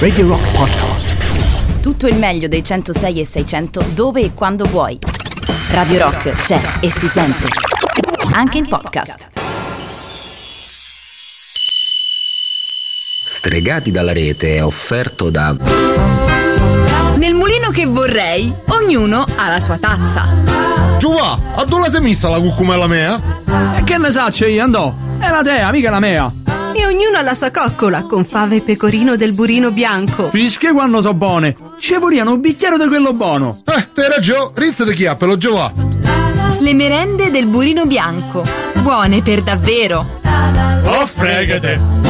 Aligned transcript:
Radio 0.00 0.26
Rock 0.26 0.50
Podcast. 0.50 1.80
Tutto 1.80 2.08
il 2.08 2.16
meglio 2.16 2.48
dei 2.48 2.64
106 2.64 3.20
e 3.20 3.24
600 3.24 3.84
dove 3.94 4.22
e 4.22 4.34
quando 4.34 4.64
vuoi. 4.64 4.98
Radio 5.68 6.02
Rock 6.02 6.30
c'è 6.32 6.60
e 6.80 6.90
si 6.90 7.06
sente. 7.06 7.46
Anche 8.32 8.58
in 8.58 8.66
podcast. 8.66 9.28
Stregati 13.24 13.92
dalla 13.92 14.12
rete 14.12 14.56
è 14.56 14.64
offerto 14.64 15.30
da 15.30 15.56
Nel 17.14 17.34
mulino 17.34 17.70
che 17.70 17.86
vorrei, 17.86 18.52
ognuno 18.70 19.24
ha 19.36 19.48
la 19.48 19.60
sua 19.60 19.78
tazza. 19.78 20.26
Giova, 20.98 21.38
a 21.54 21.64
dove 21.66 21.88
sei 21.88 22.00
messa 22.00 22.28
la 22.28 22.40
cucumella 22.40 22.88
mea? 22.88 23.20
E 23.76 23.84
che 23.84 23.96
ne 23.96 24.10
saccio 24.10 24.46
io, 24.46 24.64
andò? 24.64 24.92
È 25.20 25.30
la 25.30 25.42
tea, 25.42 25.70
mica 25.70 25.90
la 25.90 26.00
mea. 26.00 26.32
E 27.00 27.04
ognuno 27.04 27.16
ha 27.16 27.22
la 27.22 27.32
sua 27.32 27.50
coccola 27.50 28.02
con 28.02 28.26
fave 28.26 28.56
e 28.56 28.60
pecorino 28.60 29.16
del 29.16 29.32
burino 29.32 29.70
bianco. 29.70 30.28
Fische 30.28 30.70
quando 30.72 31.00
so 31.00 31.14
buone. 31.14 31.56
Ci 31.78 31.96
voriano 31.96 32.32
un 32.32 32.40
bicchiere 32.42 32.76
di 32.76 32.86
quello 32.88 33.14
buono. 33.14 33.56
Eh, 33.64 33.88
te 33.94 34.06
ragione, 34.06 34.50
rizzo 34.56 34.84
di 34.84 34.92
chiappelo, 34.92 35.38
Giova. 35.38 35.72
Le 36.58 36.74
merende 36.74 37.30
del 37.30 37.46
burino 37.46 37.86
bianco. 37.86 38.44
Buone 38.74 39.22
per 39.22 39.42
davvero. 39.42 40.18
Oh, 40.84 41.06
fregate. 41.06 42.09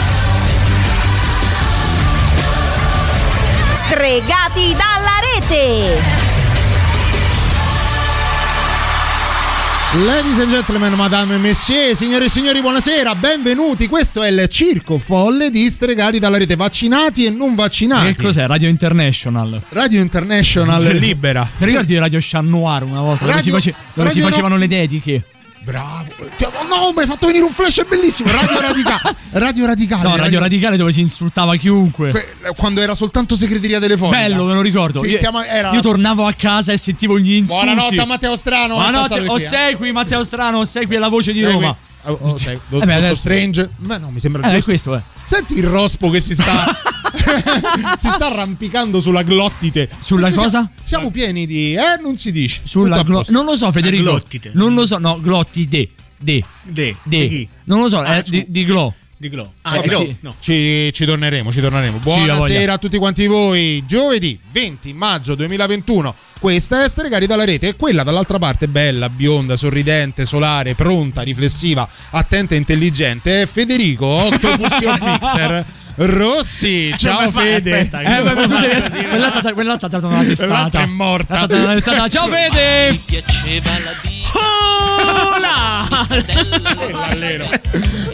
Stregati 4.01 4.71
dalla 4.71 5.19
rete! 5.21 6.01
Ladies 10.03 10.39
and 10.39 10.49
gentlemen, 10.49 10.93
madame 10.93 11.35
e 11.35 11.37
messieurs, 11.37 11.99
signore 11.99 12.25
e 12.25 12.29
signori, 12.29 12.61
buonasera, 12.61 13.13
benvenuti. 13.13 13.87
Questo 13.87 14.23
è 14.23 14.29
il 14.31 14.47
circo 14.47 14.97
folle 14.97 15.51
di 15.51 15.69
stregati 15.69 16.17
dalla 16.17 16.39
rete, 16.39 16.55
vaccinati 16.55 17.25
e 17.25 17.29
non 17.29 17.53
vaccinati. 17.53 18.15
Che 18.15 18.23
cos'è? 18.23 18.47
Radio 18.47 18.69
International. 18.69 19.61
Radio 19.69 20.01
International 20.01 20.81
libera. 20.97 21.47
Ti 21.55 21.65
ricordi 21.65 21.95
Radio 21.99 22.17
Chat 22.19 22.43
Noir 22.43 22.81
una 22.81 23.01
volta? 23.01 23.25
dove 23.25 23.37
Radio- 23.37 23.59
si, 23.59 23.69
face- 23.71 23.75
dove 23.93 24.09
si 24.09 24.19
facevano 24.21 24.57
le 24.57 24.65
dediche? 24.65 25.23
Bravo. 25.63 26.05
No, 26.67 26.91
mi 26.95 27.01
hai 27.01 27.05
fatto 27.05 27.27
venire 27.27 27.43
un 27.45 27.51
flash 27.51 27.85
bellissimo. 27.87 28.31
Radio 28.31 28.59
Radicale. 28.61 29.15
Radio 29.31 29.65
Radicale. 29.67 30.03
No, 30.09 30.15
Radio 30.15 30.39
Radicale 30.39 30.75
dove 30.75 30.91
si 30.91 31.01
insultava 31.01 31.55
chiunque. 31.55 32.09
Que- 32.11 32.53
Quando 32.55 32.81
era 32.81 32.95
soltanto 32.95 33.35
segreteria 33.35 33.79
telefonica. 33.79 34.17
Bello, 34.17 34.45
me 34.45 34.53
lo 34.55 34.61
ricordo. 34.61 35.05
Io, 35.05 35.19
chiama- 35.19 35.45
era- 35.45 35.71
io 35.71 35.81
tornavo 35.81 36.25
a 36.25 36.33
casa 36.33 36.71
e 36.71 36.77
sentivo 36.77 37.19
gli 37.19 37.33
insulti. 37.33 37.63
Buonanotte 37.65 38.05
Matteo 38.05 38.35
Strano. 38.35 38.73
è 38.73 38.77
Buonanotte, 38.81 39.27
o 39.27 39.35
eh. 39.35 39.39
sei 39.39 39.75
qui 39.75 39.91
Matteo 39.91 40.23
Strano, 40.23 40.59
o 40.59 40.65
sei 40.65 40.87
qui 40.87 40.95
alla 40.95 41.09
voce 41.09 41.31
di 41.31 41.41
Sei 41.41 41.51
Roma. 41.51 41.67
qui. 41.73 41.89
Oh, 42.11 42.17
oh, 42.21 42.37
sei, 42.37 42.59
do- 42.67 42.81
Eh 42.81 42.85
beh, 42.85 42.93
adesso- 42.95 43.15
Strange. 43.15 43.69
Ma 43.85 43.97
no, 43.97 44.09
mi 44.09 44.19
sembra 44.19 44.41
Eh, 44.41 44.47
è 44.47 44.51
giusto. 44.55 44.65
questo, 44.71 44.95
eh. 44.95 45.01
Senti 45.25 45.53
il 45.57 45.63
rospo 45.65 46.09
che 46.09 46.19
si 46.19 46.33
sta 46.33 46.75
si 47.97 48.09
sta 48.09 48.27
arrampicando 48.27 48.99
sulla 48.99 49.23
glottite. 49.23 49.89
Sulla 49.99 50.27
Perché 50.27 50.35
cosa? 50.37 50.49
Siamo, 50.49 50.71
siamo 50.83 51.11
pieni 51.11 51.45
di 51.45 51.73
eh, 51.75 51.99
non 52.01 52.17
si 52.17 52.31
dice. 52.31 52.61
Sulla 52.63 53.01
glo- 53.03 53.17
posto. 53.17 53.31
Non 53.31 53.45
lo 53.45 53.55
so, 53.55 53.71
Federico. 53.71 54.03
glottite. 54.03 54.51
Non 54.53 54.73
lo 54.73 54.85
so, 54.85 54.97
no, 54.97 55.19
glottide. 55.19 55.89
De. 56.17 56.43
De. 56.63 56.95
De. 57.03 57.27
Chi? 57.27 57.49
Non 57.65 57.79
lo 57.81 57.89
so, 57.89 57.99
Ah, 57.99 58.17
eh, 58.17 58.23
di, 58.27 58.45
di 58.47 58.63
Glo. 58.65 58.93
Di 59.21 59.29
Glow. 59.29 59.51
Ah, 59.61 59.77
Eh, 59.77 59.81
di 59.81 59.87
Glow. 59.87 60.01
sì. 60.03 60.15
No. 60.21 60.35
Ci, 60.39 60.89
ci 60.93 61.05
torneremo, 61.05 61.51
ci 61.51 61.61
torneremo. 61.61 61.99
Buonasera 61.99 62.73
a 62.73 62.77
tutti 62.79 62.97
quanti 62.97 63.27
voi. 63.27 63.83
Giovedì 63.85 64.39
20 64.51 64.93
maggio 64.93 65.35
2021. 65.35 66.15
Questa 66.39 66.83
è 66.83 66.89
Stregati 66.89 67.27
dalla 67.27 67.45
rete 67.45 67.67
e 67.67 67.75
quella 67.75 68.01
dall'altra 68.01 68.39
parte 68.39 68.67
bella, 68.67 69.09
bionda, 69.09 69.55
sorridente, 69.55 70.25
solare, 70.25 70.73
pronta, 70.73 71.21
riflessiva, 71.21 71.87
attenta 72.09 72.55
e 72.55 72.57
intelligente 72.57 73.43
è 73.43 73.45
Federico 73.45 74.07
Octopus 74.07 74.79
Mixer 74.99 75.65
Rossi. 76.05 76.93
Ciao 76.97 77.29
ma- 77.29 77.41
Fede. 77.41 77.71
aspetta, 77.79 77.99
che- 77.99 78.17
Eh, 78.17 78.23
beh, 78.23 78.41
tu 78.41 78.47
devi 78.59 78.73
essere- 78.75 79.07
ti 79.89 79.95
ha 79.95 79.99
dato 79.99 80.07
una 80.07 80.23
testata. 80.23 80.51
L'altra 80.53 80.81
è 80.81 80.85
morta. 80.85 81.33
L'altra 81.35 81.47
ti 81.47 81.53
ha 81.53 81.57
dato 81.57 81.63
una 81.63 81.73
testata. 81.73 82.07
Ciao 82.07 82.27
Fede! 82.27 82.99
Oh, 84.33 84.70
là! 85.39 86.07
Allero. 87.09 87.47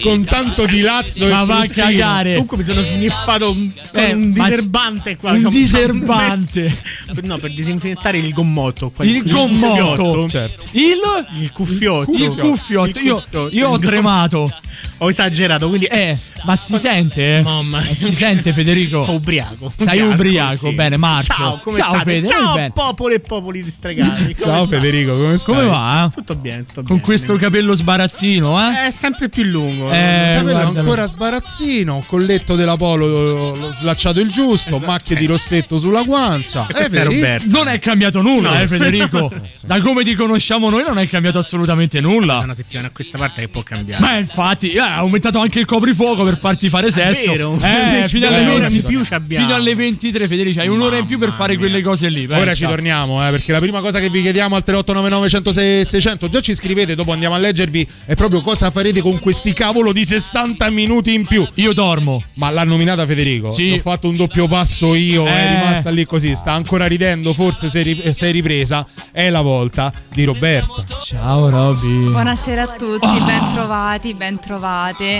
Con 0.01 0.23
tanto 0.25 0.66
di 0.66 0.81
lazzo 0.81 1.25
Ma 1.28 1.41
e 1.41 1.45
va 1.45 1.59
a 1.59 1.67
cagare. 1.67 2.31
Comunque 2.33 2.57
mi 2.57 2.63
sono 2.63 2.81
sniffato 2.81 3.51
un, 3.51 3.72
Eh, 3.94 4.13
un 4.13 4.31
diserbante 4.31 5.17
qua. 5.17 5.31
un 5.31 5.41
C'ho- 5.44 5.50
diserbante. 5.50 6.75
No, 7.23 7.38
per 7.38 7.53
disinfettare 7.53 8.17
il 8.17 8.31
gommotto. 8.33 8.91
qua, 8.91 9.03
Il 9.06 9.23
gommotto. 9.23 9.85
cuffiotto. 9.95 10.29
Certo. 10.29 10.63
Il 10.72 10.95
Il 11.41 11.51
cuffiotto. 11.51 12.11
il 12.11 12.35
cuffiotto. 12.38 13.00
Il 13.00 13.06
Io, 13.06 13.16
cuffiotto. 13.16 13.50
io 13.56 13.69
ho 13.69 13.75
Il 13.75 13.81
tremato. 13.81 14.51
Ho 15.00 15.09
esagerato, 15.09 15.67
quindi 15.69 15.85
Eh, 15.88 16.16
ma 16.44 16.56
si 16.56 16.77
sente? 16.77 17.38
eh? 17.38 17.41
Mamma 17.41 17.77
Ma 17.77 17.83
si 17.83 18.13
sente 18.13 18.53
Federico? 18.53 19.03
Sono 19.03 19.17
ubriaco. 19.17 19.73
Sei 19.75 20.01
ubriaco, 20.01 20.72
bene, 20.73 20.97
Marco. 20.97 21.33
Ciao, 21.33 21.59
come 21.63 21.77
Ciao, 21.77 21.94
state? 21.95 22.03
Fede, 22.11 22.27
Ciao, 22.27 22.53
bene. 22.53 22.72
popoli 22.72 23.16
e 23.16 23.19
popoli 23.19 23.63
di 23.63 23.69
stregati. 23.72 24.35
Ciao? 24.39 24.67
Federico, 24.67 25.16
come 25.16 25.38
stai? 25.39 25.56
Come 25.56 25.67
va? 25.67 26.09
Tutto 26.13 26.35
bene, 26.35 26.56
tutto 26.66 26.81
Con 26.84 26.95
bene. 26.95 27.01
questo 27.01 27.35
capello 27.35 27.75
sbarazzino, 27.75 28.59
eh? 28.62 28.88
È 28.88 28.91
sempre 28.91 29.30
più 29.30 29.44
lungo. 29.44 29.92
Eh, 29.92 30.39
guarda- 30.42 30.80
ancora 30.80 31.06
sbarazzino, 31.07 32.04
colletto 32.07 32.56
della 32.56 32.77
polo 32.77 33.07
l'ho 33.56 33.71
slacciato 33.71 34.19
il 34.19 34.30
giusto, 34.30 34.69
Esatto, 34.69 34.86
macchie 34.86 35.15
sì. 35.15 35.21
di 35.21 35.25
rossetto 35.27 35.77
sulla 35.77 36.04
guancia. 36.04 36.68
E 36.68 36.83
Eh, 36.83 36.89
è? 37.00 37.04
Roberto. 37.04 37.45
Non 37.50 37.68
è 37.68 37.80
cambiato 37.80 38.21
nulla, 38.21 38.51
No. 38.51 38.59
eh, 38.62 38.68
Federico. 38.68 39.31
Da 39.65 39.81
come 39.81 40.04
ti 40.04 40.13
conosciamo 40.15 40.69
noi 40.69 40.83
non 40.86 40.98
è 41.00 41.07
cambiato 41.07 41.39
assolutamente 41.39 42.00
nulla. 42.00 42.39
una 42.39 42.54
settimana 42.54 42.88
a 42.88 42.92
questa 42.92 43.18
parte 43.18 43.42
che 43.42 43.48
può 43.50 43.62
cambiare. 43.63 44.01
Beh, 44.06 44.19
infatti, 44.19 44.71
eh, 44.71 44.80
ha 44.80 44.95
aumentato 44.98 45.39
anche 45.39 45.59
il 45.59 45.65
coprifuoco 45.65 46.24
per 46.24 46.38
farti 46.38 46.69
fare 46.69 46.89
sesso. 46.92 47.31
vero? 47.31 47.59
Eh, 47.62 48.06
fino 48.07 48.27
alle, 48.27 48.42
Un'ora 48.42 48.59
20 48.69 48.75
in 48.77 48.83
più 48.83 49.04
ci 49.04 49.13
abbiamo. 49.13 49.45
fino 49.45 49.57
alle 49.57 49.75
23, 49.75 50.27
Federico. 50.27 50.59
Hai 50.62 50.68
un'ora 50.68 50.98
in 50.98 51.06
più 51.06 51.18
per 51.18 51.31
fare 51.31 51.51
mia. 51.57 51.59
quelle 51.59 51.81
cose 51.81 52.09
lì. 52.09 52.25
Ora 52.25 52.38
pensa. 52.38 52.54
ci 52.56 52.65
torniamo, 52.65 53.25
eh, 53.27 53.31
perché 53.31 53.51
la 53.51 53.59
prima 53.59 53.81
cosa 53.81 54.00
che 54.00 54.09
vi 54.09 54.21
chiediamo 54.21 54.56
al 54.56 54.63
3899 54.63 55.30
106 55.30 55.86
600, 55.86 56.30
già 56.30 56.39
ci 56.47 56.55
scrivete, 56.55 56.95
dopo 56.95 57.11
andiamo 57.11 57.35
a 57.35 57.38
leggervi, 57.38 57.88
è 58.05 58.15
proprio 58.15 58.41
cosa 58.41 58.71
farete 58.71 59.01
con 59.01 59.19
questi 59.19 59.53
cavoli 59.53 59.65
cavolo 59.67 59.91
di 59.91 60.05
60 60.05 60.69
minuti 60.69 61.13
in 61.13 61.25
più. 61.25 61.45
Io 61.55 61.73
dormo. 61.73 62.23
Ma 62.35 62.49
l'ha 62.51 62.63
nominata 62.63 63.05
Federico? 63.05 63.49
Sì. 63.49 63.73
Ho 63.73 63.81
fatto 63.81 64.07
un 64.07 64.15
doppio 64.15 64.47
passo 64.47 64.95
io, 64.95 65.25
è 65.27 65.29
Eh. 65.29 65.55
rimasta 65.55 65.89
lì 65.89 66.05
così, 66.05 66.33
sta 66.38 66.53
ancora 66.53 66.85
ridendo, 66.88 67.33
forse 67.33 67.67
sei, 67.67 67.83
ri- 67.83 68.13
sei 68.13 68.31
ripresa. 68.31 68.88
È 69.11 69.29
la 69.29 69.41
volta 69.41 69.91
di 70.13 70.23
Roberta. 70.23 70.85
Ciao 71.03 71.49
Robby. 71.49 72.11
Buonasera 72.11 72.61
a 72.61 72.67
tutti, 72.67 73.19
ben 73.25 73.49
trovati, 73.51 74.13
ben 74.13 74.39
trovate. 74.39 75.19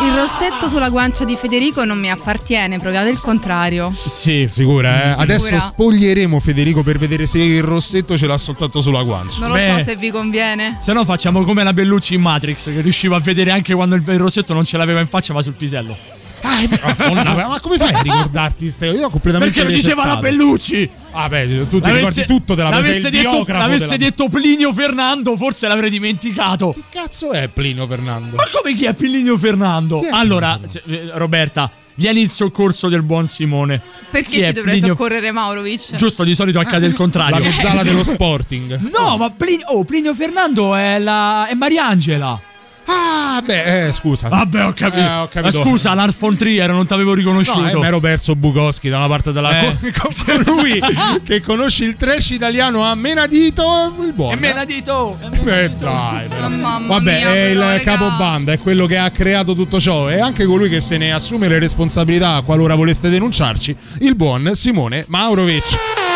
Il 0.00 0.12
rossetto 0.14 0.68
sulla 0.68 0.90
guancia 0.90 1.24
di 1.24 1.34
Federico 1.34 1.84
non 1.84 1.98
mi 1.98 2.08
appartiene, 2.08 2.78
provate 2.78 3.08
il 3.08 3.18
contrario. 3.20 3.92
Sì. 3.92 4.46
Sicura, 4.48 5.08
eh? 5.08 5.10
Sicura. 5.10 5.22
Adesso 5.24 5.58
spoglieremo 5.58 6.38
Federico 6.38 6.84
per 6.84 6.98
vedere 6.98 7.26
se 7.26 7.38
il 7.40 7.62
rossetto 7.64 8.16
ce 8.16 8.26
l'ha 8.28 8.38
soltanto 8.38 8.80
sulla 8.80 9.02
guancia. 9.02 9.40
Non 9.40 9.48
lo 9.48 9.54
Beh. 9.56 9.72
so 9.72 9.78
se 9.80 9.96
vi 9.96 10.10
conviene. 10.12 10.67
Se 10.80 10.92
no 10.92 11.04
facciamo 11.04 11.42
come 11.42 11.62
la 11.62 11.72
Bellucci 11.72 12.14
in 12.14 12.20
Matrix 12.20 12.64
che 12.72 12.80
riusciva 12.80 13.16
a 13.16 13.20
vedere 13.20 13.50
anche 13.50 13.74
quando 13.74 13.94
il 13.94 14.02
il 14.06 14.18
rossetto 14.18 14.54
non 14.54 14.64
ce 14.64 14.76
l'aveva 14.76 15.00
in 15.00 15.06
faccia 15.08 15.32
ma 15.32 15.42
sul 15.42 15.52
pisello. 15.54 15.96
Ah, 16.40 16.60
è. 16.60 16.94
Madonna, 17.08 17.48
ma 17.48 17.60
come 17.60 17.76
fai 17.78 17.92
a 17.92 18.00
ricordarti 18.00 18.70
ste 18.70 18.86
Io 18.86 19.06
ho 19.06 19.10
completamente 19.10 19.54
Perché 19.60 19.68
lo 19.70 19.74
diceva 19.76 20.06
la. 20.06 20.16
Bellucci. 20.16 20.88
Ah, 21.10 21.28
beh, 21.28 21.68
tu 21.68 21.80
ti 21.80 21.90
ricordi 21.90 22.24
tutto 22.26 22.54
della 22.54 22.68
l'avesse 22.70 23.10
detto, 23.10 23.30
biografo 23.30 23.62
l'avesse 23.62 23.96
della- 23.96 24.10
detto 24.10 24.28
Plinio 24.28 24.72
Fernando, 24.72 25.36
forse 25.36 25.66
l'avrei 25.66 25.90
dimenticato. 25.90 26.72
Che 26.74 26.82
cazzo 26.90 27.32
è 27.32 27.48
Plinio 27.48 27.86
Fernando? 27.86 28.36
Ma 28.36 28.44
come 28.52 28.74
chi 28.74 28.84
è 28.84 28.94
Plinio 28.94 29.36
Fernando? 29.36 29.98
Chi 30.00 30.06
è 30.06 30.10
Allora, 30.12 30.60
se- 30.62 30.82
eh, 30.86 31.10
Roberta, 31.14 31.70
vieni 31.98 32.20
il 32.22 32.30
soccorso 32.30 32.88
del 32.88 33.02
buon 33.02 33.26
Simone. 33.26 33.80
Perché 34.10 34.28
Chi 34.30 34.36
ti 34.44 34.52
dovrei 34.52 34.78
Plinio- 34.78 34.94
soccorrere 34.94 35.30
Maurovic? 35.32 35.94
Giusto, 35.96 36.24
di 36.24 36.34
solito 36.34 36.58
accade 36.58 36.86
il 36.86 36.92
La 36.96 36.96
contrario. 36.98 37.38
mezzala 37.40 37.82
dello 37.82 38.02
Sporting. 38.04 38.90
No, 38.96 39.16
ma 39.18 39.30
Plinio, 39.30 39.66
oh, 39.68 39.84
Plinio 39.84 40.14
Fernando 40.14 40.74
è 40.74 40.98
la 40.98 41.46
è 41.46 41.54
Mariangela. 41.54 42.40
Ah, 42.90 43.42
beh, 43.44 43.86
eh, 43.88 43.92
scusa. 43.92 44.28
Vabbè, 44.28 44.64
ho 44.64 44.72
capito. 44.72 45.02
Eh, 45.02 45.14
ho 45.16 45.28
capito. 45.28 45.58
Ma 45.60 45.64
scusa, 45.64 45.92
Lars 45.94 46.16
von 46.18 46.34
Trier, 46.36 46.70
non 46.70 46.86
t'avevo 46.86 47.12
riconosciuto. 47.12 47.60
No, 47.60 47.68
eh, 47.68 47.76
mi 47.76 47.86
ero 47.86 48.00
perso 48.00 48.34
Bukowski 48.34 48.88
da 48.88 48.96
una 48.96 49.08
parte 49.08 49.32
della 49.32 49.60
Eh. 49.60 49.76
con, 49.98 50.10
con 50.44 50.54
lui 50.54 50.80
che 51.22 51.40
conosci 51.42 51.84
il 51.84 51.96
trash 51.96 52.30
italiano 52.30 52.82
a 52.82 52.94
menadito 52.94 53.94
il 54.00 54.12
buono. 54.14 54.32
E 54.32 54.36
menadito. 54.36 55.18
Eh, 55.44 55.70
dai, 55.70 56.28
però. 56.28 56.48
mamma 56.48 56.86
Vabbè, 56.86 57.18
mia, 57.18 57.34
è 57.34 57.44
il 57.50 57.58
raga. 57.60 57.82
capobanda, 57.82 58.52
è 58.52 58.58
quello 58.58 58.86
che 58.86 58.96
ha 58.96 59.10
creato 59.10 59.54
tutto 59.54 59.78
ciò. 59.78 60.06
È 60.08 60.18
anche 60.18 60.46
colui 60.46 60.68
che 60.70 60.80
se 60.80 60.96
ne 60.96 61.12
assume 61.12 61.48
le 61.48 61.58
responsabilità 61.58 62.40
qualora 62.44 62.74
voleste 62.74 63.10
denunciarci. 63.10 63.76
Il 64.00 64.14
buon 64.14 64.50
Simone 64.54 65.04
Maurovic. 65.08 66.07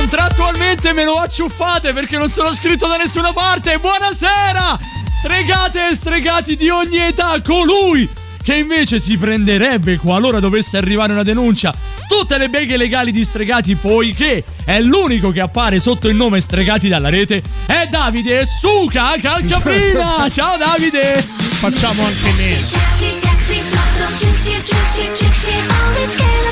Contrattualmente 0.00 0.94
me 0.94 1.04
lo 1.04 1.16
acciuffate 1.16 1.92
perché 1.92 2.16
non 2.16 2.30
sono 2.30 2.54
scritto 2.54 2.86
da 2.86 2.96
nessuna 2.96 3.34
parte. 3.34 3.76
Buonasera! 3.76 4.78
Stregate 5.20 5.90
e 5.90 5.94
stregati 5.94 6.56
di 6.56 6.70
ogni 6.70 6.96
età, 6.96 7.38
colui 7.42 8.08
che 8.42 8.54
invece 8.54 8.98
si 8.98 9.18
prenderebbe 9.18 9.98
qualora 9.98 10.40
dovesse 10.40 10.78
arrivare 10.78 11.12
una 11.12 11.22
denuncia 11.22 11.74
tutte 12.08 12.38
le 12.38 12.48
beghe 12.48 12.78
legali 12.78 13.12
di 13.12 13.22
stregati 13.22 13.74
poiché 13.74 14.42
è 14.64 14.80
l'unico 14.80 15.30
che 15.30 15.40
appare 15.40 15.78
sotto 15.78 16.08
il 16.08 16.16
nome 16.16 16.40
stregati 16.40 16.88
dalla 16.88 17.10
rete 17.10 17.42
è 17.66 17.86
Davide 17.90 18.46
Suca 18.46 19.12
Calcaprina 19.20 20.26
ciao 20.32 20.56
Davide 20.56 21.22
Facciamo 21.60 22.02
anche 22.02 22.32
meno. 22.38 23.39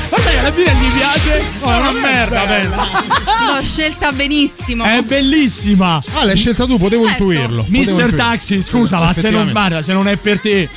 Guarda 0.09 0.29
che 0.31 0.37
alla 0.39 0.51
fine 0.51 0.75
gli 0.75 0.93
piace 0.93 1.43
oh, 1.61 1.71
è 1.71 1.77
una 1.77 1.91
merda 1.91 2.41
pensa. 2.41 2.85
L'ho 3.47 3.63
scelta 3.63 4.11
benissimo. 4.11 4.83
è 4.83 5.01
bellissima 5.01 6.01
Ah, 6.13 6.25
l'hai 6.25 6.37
scelta 6.37 6.65
tu, 6.65 6.77
potevo 6.77 7.05
Certo. 7.05 7.23
intuirlo. 7.23 7.65
Mister. 7.67 8.13
Taxi 8.13 8.61
scusa 8.61 8.97
ma 8.99 9.13
se 9.13 9.29
non, 9.29 9.51
guarda, 9.51 9.81
se 9.81 9.93
non 9.93 10.07
è 10.07 10.15
per 10.17 10.39
te 10.39 10.69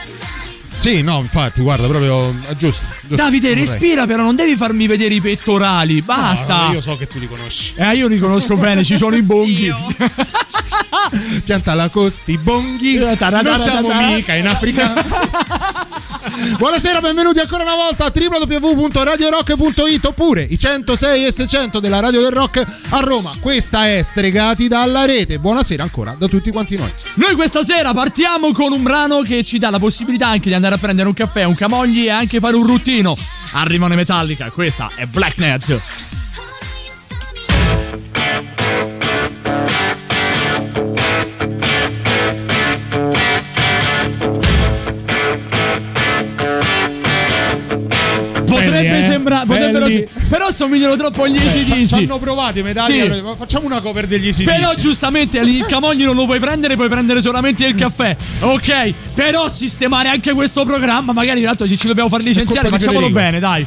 Sì, 0.82 1.00
no, 1.00 1.18
infatti, 1.20 1.60
guarda, 1.60 1.86
proprio 1.86 2.30
è 2.48 2.56
giusto. 2.56 2.84
giusto. 3.02 3.14
Davide, 3.14 3.50
Vorrei. 3.50 3.64
respira, 3.64 4.04
però 4.04 4.24
non 4.24 4.34
devi 4.34 4.56
farmi 4.56 4.88
vedere 4.88 5.14
i 5.14 5.20
pettorali. 5.20 6.02
Basta. 6.02 6.66
no, 6.66 6.72
io 6.72 6.80
so 6.80 6.96
che 6.96 7.06
tu 7.06 7.20
li 7.20 7.28
conosci. 7.28 7.72
Eh, 7.76 7.94
io 7.94 8.08
li 8.08 8.18
conosco 8.18 8.56
bene, 8.56 8.82
ci 8.82 8.96
sono 8.96 9.14
i 9.14 9.22
bonghi. 9.22 9.72
Pianta 11.44 11.74
la 11.74 11.88
costi, 11.88 12.36
bonghi. 12.36 12.96
Eh, 12.96 13.16
Non 13.20 13.60
siamo 13.60 13.92
mica 13.94 14.34
in 14.34 14.48
Africa. 14.48 14.92
Buonasera, 16.56 17.00
benvenuti 17.00 17.40
ancora 17.40 17.62
una 17.64 17.74
volta 17.74 18.04
a 18.06 18.12
www.radiorock.it 18.14 20.04
oppure 20.04 20.46
i 20.48 20.58
106 20.58 21.26
e 21.26 21.32
600 21.32 21.80
della 21.80 22.00
Radio 22.00 22.20
del 22.20 22.30
Rock 22.30 22.64
a 22.90 23.00
Roma. 23.00 23.32
Questa 23.40 23.86
è 23.88 24.02
Stregati 24.02 24.68
dalla 24.68 25.04
rete. 25.04 25.38
Buonasera 25.38 25.82
ancora 25.82 26.14
da 26.16 26.28
tutti 26.28 26.50
quanti 26.50 26.76
noi. 26.76 26.90
Noi 27.14 27.34
questa 27.34 27.64
sera 27.64 27.92
partiamo 27.92 28.52
con 28.52 28.72
un 28.72 28.82
brano 28.82 29.20
che 29.22 29.42
ci 29.42 29.58
dà 29.58 29.68
la 29.70 29.78
possibilità 29.80 30.28
anche 30.28 30.48
di 30.48 30.54
andare 30.54 30.71
a 30.74 30.78
prendere 30.78 31.08
un 31.08 31.14
caffè, 31.14 31.44
un 31.44 31.54
camogli 31.54 32.06
e 32.06 32.10
anche 32.10 32.40
fare 32.40 32.56
un 32.56 32.66
ruttino. 32.66 33.16
Arrivano 33.52 33.94
i 33.94 33.96
Metallica, 33.96 34.50
questa 34.50 34.90
è 34.94 35.06
Black 35.06 35.38
sì, 49.88 50.06
però 50.28 50.50
somigliano 50.50 50.96
troppo 50.96 51.22
agli 51.24 51.38
Ci 51.38 51.58
ACDC. 51.58 51.92
hanno 51.94 52.18
provato 52.18 52.58
i 52.58 52.62
medagli. 52.62 53.12
Sì. 53.12 53.22
Facciamo 53.36 53.66
una 53.66 53.80
cover 53.80 54.06
degli 54.06 54.26
easy 54.26 54.44
Però 54.44 54.74
giustamente 54.74 55.38
il 55.38 55.66
camogli 55.66 56.04
non 56.04 56.14
lo 56.14 56.24
puoi 56.24 56.40
prendere, 56.40 56.76
puoi 56.76 56.88
prendere 56.88 57.20
solamente 57.20 57.64
il 57.66 57.74
caffè. 57.74 58.16
Ok, 58.40 58.94
però 59.14 59.48
sistemare 59.48 60.08
anche 60.08 60.32
questo 60.32 60.64
programma, 60.64 61.12
magari 61.12 61.42
tanto 61.42 61.66
ci, 61.66 61.76
ci 61.76 61.86
dobbiamo 61.86 62.08
far 62.08 62.22
licenziare, 62.22 62.68
facciamolo 62.68 63.10
bene, 63.10 63.38
dai. 63.38 63.66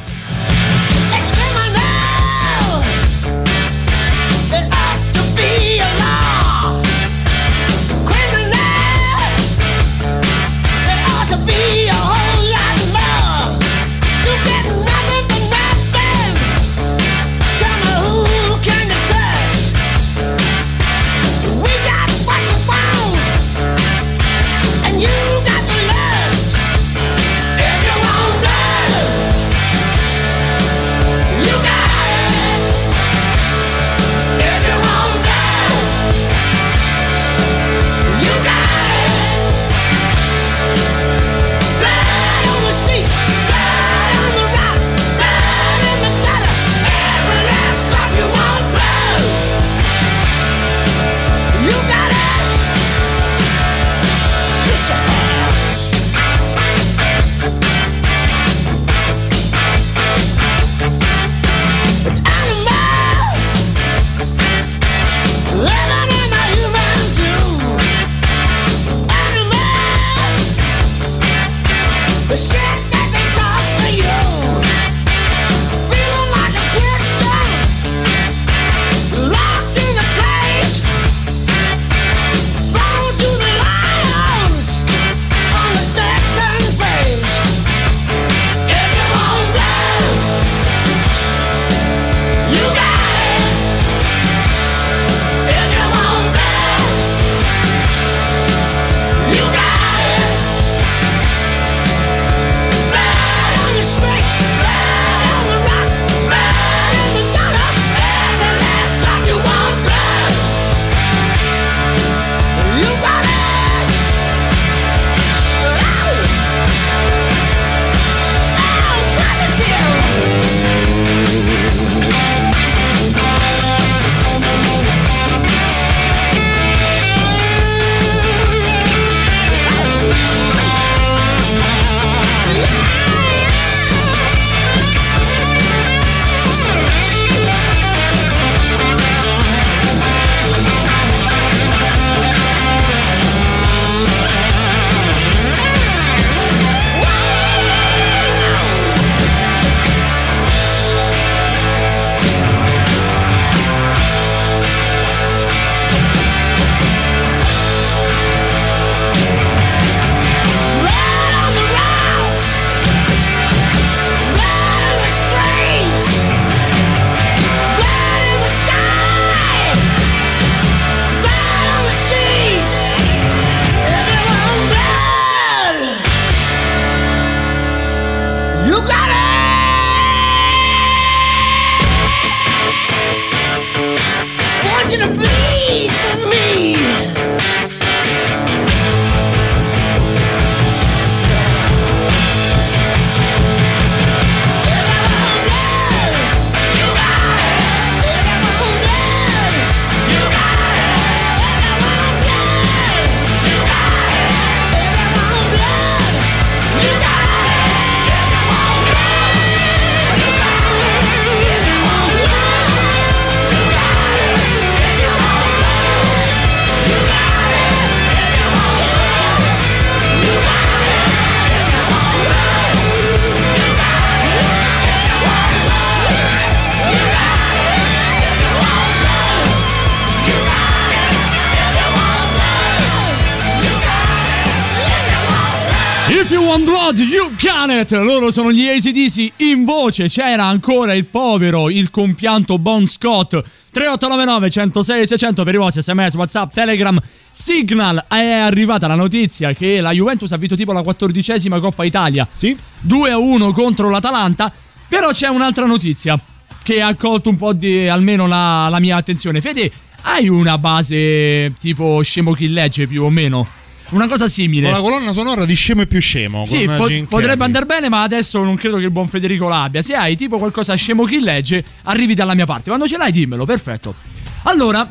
It! 237.70 237.90
Loro 237.92 238.30
sono 238.30 238.52
gli 238.52 238.68
ACDC. 238.68 239.32
In 239.42 239.64
voce 239.64 240.08
c'era 240.08 240.44
ancora 240.44 240.92
il 240.92 241.06
povero, 241.06 241.70
il 241.70 241.90
compianto 241.90 242.58
Bon 242.58 242.86
Scott. 242.86 243.30
3899 243.70 244.50
106 244.50 245.06
600 245.06 245.44
per 245.44 245.54
i 245.54 245.56
vostri 245.58 245.82
sms, 245.82 246.14
whatsapp, 246.14 246.52
telegram, 246.52 246.98
signal. 247.30 248.04
È 248.08 248.32
arrivata 248.32 248.86
la 248.86 248.94
notizia 248.94 249.52
che 249.52 249.80
la 249.80 249.92
Juventus 249.92 250.32
ha 250.32 250.36
vinto 250.36 250.56
tipo 250.56 250.72
la 250.72 250.82
quattordicesima 250.82 251.60
Coppa 251.60 251.84
Italia. 251.84 252.26
Sì. 252.32 252.56
2 252.80 253.10
a 253.10 253.18
1 253.18 253.52
contro 253.52 253.90
l'Atalanta. 253.90 254.52
Però 254.88 255.10
c'è 255.10 255.28
un'altra 255.28 255.66
notizia 255.66 256.18
che 256.62 256.80
ha 256.80 256.94
colto 256.94 257.28
un 257.28 257.36
po' 257.36 257.52
di 257.52 257.88
almeno 257.88 258.26
la, 258.26 258.68
la 258.70 258.78
mia 258.80 258.96
attenzione. 258.96 259.40
Fede, 259.40 259.70
hai 260.02 260.28
una 260.28 260.58
base 260.58 261.54
tipo 261.58 262.00
scemo 262.02 262.32
chi 262.32 262.48
legge 262.48 262.86
più 262.86 263.02
o 263.04 263.10
meno? 263.10 263.46
Una 263.90 264.08
cosa 264.08 264.26
simile. 264.26 264.68
Con 264.68 264.76
la 264.76 264.82
colonna 264.82 265.12
sonora 265.12 265.44
di 265.44 265.54
Scemo 265.54 265.82
e 265.82 265.86
più 265.86 266.00
Scemo. 266.00 266.44
Sì, 266.46 266.66
po- 266.66 266.88
potrebbe 267.08 267.44
andare 267.44 267.66
bene, 267.66 267.88
ma 267.88 268.02
adesso 268.02 268.42
non 268.42 268.56
credo 268.56 268.78
che 268.78 268.84
il 268.84 268.90
buon 268.90 269.06
Federico 269.06 269.46
l'abbia. 269.46 269.80
Se 269.80 269.94
hai 269.94 270.16
tipo 270.16 270.38
qualcosa 270.38 270.74
scemo 270.74 271.04
chi 271.04 271.20
legge, 271.20 271.64
arrivi 271.84 272.14
dalla 272.14 272.34
mia 272.34 272.46
parte. 272.46 272.64
Quando 272.68 272.88
ce 272.88 272.96
l'hai, 272.96 273.12
dimmelo, 273.12 273.44
perfetto. 273.44 273.94
Allora, 274.42 274.86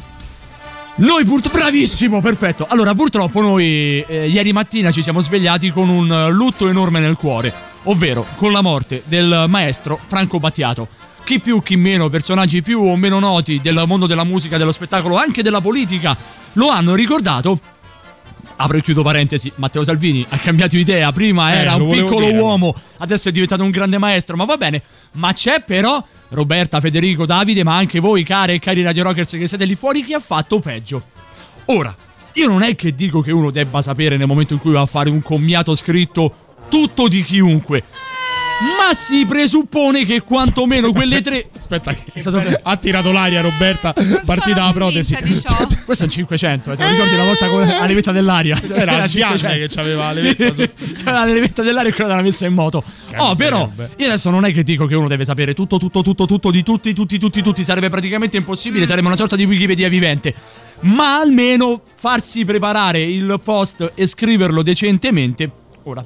noi 0.96 1.26
purtroppo. 1.26 1.58
Bravissimo, 1.58 2.22
perfetto. 2.22 2.66
Allora, 2.70 2.96
purtroppo 2.96 3.42
noi 3.42 4.04
eh, 4.08 4.30
ieri 4.30 4.54
mattina 4.54 4.92
ci 4.92 5.02
siamo 5.02 5.20
svegliati 5.20 5.72
con 5.72 5.90
un 5.90 6.30
lutto 6.32 6.70
enorme 6.70 7.02
nel 7.02 7.18
cuore, 7.18 7.54
ovvero 7.84 8.26
con 8.36 8.54
la 8.54 8.62
morte 8.62 9.04
del 9.06 9.46
maestro 9.50 10.00
Franco 10.06 10.40
Battiato. 10.40 10.88
Chi 11.26 11.40
più, 11.40 11.62
chi 11.62 11.76
meno, 11.76 12.08
personaggi 12.08 12.62
più 12.62 12.82
o 12.82 12.96
meno 12.96 13.20
noti 13.20 13.60
del 13.62 13.84
mondo 13.88 14.06
della 14.06 14.24
musica, 14.24 14.58
dello 14.58 14.72
spettacolo, 14.72 15.18
anche 15.18 15.42
della 15.42 15.60
politica, 15.60 16.16
lo 16.54 16.70
hanno 16.70 16.94
ricordato 16.96 17.60
apro 18.58 18.78
e 18.78 18.82
chiudo 18.82 19.04
parentesi, 19.04 19.52
Matteo 19.56 19.84
Salvini 19.84 20.26
ha 20.30 20.38
cambiato 20.38 20.78
idea, 20.78 21.12
prima 21.12 21.54
Eh, 21.54 21.58
era 21.58 21.76
un 21.76 21.90
piccolo 21.90 22.28
dire. 22.28 22.40
uomo, 22.40 22.76
adesso 22.98 23.30
è 23.30 23.32
diventato 23.32 23.64
un 23.64 23.70
grande 23.72 23.98
maestro, 23.98 24.36
ma 24.36 24.46
va 24.46 24.58
bene. 24.58 24.82
Ma 25.14 25.32
c'è 25.34 25.64
però 25.64 26.04
Roberta, 26.30 26.80
Federico, 26.80 27.26
Davide, 27.26 27.64
ma 27.64 27.76
anche 27.76 28.00
voi 28.00 28.24
care 28.24 28.54
e 28.54 28.60
cari 28.60 28.84
Radio 28.84 29.04
Rockers 29.04 29.32
che 29.32 29.48
siete 29.48 29.66
lì 29.66 29.76
fuori, 29.76 30.04
chi 30.04 30.14
ha 30.14 30.20
fatto 30.20 30.60
peggio. 30.60 31.04
Ora, 31.66 31.96
io 32.34 32.48
non 32.48 32.62
è 32.62 32.76
che 32.76 32.94
dico 32.94 33.22
che 33.22 33.32
uno 33.32 33.52
debba 33.52 33.82
sapere 33.82 34.18
nel 34.18 34.28
momento 34.28 34.54
in 34.54 34.60
cui 34.60 34.72
va 34.72 34.82
a 34.82 34.86
fare 34.86 35.10
un 35.10 35.22
commiato 35.22 35.74
scritto 35.76 36.34
tutto 36.70 37.08
di 37.08 37.24
chiunque. 37.24 37.84
Ma 38.62 38.94
si 38.94 39.26
presuppone 39.26 40.06
che 40.06 40.22
quantomeno 40.22 40.92
quelle 40.92 41.20
tre. 41.22 41.50
Aspetta, 41.58 41.94
che 41.94 42.04
È 42.14 42.20
stato 42.20 42.42
ha 42.64 42.78
tirato 42.78 43.12
l'aria 43.12 43.42
Roberta, 43.42 43.94
partita 44.26 44.64
la 44.64 44.72
protesi. 44.72 45.16
Questo 45.16 46.04
è 46.04 46.08
un 46.08 46.12
500, 46.12 46.72
eh, 46.72 46.76
te 46.76 46.84
lo 46.84 46.90
ricordi 46.90 47.14
una 47.16 47.24
volta 47.26 47.48
con 47.48 47.68
la 47.68 47.86
levetta 47.86 48.12
dell'aria? 48.12 48.58
Era 48.74 49.04
il 49.04 49.10
500. 49.10 49.36
Gianne 49.36 49.58
che 49.60 49.68
c'aveva 49.68 50.06
la 50.06 50.14
levetta 50.14 50.54
su- 50.54 50.70
C'era 50.96 51.12
la 51.12 51.26
levetta 51.26 51.62
dell'aria 51.64 51.92
e 51.92 51.94
quella 51.94 52.16
l'ha 52.16 52.22
messa 52.22 52.46
in 52.46 52.54
moto. 52.54 52.84
Oh, 53.18 53.36
però, 53.36 53.70
io 53.98 54.06
adesso 54.06 54.30
non 54.30 54.46
è 54.46 54.54
che 54.54 54.64
dico 54.64 54.86
che 54.86 54.96
uno 54.96 55.08
deve 55.08 55.26
sapere 55.26 55.54
tutto, 55.54 55.78
tutto, 55.78 56.02
tutto, 56.02 56.26
tutto 56.26 56.52
di 56.52 56.64
tutti, 56.64 56.94
tutti, 56.94 57.18
tutti, 57.18 57.42
tutti. 57.42 57.64
Sarebbe 57.64 57.90
praticamente 57.90 58.38
impossibile, 58.38 58.86
sarebbe 58.86 59.08
una 59.08 59.18
sorta 59.18 59.36
di 59.36 59.44
Wikipedia 59.44 59.90
vivente. 59.90 60.34
Ma 60.82 61.20
almeno 61.20 61.82
farsi 61.96 62.46
preparare 62.46 63.02
il 63.02 63.40
post 63.44 63.92
e 63.96 64.06
scriverlo 64.08 64.62
decentemente. 64.62 65.50
Ora, 65.84 66.06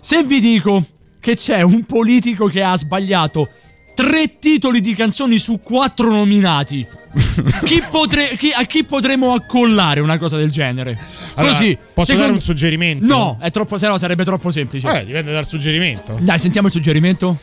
se 0.00 0.22
vi 0.24 0.40
dico 0.40 0.84
che 1.20 1.36
c'è 1.36 1.62
un 1.62 1.84
politico 1.84 2.46
che 2.46 2.62
ha 2.62 2.76
sbagliato 2.76 3.48
tre 3.94 4.38
titoli 4.38 4.80
di 4.80 4.94
canzoni 4.94 5.38
su 5.38 5.60
quattro 5.62 6.10
nominati, 6.10 6.86
chi 7.64 7.82
potre- 7.90 8.36
chi- 8.38 8.52
a 8.54 8.64
chi 8.64 8.84
potremmo 8.84 9.32
accollare 9.34 10.00
una 10.00 10.16
cosa 10.16 10.36
del 10.38 10.50
genere? 10.50 10.98
Allora, 11.34 11.52
Così. 11.52 11.76
posso 11.76 12.06
secondo- 12.12 12.20
dare 12.22 12.32
un 12.32 12.40
suggerimento? 12.40 13.04
No, 13.06 13.36
è 13.40 13.50
troppo, 13.50 13.76
se 13.76 13.86
no 13.88 13.98
sarebbe 13.98 14.24
troppo 14.24 14.50
semplice. 14.50 14.86
Vabbè, 14.86 15.04
dipende 15.04 15.32
dal 15.32 15.44
suggerimento. 15.46 16.16
Dai, 16.20 16.38
sentiamo 16.38 16.68
il 16.68 16.72
suggerimento. 16.72 17.38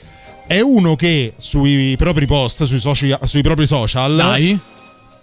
È 0.48 0.60
uno 0.62 0.96
che 0.96 1.34
sui 1.38 1.96
propri 1.98 2.26
post, 2.26 2.64
sui, 2.64 2.80
soci- 2.80 3.14
sui 3.24 3.42
propri 3.42 3.68
social, 3.68 4.16
Dai. 4.16 4.58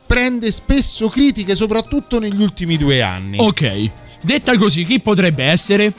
prende 0.06 0.52
spesso 0.52 1.08
critiche, 1.08 1.56
soprattutto 1.56 2.20
negli 2.20 2.40
ultimi 2.40 2.76
due 2.76 3.00
anni. 3.02 3.38
Ok. 3.40 3.90
Detta 4.20 4.56
così, 4.56 4.84
chi 4.84 5.00
potrebbe 5.00 5.44
essere? 5.44 5.92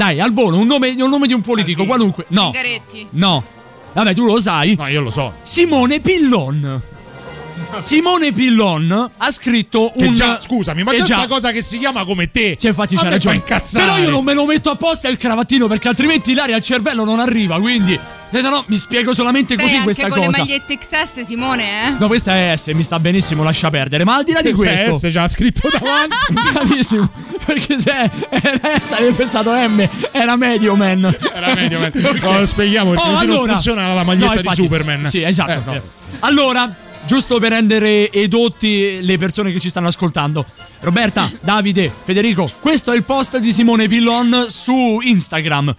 Dai, 0.00 0.18
al 0.18 0.32
volo, 0.32 0.56
un 0.56 0.66
nome, 0.66 0.94
un 0.96 1.10
nome 1.10 1.26
di 1.26 1.34
un 1.34 1.42
politico, 1.42 1.84
qualunque. 1.84 2.24
No. 2.28 2.44
Zingaretti. 2.44 3.06
No. 3.10 3.44
Vabbè, 3.92 4.14
tu 4.14 4.24
lo 4.24 4.38
sai. 4.38 4.74
No, 4.74 4.86
io 4.86 5.02
lo 5.02 5.10
so. 5.10 5.34
Simone 5.42 6.00
Pillon. 6.00 6.80
Simone 7.76 8.32
Pillon 8.32 9.10
ha 9.18 9.30
scritto 9.30 9.92
Che 9.94 10.06
un. 10.06 10.14
già, 10.14 10.40
scusami, 10.40 10.84
ma 10.84 10.92
Eh 10.92 11.00
c'è 11.00 11.02
già. 11.04 11.18
sta 11.18 11.26
cosa 11.26 11.52
che 11.52 11.60
si 11.60 11.76
chiama 11.76 12.04
come 12.06 12.30
te. 12.30 12.56
Cioè, 12.58 12.70
infatti 12.70 12.96
c'ha 12.96 13.10
ragione. 13.10 13.42
Però 13.72 13.98
io 13.98 14.08
non 14.08 14.24
me 14.24 14.32
lo 14.32 14.46
metto 14.46 14.70
apposta 14.70 15.06
il 15.08 15.18
cravattino 15.18 15.66
perché 15.66 15.88
altrimenti 15.88 16.32
l'aria 16.32 16.56
al 16.56 16.62
cervello 16.62 17.04
non 17.04 17.20
arriva. 17.20 17.60
Quindi, 17.60 18.00
se 18.30 18.48
no, 18.48 18.64
mi 18.68 18.76
spiego 18.76 19.12
solamente 19.12 19.54
Beh, 19.56 19.62
così 19.62 19.74
anche 19.74 19.84
questa 19.84 20.08
con 20.08 20.18
cosa. 20.24 20.30
le 20.30 20.38
magliette 20.38 20.78
XS, 20.78 21.20
Simone, 21.22 21.86
eh? 21.88 21.90
No, 21.98 22.06
questa 22.06 22.34
è 22.36 22.56
S, 22.56 22.68
mi 22.68 22.82
sta 22.84 22.98
benissimo, 23.00 23.42
lascia 23.42 23.70
perdere. 23.70 24.04
Ma 24.04 24.16
al 24.16 24.24
di 24.24 24.32
là 24.32 24.40
di 24.42 24.52
questo. 24.52 24.96
S 24.98 25.08
c'ha 25.12 25.26
scritto 25.28 25.68
davanti. 25.78 26.16
Bravissimo. 26.52 27.10
Perché 27.44 27.78
se 27.78 27.90
era 27.90 28.78
S 28.78 28.86
sarebbe 28.88 29.26
stato 29.26 29.50
M, 29.52 29.88
era 30.12 30.36
medio 30.36 30.74
man. 30.76 31.16
Era 31.34 31.54
medio, 31.54 31.78
man. 31.80 31.90
No, 32.20 32.44
spieghiamo 32.46 32.90
perché 32.90 33.08
Oh, 33.08 33.12
così 33.14 33.26
non 33.26 33.34
allora- 33.36 33.52
funziona 33.52 33.94
la 33.94 34.02
maglietta 34.04 34.26
No, 34.26 34.32
di 34.34 34.38
infatti- 34.40 34.62
Superman. 34.62 35.04
Sì, 35.06 35.22
esatto. 35.22 35.70
Eh, 35.72 35.74
no. 35.74 35.82
Allora, 36.20 36.72
giusto 37.06 37.38
per 37.38 37.50
rendere 37.52 38.10
edotti 38.12 38.98
le 39.02 39.18
persone 39.18 39.52
che 39.52 39.58
ci 39.60 39.70
stanno 39.70 39.88
ascoltando. 39.88 40.44
Roberta, 40.80 41.28
Davide, 41.40 41.92
Federico, 42.04 42.50
questo 42.60 42.92
è 42.92 42.96
il 42.96 43.04
post 43.04 43.38
di 43.38 43.52
Simone 43.52 43.88
Pillon 43.88 44.46
su 44.48 44.98
Instagram. 45.02 45.74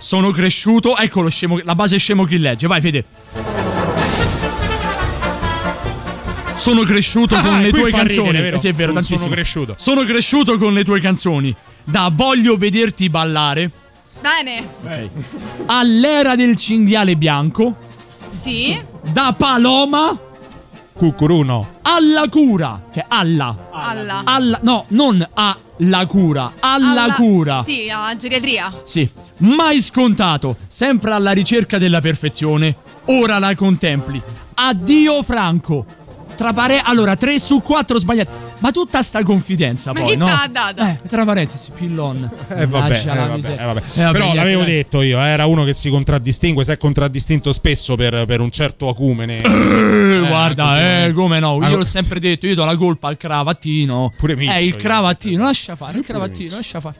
Sono 0.00 0.30
cresciuto, 0.30 0.96
eccolo, 0.96 1.28
scemo, 1.28 1.60
la 1.62 1.74
base 1.74 1.98
scemo 1.98 2.24
chi 2.24 2.38
legge. 2.38 2.66
Vai, 2.66 2.80
Fede. 2.80 3.04
Sono 6.54 6.82
cresciuto 6.82 7.36
Ah, 7.36 7.42
con 7.42 7.60
le 7.60 7.70
tue 7.70 7.90
canzoni. 7.90 8.26
ridere, 8.28 8.42
vero? 8.44 8.56
Eh 8.56 8.58
sì, 8.58 8.68
è 8.68 8.72
vero, 8.72 8.92
Sono 8.92 9.04
tantissimo. 9.06 9.30
cresciuto. 9.34 9.74
Sono 9.78 10.02
cresciuto 10.04 10.58
con 10.58 10.72
le 10.74 10.84
tue 10.84 11.00
canzoni. 11.00 11.54
Da 11.84 12.10
Voglio 12.12 12.56
vederti 12.56 13.08
ballare 13.08 13.70
Bene. 14.20 14.68
all'era 15.66 16.34
del 16.36 16.56
cinghiale 16.56 17.16
bianco. 17.16 17.76
Sì. 18.28 18.78
Da 19.10 19.34
Paloma 19.36 20.18
Cucuruno. 20.92 21.78
alla 21.82 22.28
cura. 22.28 22.82
Cioè, 22.92 23.04
alla. 23.08 23.68
Alla. 23.72 24.22
Alla. 24.24 24.58
No, 24.62 24.84
non 24.88 25.26
alla 25.32 26.06
cura. 26.06 26.52
Alla, 26.60 27.04
Alla- 27.04 27.14
cura. 27.14 27.62
Sì, 27.62 27.88
a 27.90 28.14
geriatria. 28.16 28.70
Sì. 28.84 29.08
Mai 29.40 29.80
scontato. 29.80 30.56
Sempre 30.66 31.12
alla 31.12 31.32
ricerca 31.32 31.78
della 31.78 32.00
perfezione. 32.00 32.76
Ora 33.06 33.38
la 33.38 33.54
contempli. 33.54 34.20
Addio 34.54 35.22
Franco. 35.22 35.84
Tra 36.36 36.52
pare... 36.52 36.80
Allora, 36.82 37.16
3 37.16 37.38
su 37.38 37.60
4 37.60 37.98
sbagliati. 37.98 38.30
Ma 38.60 38.70
tutta 38.70 39.00
sta 39.02 39.22
confidenza 39.22 39.92
Ma 39.92 40.00
poi, 40.00 40.16
no? 40.16 40.26
dato? 40.50 40.82
Eh, 40.82 41.00
tra 41.08 41.24
parentesi, 41.24 41.70
pillon. 41.74 42.28
Eh 42.48 42.66
vabbè, 42.66 42.94
eh, 42.94 43.04
la 43.06 43.14
vabbè, 43.26 43.52
eh, 43.52 43.64
vabbè. 43.64 43.82
Eh, 43.94 44.02
vabbè, 44.02 44.12
Però 44.12 44.34
l'avevo 44.34 44.64
detto 44.64 45.00
io, 45.00 45.18
era 45.18 45.46
uno 45.46 45.64
che 45.64 45.72
si 45.72 45.88
contraddistingue, 45.88 46.62
si 46.64 46.70
è 46.70 46.76
contraddistinto 46.76 47.52
spesso 47.52 47.94
per, 47.96 48.24
per 48.26 48.40
un 48.40 48.50
certo 48.50 48.88
acumene. 48.88 49.40
Eh, 50.10 50.26
guarda, 50.26 51.04
eh, 51.04 51.12
come 51.12 51.40
no, 51.40 51.56
io 51.56 51.64
Ah, 51.64 51.70
l'ho 51.76 51.84
sempre 51.84 52.20
detto, 52.20 52.46
io 52.46 52.54
do 52.54 52.64
la 52.64 52.76
colpa 52.76 53.08
al 53.08 53.16
cravattino. 53.16 54.12
Pure 54.16 54.34
Miccio, 54.36 54.52
Eh, 54.52 54.64
il 54.64 54.76
cravattino, 54.76 55.44
lascia 55.44 55.76
fare, 55.76 55.98
il 55.98 56.04
cravattino, 56.04 56.56
lascia 56.56 56.80
fare. 56.80 56.96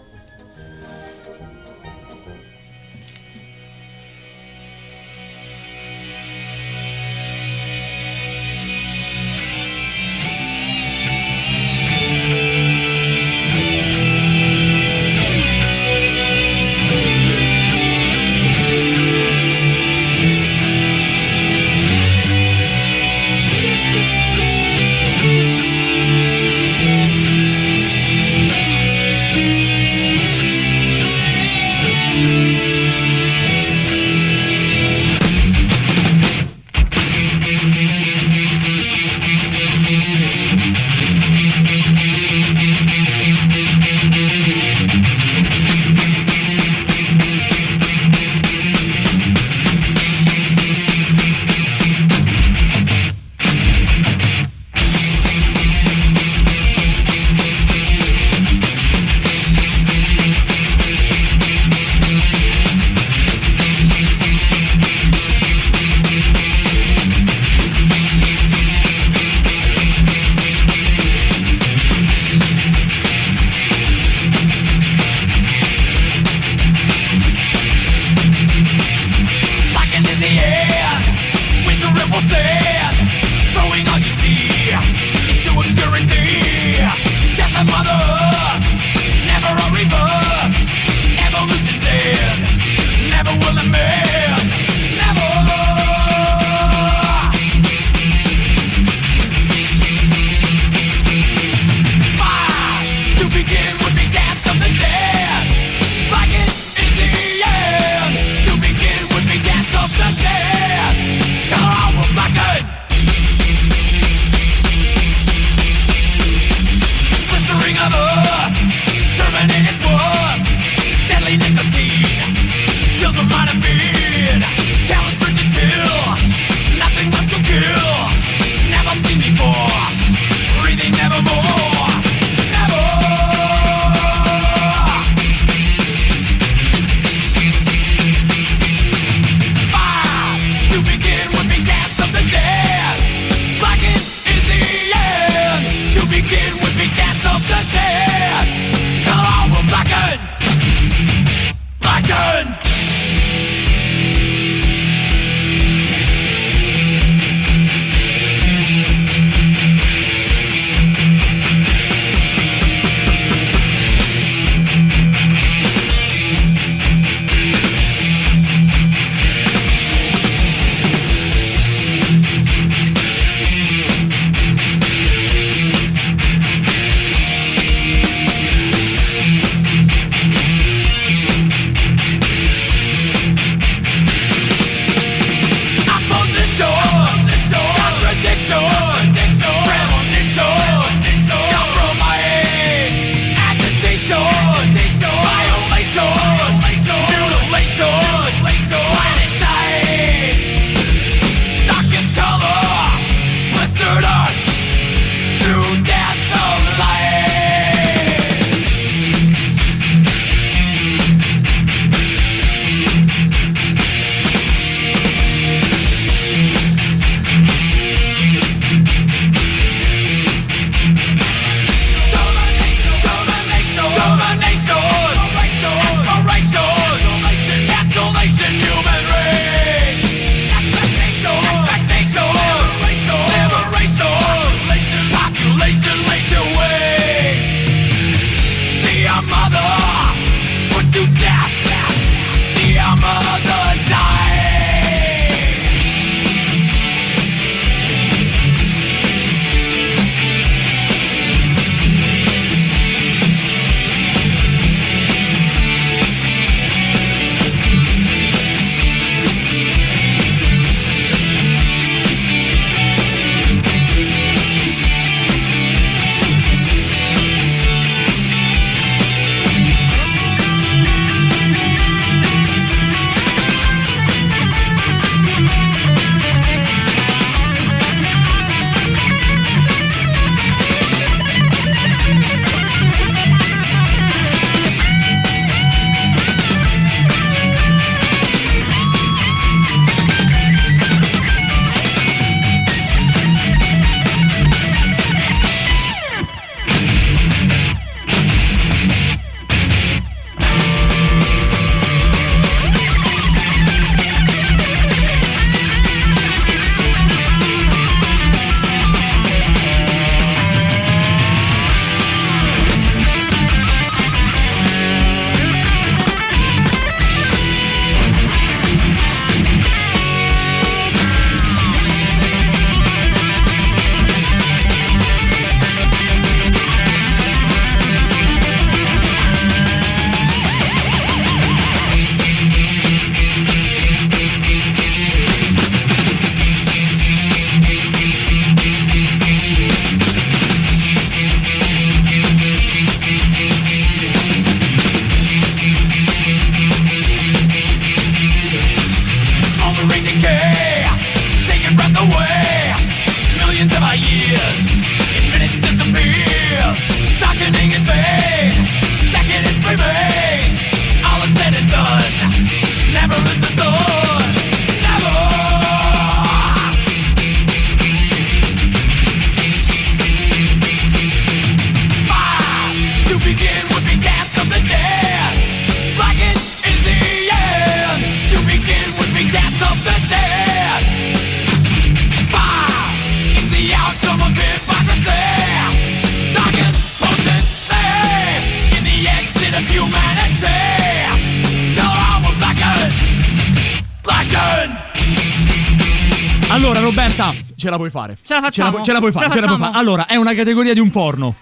Puoi 397.81 397.91
fare. 397.91 398.17
Ce 398.23 398.35
la 398.35 398.41
Ce 398.41 398.45
facciamo. 398.47 398.77
la, 398.79 398.83
ce 398.85 398.93
la 398.93 398.99
puoi 398.99 399.13
fare, 399.13 399.25
Ce 399.31 399.35
la 399.37 399.41
ce 399.43 399.49
la 399.49 399.55
puoi 399.57 399.67
fare. 399.67 399.79
Allora, 399.79 400.07
è 400.07 400.17
una 400.17 400.35
categoria 400.35 400.73
di 400.75 400.81
un 400.81 400.91
porno. 400.91 401.35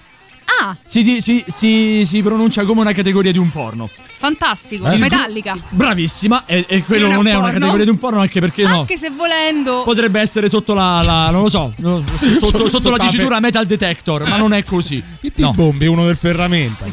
Ah, 0.61 0.75
Si, 0.83 1.21
si- 1.21 1.45
si- 1.47 2.05
si 2.07 2.23
pronuncia 2.23 2.65
come 2.65 2.81
una 2.81 2.93
categoria 2.93 3.31
di 3.31 3.37
un 3.39 3.51
porno. 3.51 3.87
fantastico. 4.19 4.89
Eh? 4.91 4.97
Metallica. 4.97 5.57
Bravissima, 5.69 6.45
e, 6.47 6.65
e 6.67 6.83
quello 6.85 7.09
Non 7.09 7.13
è 7.13 7.15
non 7.17 7.27
è 7.27 7.31
un 7.33 7.37
una 7.37 7.43
porno? 7.45 7.59
categoria 7.59 7.85
di 7.85 7.91
un 7.91 7.99
porno, 7.99 8.21
anche 8.21 8.41
perché 8.41 8.63
no. 8.67 8.81
Anche 8.81 8.97
se 8.97 9.11
volendo. 9.11 9.83
Potrebbe 9.85 10.21
essere 10.21 10.49
sotto 10.49 10.73
la, 10.75 11.03
la- 11.05 11.31
non 11.31 11.43
lo 11.43 11.49
so, 11.51 11.73
no, 11.77 12.03
sotto, 12.17 12.47
sotto, 12.47 12.69
Sotto 12.69 12.91
la 12.91 12.97
dicitura 12.99 13.41
metal 13.41 13.67
detector, 13.67 14.27
ma 14.27 14.37
non 14.39 14.55
è 14.55 14.65
così. 14.65 15.03
Il 15.21 15.33
T-Bombi 15.35 15.85
è 15.85 15.89
uno 15.89 16.07
del 16.07 16.17
ferramenta. 16.17 16.87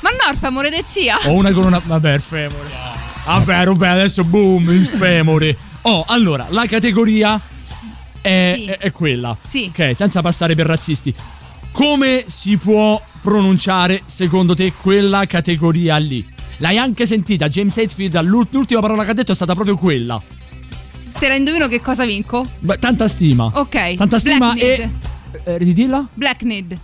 Ma 0.00 0.10
no, 0.10 0.32
il 0.32 0.38
femore 0.38 0.70
de 0.70 0.82
zia. 0.84 1.16
Ho 1.24 1.32
una 1.32 1.52
con 1.52 1.64
una. 1.64 1.80
Vabbè, 1.84 2.14
il 2.14 2.20
femore. 2.20 2.70
Vabbè, 3.26 3.64
Roberto, 3.64 3.94
adesso 3.98 4.24
boom, 4.24 4.70
il 4.70 4.86
femore. 4.86 5.56
Oh, 5.82 6.04
allora, 6.08 6.46
la 6.50 6.64
categoria 6.66 7.38
è, 8.22 8.52
Sì. 8.56 8.64
è- 8.64 8.78
è 8.78 8.90
quella. 8.92 9.36
Sì. 9.40 9.70
Ok, 9.70 9.94
senza 9.94 10.22
passare 10.22 10.54
per 10.54 10.64
razzisti. 10.66 11.14
Come 11.72 12.24
si 12.26 12.56
può 12.56 13.00
pronunciare, 13.20 14.02
secondo 14.06 14.54
te, 14.54 14.72
quella 14.80 15.26
categoria 15.26 15.96
lì? 15.98 16.26
L'hai 16.58 16.78
anche 16.78 17.06
sentita, 17.06 17.48
James 17.48 17.76
Hetfield, 17.76 18.20
l'ul- 18.22 18.46
l'ultima 18.50 18.80
parola 18.80 19.04
che 19.04 19.10
ha 19.10 19.14
detto 19.14 19.32
è 19.32 19.34
stata 19.34 19.54
proprio 19.54 19.76
quella. 19.76 20.22
Se 20.68 21.28
la 21.28 21.34
indovino 21.34 21.68
che 21.68 21.80
cosa 21.80 22.04
vinco? 22.06 22.44
Beh, 22.58 22.78
tanta 22.78 23.06
stima. 23.08 23.50
Ok. 23.54 23.94
Tanta 23.94 24.18
stima 24.18 24.52
Black 24.52 24.62
e. 24.62 24.90
Eh, 25.44 25.58
ridilla? 25.58 26.06
Black 26.12 26.42
Need. 26.42 26.76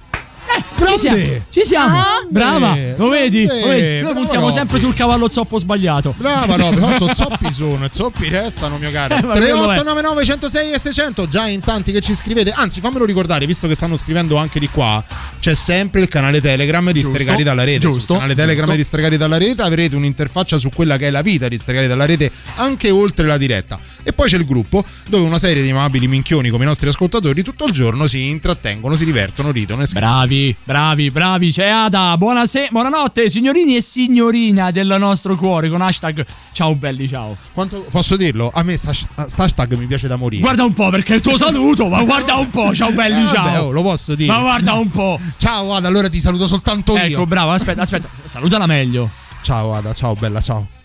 Ci 0.87 0.97
siamo, 0.99 1.17
ci 1.51 1.65
siamo. 1.65 1.99
Ah. 1.99 2.05
Brava, 2.29 2.77
lo 2.97 3.09
vedi? 3.09 3.45
Lo 3.47 3.55
grande, 3.55 3.71
vedi? 3.81 4.03
Noi 4.03 4.15
puntiamo 4.15 4.45
Robby. 4.47 4.57
sempre 4.59 4.79
sul 4.79 4.95
cavallo 4.95 5.29
zoppo 5.29 5.59
sbagliato. 5.59 6.15
Brava 6.17 6.57
Roby, 6.57 6.81
tanto 6.81 7.15
zoppi 7.15 7.53
sono 7.53 7.85
e 7.85 7.89
zoppi 7.93 8.29
restano, 8.29 8.79
mio 8.79 8.91
caro. 8.91 9.15
Eh, 9.17 9.23
ma 9.23 9.33
quello 9.33 9.45
è. 9.71 9.75
3899 9.77 10.25
106 10.25 10.73
e 10.73 10.79
600, 10.79 11.29
già 11.29 11.47
in 11.49 11.61
tanti 11.61 11.93
che 11.93 12.01
ci 12.01 12.15
scrivete. 12.15 12.53
Anzi, 12.55 12.81
fammelo 12.81 13.05
ricordare, 13.05 13.45
visto 13.47 13.67
che 13.69 13.75
stanno 13.75 13.97
scrivendo 13.97 14.37
anche 14.37 14.59
di 14.61 14.69
qua, 14.69 15.03
c'è 15.41 15.55
sempre 15.55 16.01
il 16.01 16.09
canale 16.09 16.41
Telegram 16.41 16.91
di 16.91 17.01
Giusto, 17.01 17.15
Stregati 17.19 17.43
dalla 17.43 17.65
rete. 17.65 17.79
giusto, 17.81 18.01
Sul 18.01 18.15
canale 18.15 18.35
Telegram 18.35 18.57
giusto. 18.65 18.77
di 18.77 18.85
Stregati 18.85 19.17
dalla 19.17 19.37
rete 19.37 19.63
avrete 19.63 19.97
un'interfaccia 19.97 20.59
su 20.59 20.69
quella 20.75 20.97
che 20.97 21.09
è 21.09 21.11
la 21.11 21.23
vita 21.23 21.49
di 21.49 21.59
Stregati 21.59 21.87
dalla 21.87 22.07
rete, 22.07 22.31
anche 22.57 22.91
oltre 22.91 23.27
la 23.27 23.37
diretta. 23.37 23.79
E 24.03 24.13
poi 24.13 24.29
c'è 24.29 24.37
il 24.39 24.45
gruppo 24.47 24.85
dove 25.09 25.25
una 25.27 25.39
serie 25.39 25.63
di 25.63 25.69
amabili 25.71 26.07
minchioni 26.09 26.49
come 26.49 26.65
i 26.65 26.67
nostri 26.67 26.89
ascoltatori 26.89 27.43
tutto 27.43 27.67
il 27.67 27.73
giorno 27.73 28.07
si 28.07 28.29
intrattengono, 28.29 28.97
si 28.97 29.05
divertono, 29.05 29.51
ridono 29.51 29.83
e 29.83 29.87
scherzano. 29.87 30.17
Bravi, 30.19 30.48
bravi, 30.65 31.09
bravi. 31.11 31.51
C'è 31.51 31.67
Ada. 31.67 32.17
Buonasera, 32.17 32.69
buonanotte, 32.71 33.29
signorini 33.29 33.77
e 33.77 33.81
signorina 33.83 34.71
del 34.71 34.97
nostro 34.99 35.37
cuore 35.37 35.69
con 35.69 35.81
hashtag 35.81 36.25
ciao 36.53 36.75
belli 36.75 37.07
ciao. 37.09 37.37
Quanto 37.53 37.85
posso 37.91 38.17
dirlo? 38.17 38.51
A 38.53 38.63
me 38.63 38.77
sta, 38.77 38.93
sta 38.93 39.45
hashtag 39.45 39.77
mi 39.77 39.87
piace 39.87 40.09
da 40.09 40.17
morire. 40.17 40.43
Guarda 40.43 40.65
un 40.65 40.73
po' 40.73 40.91
perché 40.91 41.13
è 41.13 41.17
il 41.17 41.23
tuo 41.23 41.37
saluto, 41.37 41.89
ma 41.89 42.03
guarda 42.05 42.35
un 42.37 42.51
po', 42.51 42.75
ciao 42.75 42.91
belli 42.93 43.23
Eh, 43.23 43.27
ciao. 43.27 43.45
vabbè, 43.45 43.61
oh, 43.63 43.71
lo 43.71 43.83
posso 43.83 44.15
dire. 44.15 44.33
Ma 44.33 44.41
guarda 44.41 44.75
un 44.75 44.91
po'. 44.91 45.19
Ciao 45.37 45.75
Ada, 45.75 45.89
allora 45.89 46.09
ti 46.09 46.21
saluto 46.21 46.47
soltanto 46.47 46.93
io. 46.97 47.03
Ecco, 47.03 47.27
bravo, 47.27 47.51
aspetta, 47.53 47.83
aspetta, 47.83 48.09
salutala 48.25 48.67
meglio. 48.67 49.11
Ciao 49.43 49.75
Ada, 49.75 49.93
ciao 49.95 50.15
bella, 50.15 50.41
ciao. 50.41 50.78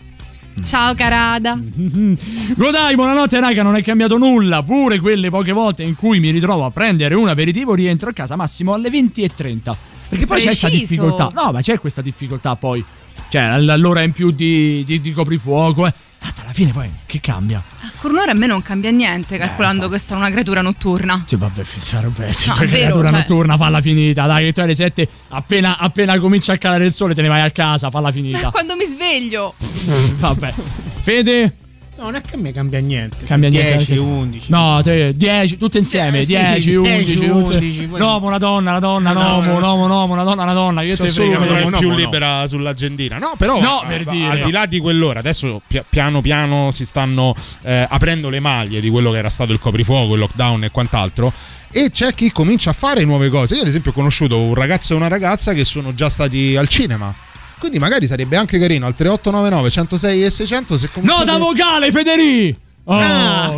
Ciao 0.62 0.94
carada. 0.94 1.58
Godai, 2.56 2.94
buonanotte 2.94 3.40
raga, 3.40 3.62
non 3.62 3.76
è 3.76 3.82
cambiato 3.82 4.16
nulla. 4.18 4.62
Pure 4.62 4.98
quelle 5.00 5.28
poche 5.30 5.52
volte 5.52 5.82
in 5.82 5.94
cui 5.96 6.20
mi 6.20 6.30
ritrovo 6.30 6.64
a 6.64 6.70
prendere 6.70 7.14
un 7.14 7.28
aperitivo 7.28 7.74
rientro 7.74 8.10
a 8.10 8.12
casa 8.12 8.36
massimo 8.36 8.72
alle 8.72 8.88
20.30. 8.88 9.74
Perché 10.08 10.26
poi 10.26 10.38
c'è 10.38 10.46
questa 10.46 10.68
Preciso. 10.68 10.92
difficoltà. 10.94 11.30
No, 11.34 11.50
ma 11.52 11.60
c'è 11.60 11.78
questa 11.80 12.02
difficoltà 12.02 12.56
poi. 12.56 12.84
Cioè, 13.28 13.58
l'ora 13.58 14.02
in 14.02 14.12
più 14.12 14.30
di, 14.30 14.82
di- 14.84 15.00
di 15.00 15.12
coprifuoco. 15.12 15.86
Eh. 15.86 15.94
Tanto 16.24 16.40
alla 16.40 16.54
fine 16.54 16.72
poi 16.72 16.90
che 17.04 17.20
cambia? 17.20 17.62
Con 17.98 18.12
un'ora 18.12 18.30
a 18.30 18.34
me 18.34 18.46
non 18.46 18.62
cambia 18.62 18.90
niente, 18.90 19.36
calcolando 19.36 19.90
che 19.90 19.98
sono 19.98 20.20
una 20.20 20.30
creatura 20.30 20.62
notturna. 20.62 21.22
Sì, 21.26 21.36
vabbè, 21.36 21.62
fissa, 21.64 22.00
Roberto. 22.00 22.48
No, 22.48 22.54
cioè, 22.54 22.64
è 22.64 22.68
vero, 22.68 22.68
creatura 22.68 23.08
cioè- 23.10 23.18
notturna, 23.18 23.56
falla 23.58 23.80
finita. 23.82 24.26
Dai, 24.26 24.44
che 24.46 24.52
tu 24.52 24.60
alle 24.60 24.74
7, 24.74 25.08
appena, 25.28 25.76
appena 25.76 26.18
comincia 26.18 26.54
a 26.54 26.56
calare 26.56 26.86
il 26.86 26.94
sole, 26.94 27.14
te 27.14 27.20
ne 27.20 27.28
vai 27.28 27.42
a 27.42 27.50
casa, 27.50 27.90
falla 27.90 28.10
finita. 28.10 28.48
Quando 28.52 28.74
mi 28.74 28.86
sveglio. 28.86 29.54
Vabbè. 30.14 30.54
Fede? 30.94 31.56
No, 32.04 32.10
non 32.10 32.16
è 32.16 32.20
che 32.20 32.34
a 32.34 32.38
me 32.38 32.52
cambia 32.52 32.80
niente. 32.80 33.24
Cambia 33.24 33.50
Cioè, 33.50 33.62
niente 33.62 33.76
10, 33.86 33.92
anche- 33.92 34.04
11. 34.04 34.50
No, 34.50 34.80
te, 34.82 35.16
10, 35.16 35.56
tutte 35.56 35.78
insieme. 35.78 36.18
Eh, 36.18 36.24
sì, 36.24 36.34
10, 36.36 36.52
10, 36.52 36.74
11, 36.76 37.16
11, 37.16 37.56
11. 37.56 37.86
poi- 37.88 37.98
No, 37.98 38.18
una 38.22 38.36
donna, 38.38 38.70
una 38.72 38.78
donna, 38.78 39.12
No, 39.12 39.20
no, 39.20 39.40
no, 39.40 39.58
no, 39.58 39.58
no. 39.58 39.86
no, 39.86 39.86
no, 39.86 40.12
una 40.12 40.22
donna, 40.22 40.42
una 40.42 40.52
donna. 40.52 40.82
Io 40.82 40.96
C'è 40.96 41.04
te 41.04 41.08
frega. 41.08 41.78
più 41.78 41.88
no. 41.88 41.96
libera 41.96 42.46
sull'agendina. 42.46 43.16
No, 43.16 43.32
però 43.38 43.58
No, 43.58 43.82
eh, 43.84 43.86
per 43.86 44.04
dire. 44.04 44.28
al 44.28 44.42
di 44.44 44.50
là 44.50 44.66
di 44.66 44.78
quell'ora, 44.80 45.20
adesso 45.20 45.62
pia- 45.66 45.84
piano 45.88 46.20
piano 46.20 46.70
si 46.70 46.84
stanno 46.84 47.34
eh, 47.62 47.86
aprendo 47.88 48.28
le 48.28 48.40
maglie 48.40 48.80
di 48.82 48.90
quello 48.90 49.10
che 49.10 49.16
era 49.18 49.30
stato 49.30 49.52
il 49.52 49.58
coprifuoco, 49.58 50.12
il 50.12 50.20
lockdown 50.20 50.64
e 50.64 50.70
quant'altro. 50.70 51.32
E 51.72 51.90
c'è 51.90 52.12
chi 52.12 52.30
comincia 52.32 52.70
a 52.70 52.72
fare 52.74 53.02
nuove 53.04 53.30
cose. 53.30 53.54
Io, 53.54 53.62
ad 53.62 53.68
esempio, 53.68 53.92
ho 53.92 53.94
conosciuto 53.94 54.38
un 54.38 54.54
ragazzo 54.54 54.92
e 54.92 54.96
una 54.96 55.08
ragazza 55.08 55.54
che 55.54 55.64
sono 55.64 55.94
già 55.94 56.08
stati 56.10 56.54
al 56.54 56.68
cinema. 56.68 57.14
Quindi 57.64 57.78
magari 57.78 58.06
sarebbe 58.06 58.36
anche 58.36 58.58
carino 58.58 58.84
al 58.84 58.94
3899 58.94 59.70
106 59.70 60.24
e 60.24 60.28
600 60.30 60.76
se 60.76 60.90
comunque. 60.92 61.18
No, 61.18 61.24
da 61.24 61.38
vocale, 61.38 61.90
Federi! 61.90 62.54
Oh. 62.86 62.98
Ah, 63.00 63.56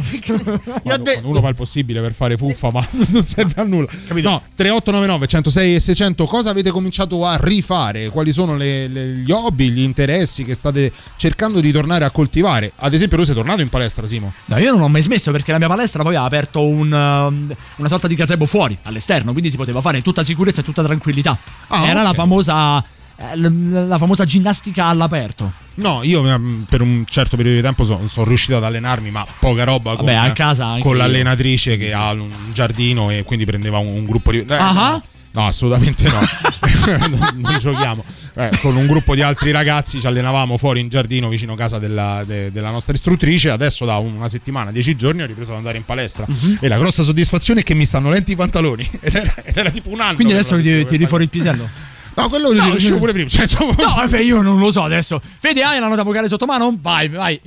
Quando, 0.85 1.03
de- 1.03 1.21
uno 1.25 1.41
fa 1.41 1.49
il 1.49 1.57
possibile 1.57 2.01
per 2.01 2.15
fare 2.15 2.37
fuffa, 2.37 2.71
ma 2.71 2.87
non 3.09 3.25
serve 3.25 3.61
a 3.61 3.65
nulla. 3.65 3.89
No, 4.23 4.41
3899 4.55 5.27
106 5.27 5.75
e 5.75 5.81
600, 5.81 6.25
cosa 6.27 6.51
avete 6.51 6.71
cominciato 6.71 7.27
a 7.27 7.37
rifare? 7.41 8.09
Quali 8.11 8.31
sono 8.31 8.55
le- 8.57 8.87
le- 8.87 9.07
gli 9.17 9.33
hobby, 9.33 9.71
gli 9.71 9.81
interessi 9.81 10.45
che 10.45 10.55
state 10.55 10.93
cercando 11.17 11.59
di 11.59 11.73
tornare 11.73 12.05
a 12.05 12.11
coltivare? 12.11 12.71
Ad 12.77 12.95
esempio, 12.95 13.19
tu 13.19 13.25
sei 13.25 13.35
tornato 13.35 13.63
in 13.63 13.69
palestra, 13.69 14.07
Simo? 14.07 14.33
No, 14.45 14.59
io 14.59 14.71
non 14.71 14.83
ho 14.83 14.89
mai 14.89 15.03
smesso 15.03 15.33
perché 15.33 15.51
la 15.51 15.59
mia 15.59 15.67
palestra 15.67 16.05
poi 16.05 16.15
ha 16.15 16.23
aperto 16.23 16.61
un, 16.65 16.93
um, 16.93 17.53
una 17.79 17.89
sorta 17.89 18.07
di 18.07 18.15
gazebo 18.15 18.47
fuori, 18.47 18.79
all'esterno, 18.85 19.33
quindi 19.33 19.51
si 19.51 19.57
poteva 19.57 19.81
fare 19.81 20.03
tutta 20.03 20.23
sicurezza 20.23 20.61
e 20.61 20.65
tutta 20.65 20.85
tranquillità. 20.85 21.37
Ah, 21.67 21.85
Era 21.89 21.99
ok. 22.03 22.07
la 22.07 22.13
famosa 22.13 22.85
la 23.19 23.99
famosa 23.99 24.25
ginnastica 24.25 24.87
all'aperto. 24.87 25.51
No, 25.77 26.01
io 26.03 26.23
mm, 26.39 26.63
per 26.63 26.81
un 26.83 27.05
certo 27.09 27.37
periodo 27.37 27.57
di 27.59 27.63
tempo 27.65 27.85
sono 27.85 28.27
riuscito 28.27 28.57
ad 28.57 28.65
allenarmi, 28.65 29.11
ma 29.11 29.27
poca 29.39 29.65
roba 29.65 29.95
Vabbè, 29.95 30.15
con, 30.15 30.25
a 30.25 30.33
casa 30.33 30.77
con 30.81 30.93
io. 30.93 30.99
l'allenatrice 30.99 31.77
che 31.77 31.93
ha 31.93 32.11
un 32.13 32.29
giardino 32.53 33.11
e 33.11 33.25
quindi 33.25 33.45
prendeva 33.45 33.79
un, 33.79 33.89
un 33.89 34.05
gruppo 34.05 34.31
di... 34.31 34.39
eh, 34.41 34.45
Ah. 34.49 35.01
No, 35.33 35.47
assolutamente 35.47 36.09
no. 36.09 36.19
non, 37.09 37.29
non 37.35 37.59
giochiamo. 37.61 38.03
Eh, 38.37 38.51
con 38.63 38.75
un 38.75 38.87
gruppo 38.87 39.15
di 39.15 39.21
altri 39.21 39.51
ragazzi 39.51 40.01
ci 40.01 40.07
allenavamo 40.07 40.57
fuori 40.57 40.81
in 40.81 40.89
giardino 40.89 41.29
vicino 41.29 41.55
casa 41.55 41.79
della, 41.79 42.23
de- 42.25 42.51
della 42.51 42.71
nostra 42.71 42.95
istruttrice. 42.95 43.51
Adesso 43.51 43.85
da 43.85 43.97
una 43.99 44.31
settimana, 44.31 44.73
dieci 44.73 44.97
giorni, 44.97 45.21
ho 45.21 45.27
ripreso 45.27 45.51
ad 45.53 45.59
andare 45.59 45.77
in 45.77 45.85
palestra. 45.85 46.25
Mhm. 46.27 46.59
E 46.63 46.69
la 46.69 46.79
grossa 46.79 47.03
soddisfazione 47.03 47.61
è 47.61 47.63
che 47.65 47.75
mi 47.75 47.85
stanno 47.85 48.09
lenti 48.09 48.33
i 48.33 48.37
pantaloni. 48.37 48.89
Ed 48.99 49.15
era, 49.15 49.35
ed 49.45 49.57
era 49.59 49.69
tipo 49.71 49.91
un 49.91 50.01
anno. 50.01 50.15
Quindi 50.15 50.33
adesso 50.33 50.59
ti 50.59 50.85
tiri 50.87 51.07
fuori 51.07 51.25
il 51.25 51.31
pisello? 51.31 51.69
No, 52.17 52.29
quello 52.29 52.53
No, 52.53 52.65
riuscivo 52.71 52.99
pure 52.99 53.13
prima. 53.13 53.29
Cioè, 53.29 53.43
insomma, 53.43 53.75
No, 53.79 53.93
vabbè, 53.97 54.19
io 54.21 54.41
non 54.43 54.59
lo 54.59 54.71
so 54.71 54.83
adesso. 54.83 55.21
Fede, 55.39 55.63
hai 55.63 55.79
la 55.79 55.89
nota 55.89 56.03
vocale 56.03 56.29
sotto 56.29 56.47
mano? 56.47 56.75
Vai, 56.81 57.09
vai. 57.09 57.41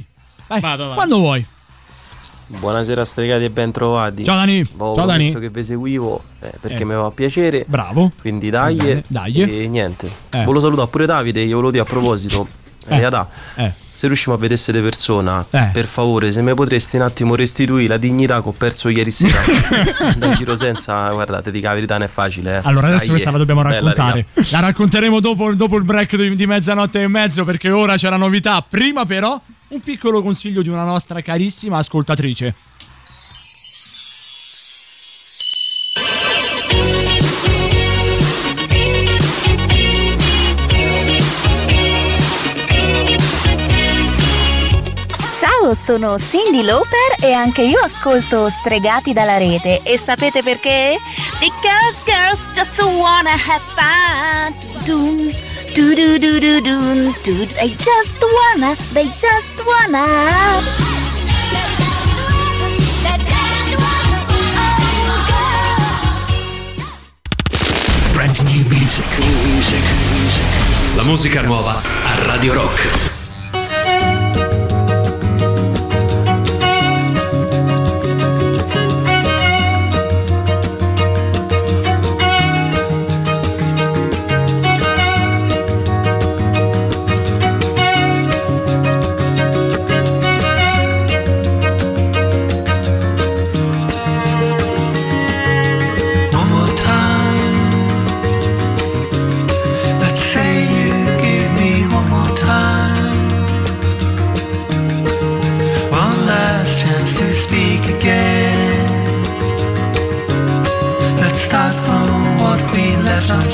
Vai. 0.47 0.59
Vado, 0.61 0.83
vado. 0.83 0.95
Quando 0.95 1.17
vuoi. 1.17 1.45
Buonasera 2.47 3.05
stregati 3.05 3.43
e 3.43 3.51
ben 3.51 3.71
trovati. 3.71 4.23
Ciao 4.23 4.35
Dani. 4.35 4.59
Avevo 4.61 4.95
Ciao 4.95 5.05
Dani. 5.05 5.31
che 5.39 5.49
vi 5.51 5.63
seguivo 5.63 6.23
eh, 6.39 6.51
perché 6.59 6.81
Eh. 6.81 6.85
mi 6.85 6.95
va 6.95 7.11
piacere. 7.11 7.63
Bravo. 7.67 8.11
Quindi 8.19 8.49
dai. 8.49 8.77
e 8.79 9.67
niente. 9.67 10.07
Eh. 10.31 10.39
Volevo 10.43 10.59
salutare 10.59 10.87
pure 10.89 11.05
Davide, 11.05 11.41
io 11.41 11.55
volevo 11.61 11.71
dire 11.71 11.83
a 11.83 11.85
proposito. 11.85 12.47
Eh. 12.87 13.07
Eh. 13.55 13.73
Se 13.99 14.07
riusciamo 14.07 14.37
a 14.37 14.39
vedersi 14.39 14.71
di 14.71 14.79
persona, 14.79 15.45
Eh. 15.49 15.71
per 15.73 15.85
favore, 15.85 16.31
se 16.31 16.41
mi 16.41 16.53
potresti 16.53 16.95
un 16.95 17.01
attimo 17.01 17.35
restituire 17.35 17.85
la 17.85 17.97
dignità 17.97 18.41
che 18.41 18.47
ho 18.47 18.53
perso 18.53 18.87
ieri 18.87 19.11
sera. 19.11 19.41
da 20.15 20.31
giro 20.31 20.55
senza, 20.55 21.09
guardate, 21.09 21.51
dica 21.51 21.67
la 21.67 21.73
verità 21.73 21.97
non 21.97 22.03
è 22.03 22.09
facile. 22.09 22.59
Eh. 22.59 22.61
Allora, 22.63 22.87
adesso 22.87 23.07
Dai, 23.07 23.09
questa 23.15 23.31
la 23.31 23.37
dobbiamo 23.37 23.61
raccontare. 23.61 24.25
La 24.51 24.61
racconteremo 24.61 25.19
dopo, 25.19 25.53
dopo 25.53 25.75
il 25.75 25.83
break 25.83 26.15
di, 26.15 26.33
di 26.33 26.45
mezzanotte 26.45 27.01
e 27.01 27.09
mezzo, 27.09 27.43
perché 27.43 27.71
ora 27.71 27.97
c'è 27.97 28.09
la 28.09 28.15
novità. 28.15 28.65
Prima, 28.65 29.05
però, 29.05 29.37
un 29.67 29.79
piccolo 29.81 30.21
consiglio 30.21 30.61
di 30.61 30.69
una 30.69 30.85
nostra 30.85 31.21
carissima 31.21 31.79
ascoltatrice. 31.79 32.55
Sono 45.73 46.17
Cindy 46.17 46.63
Lauper 46.63 47.15
e 47.21 47.33
anche 47.33 47.61
io 47.61 47.79
ascolto 47.79 48.49
Stregati 48.49 49.13
dalla 49.13 49.37
rete. 49.37 49.81
E 49.83 49.97
sapete 49.97 50.41
perché? 50.41 50.97
Because 51.39 52.01
girls 52.05 52.49
just 52.53 52.79
wanna 52.81 53.31
have 53.31 53.61
fun. 53.75 54.53
Dun, 54.85 55.33
du 55.73 55.93
du 55.93 56.17
du 56.17 56.39
du 56.39 56.61
dun, 56.61 57.15
du. 57.23 57.45
They 57.45 57.69
just 57.77 58.23
wanna, 58.23 58.75
they 58.93 59.11
just 59.17 59.63
wanna. 59.65 60.61
Brand 68.13 68.39
new 68.43 68.65
music. 68.67 69.05
La 70.95 71.03
musica 71.03 71.41
nuova 71.41 71.81
a 72.05 72.25
Radio 72.25 72.53
Rock. 72.53 73.08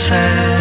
sad 0.07 0.54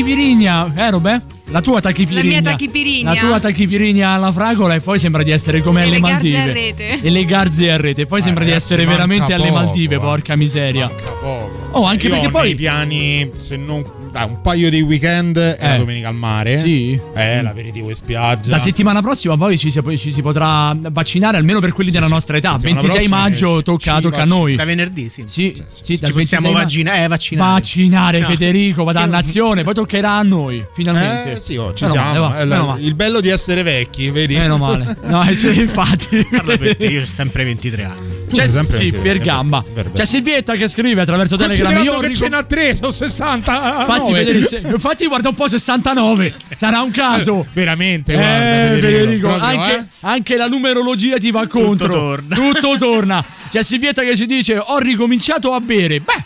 tachipirigna, 0.00 0.72
eh 0.76 0.90
Robè? 0.90 1.20
La 1.50 1.60
tua 1.60 1.80
tachipirigna. 1.80 2.22
La 2.22 2.28
mia 2.28 2.42
tachipirigna. 2.42 3.14
La 3.14 3.18
tua 3.20 3.40
tachipirigna 3.40 4.10
alla 4.10 4.30
fragola 4.32 4.74
e 4.74 4.80
poi 4.80 4.98
sembra 4.98 5.22
di 5.22 5.30
essere 5.30 5.62
come 5.62 5.80
E 5.80 5.84
alle 5.84 5.92
le 5.94 6.00
garze 6.00 6.12
Maldive. 6.12 6.40
a 6.40 6.52
rete. 6.52 7.00
E 7.00 7.10
le 7.10 7.24
garze 7.24 7.70
a 7.70 7.76
rete. 7.76 8.06
Poi 8.06 8.20
sembra 8.20 8.44
di 8.44 8.50
ragazzi, 8.50 8.72
essere 8.72 8.84
manca 8.84 8.96
veramente 9.06 9.32
alle 9.32 9.48
poco, 9.48 9.54
Maldive, 9.62 9.94
eh. 9.94 9.98
porca 9.98 10.36
miseria. 10.36 10.88
Poco. 10.88 11.50
Oh, 11.70 11.84
anche 11.84 12.08
Io 12.08 12.12
perché 12.14 12.28
poi- 12.30 12.42
nei 12.42 12.54
piani, 12.56 13.30
se 13.36 13.56
non 13.56 13.84
dai, 14.16 14.28
un 14.28 14.40
paio 14.40 14.70
di 14.70 14.80
weekend 14.80 15.36
e 15.36 15.56
la 15.60 15.74
Eh. 15.74 15.78
domenica 15.78 16.08
al 16.08 16.14
mare. 16.14 16.56
Sì. 16.56 16.98
Eh, 17.14 17.42
l'aperitivo 17.42 17.88
in 17.88 17.94
spiaggia. 17.94 18.50
La 18.50 18.58
settimana 18.58 19.02
prossima 19.02 19.36
poi 19.36 19.58
ci 19.58 19.70
si, 19.70 19.80
ci 19.98 20.12
si 20.12 20.22
potrà 20.22 20.74
vaccinare 20.90 21.36
almeno 21.36 21.60
per 21.60 21.72
quelli 21.72 21.90
della 21.90 22.08
nostra 22.08 22.36
età. 22.36 22.52
Settimana 22.52 22.80
26 22.80 22.98
prossima 23.08 23.16
maggio 23.20 23.56
ci- 23.58 23.62
tocca, 23.64 24.00
tocca 24.00 24.22
a 24.22 24.24
noi. 24.24 24.54
Da 24.56 24.64
venerdì, 24.64 25.08
sì. 25.08 25.24
Sì, 25.26 25.52
sì, 25.68 25.98
dal 25.98 26.10
Ci 26.10 26.14
possiamo 26.16 26.52
26 26.52 26.52
ma- 26.52 26.58
vaccina- 26.60 27.02
eh, 27.04 27.08
vaccinare. 27.08 27.52
Vaccinare 27.52 28.20
No. 28.20 28.26
Federico, 28.28 28.84
va 28.84 28.92
dannazione, 28.92 29.62
poi 29.64 29.74
toccherà 29.74 30.12
a 30.12 30.22
noi, 30.22 30.64
finalmente. 30.74 31.36
Eh, 31.36 31.40
sì, 31.40 31.56
oh, 31.56 31.72
ci 31.74 31.84
Meno 31.84 31.94
siamo. 31.96 32.06
male, 32.06 32.18
va, 32.18 32.40
Eh, 32.40 32.44
meno 32.46 32.60
la- 32.60 32.66
male. 32.72 32.82
il 32.82 32.94
bello 32.94 33.20
di 33.20 33.28
essere 33.28 33.62
vecchi, 33.62 34.10
vedi? 34.10 34.34
Meno 34.36 34.56
male. 34.56 34.96
No, 35.04 35.22
eh, 35.22 35.34
sì, 35.34 35.48
infatti. 35.60 36.26
Parla 36.30 36.56
per 36.56 36.76
te, 36.76 36.86
io 36.86 37.02
ho 37.02 37.06
sempre 37.06 37.44
23 37.44 37.84
anni. 37.84 38.15
C'è, 38.32 38.46
sempre 38.46 38.76
sì, 38.78 38.90
per 38.92 39.18
gamba. 39.18 39.64
C'è 39.94 40.04
Silvietta 40.04 40.54
che 40.54 40.68
scrive 40.68 41.02
attraverso 41.02 41.36
Telegram. 41.36 41.82
Io 41.82 41.98
che 41.98 42.06
rico- 42.08 42.22
ce 42.24 42.28
n'ha 42.28 42.42
tre, 42.42 42.74
sono 42.74 42.90
60. 42.90 43.80
Infatti, 43.80 44.12
Federico, 44.12 44.48
se- 44.48 44.62
infatti, 44.64 45.06
guarda 45.06 45.28
un 45.28 45.34
po' 45.34 45.48
69. 45.48 46.34
Sarà 46.56 46.80
un 46.80 46.90
caso. 46.90 47.46
Veramente, 47.52 48.12
Eh, 48.12 48.16
guarda, 48.16 48.74
Federico, 48.86 49.28
proprio, 49.28 49.46
anche, 49.46 49.76
eh. 49.78 49.84
anche 50.00 50.36
la 50.36 50.46
numerologia 50.48 51.16
ti 51.18 51.30
va 51.30 51.46
contro. 51.46 51.88
torna. 51.88 52.34
Tutto 52.34 52.76
torna. 52.76 53.24
C'è 53.50 53.62
Silvietta 53.62 54.02
che 54.02 54.16
ci 54.16 54.26
dice: 54.26 54.58
Ho 54.58 54.78
ricominciato 54.78 55.52
a 55.52 55.60
bere. 55.60 56.00
Beh, 56.00 56.24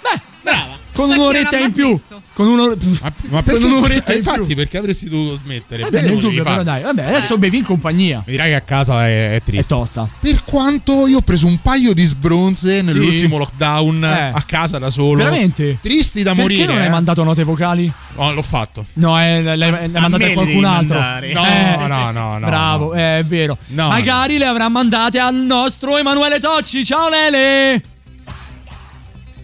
beh, 0.00 0.20
Brava. 0.42 0.80
Con 0.92 1.08
chi 1.08 1.14
un'oretta 1.18 1.58
in 1.58 1.72
più. 1.72 1.86
smesso. 1.88 2.20
Con 2.34 2.46
un'or- 2.48 2.76
Ma, 3.00 3.12
ma 3.28 3.42
con 3.42 3.42
perché? 3.42 3.64
un'oretta 3.64 4.12
eh, 4.12 4.16
in 4.16 4.22
più. 4.22 4.32
infatti, 4.32 4.54
perché 4.54 4.78
avresti 4.78 5.08
dovuto 5.08 5.34
smettere? 5.36 5.82
Vabbè, 5.82 6.00
Bene, 6.00 6.08
nel 6.12 6.18
dubbio, 6.20 6.42
però 6.42 6.62
dai. 6.62 6.82
Vabbè, 6.82 7.02
adesso 7.06 7.38
bevi 7.38 7.58
in 7.58 7.64
compagnia. 7.64 8.22
Mi 8.26 8.32
dirai 8.32 8.48
che 8.50 8.54
a 8.56 8.60
casa 8.60 9.06
è, 9.06 9.32
è 9.32 9.34
È 9.36 9.42
triste. 9.42 9.74
tosta. 9.74 10.08
Per 10.20 10.44
quanto 10.44 11.06
io 11.06 11.18
ho 11.18 11.22
preso 11.22 11.46
un 11.46 11.60
paio 11.60 11.92
di 11.94 12.04
sbronze 12.04 12.82
nell'ultimo 12.82 13.38
lockdown 13.38 14.04
Eh. 14.04 14.32
a 14.34 14.42
casa 14.46 14.78
da 14.78 14.90
solo. 14.90 15.16
Veramente? 15.18 15.78
Tristi 15.80 16.22
da 16.22 16.30
Perché 16.34 16.42
morire. 16.42 16.66
non 16.72 16.80
hai 16.80 16.86
eh. 16.86 16.90
mandato 16.90 17.22
note 17.24 17.44
vocali? 17.44 17.92
Oh, 18.16 18.32
l'ho 18.32 18.42
fatto. 18.42 18.84
No, 18.94 19.18
eh, 19.20 19.42
l'hai, 19.42 19.56
l'hai 19.56 19.88
mandate 19.90 20.30
a 20.30 20.32
qualcun 20.32 20.64
altro. 20.64 20.94
mandare. 20.98 21.32
No, 21.32 21.44
Eh, 21.44 21.86
no, 21.88 22.10
no, 22.10 22.38
no. 22.38 22.46
Bravo, 22.46 22.84
no. 22.86 22.94
eh, 22.94 23.18
è 23.18 23.24
vero. 23.24 23.56
No, 23.68 23.88
Magari 23.88 24.36
le 24.38 24.44
avrà 24.46 24.68
mandate 24.68 25.18
al 25.18 25.34
nostro 25.34 25.96
Emanuele 25.96 26.38
Tocci. 26.38 26.84
Ciao 26.84 27.08
Lele! 27.08 27.80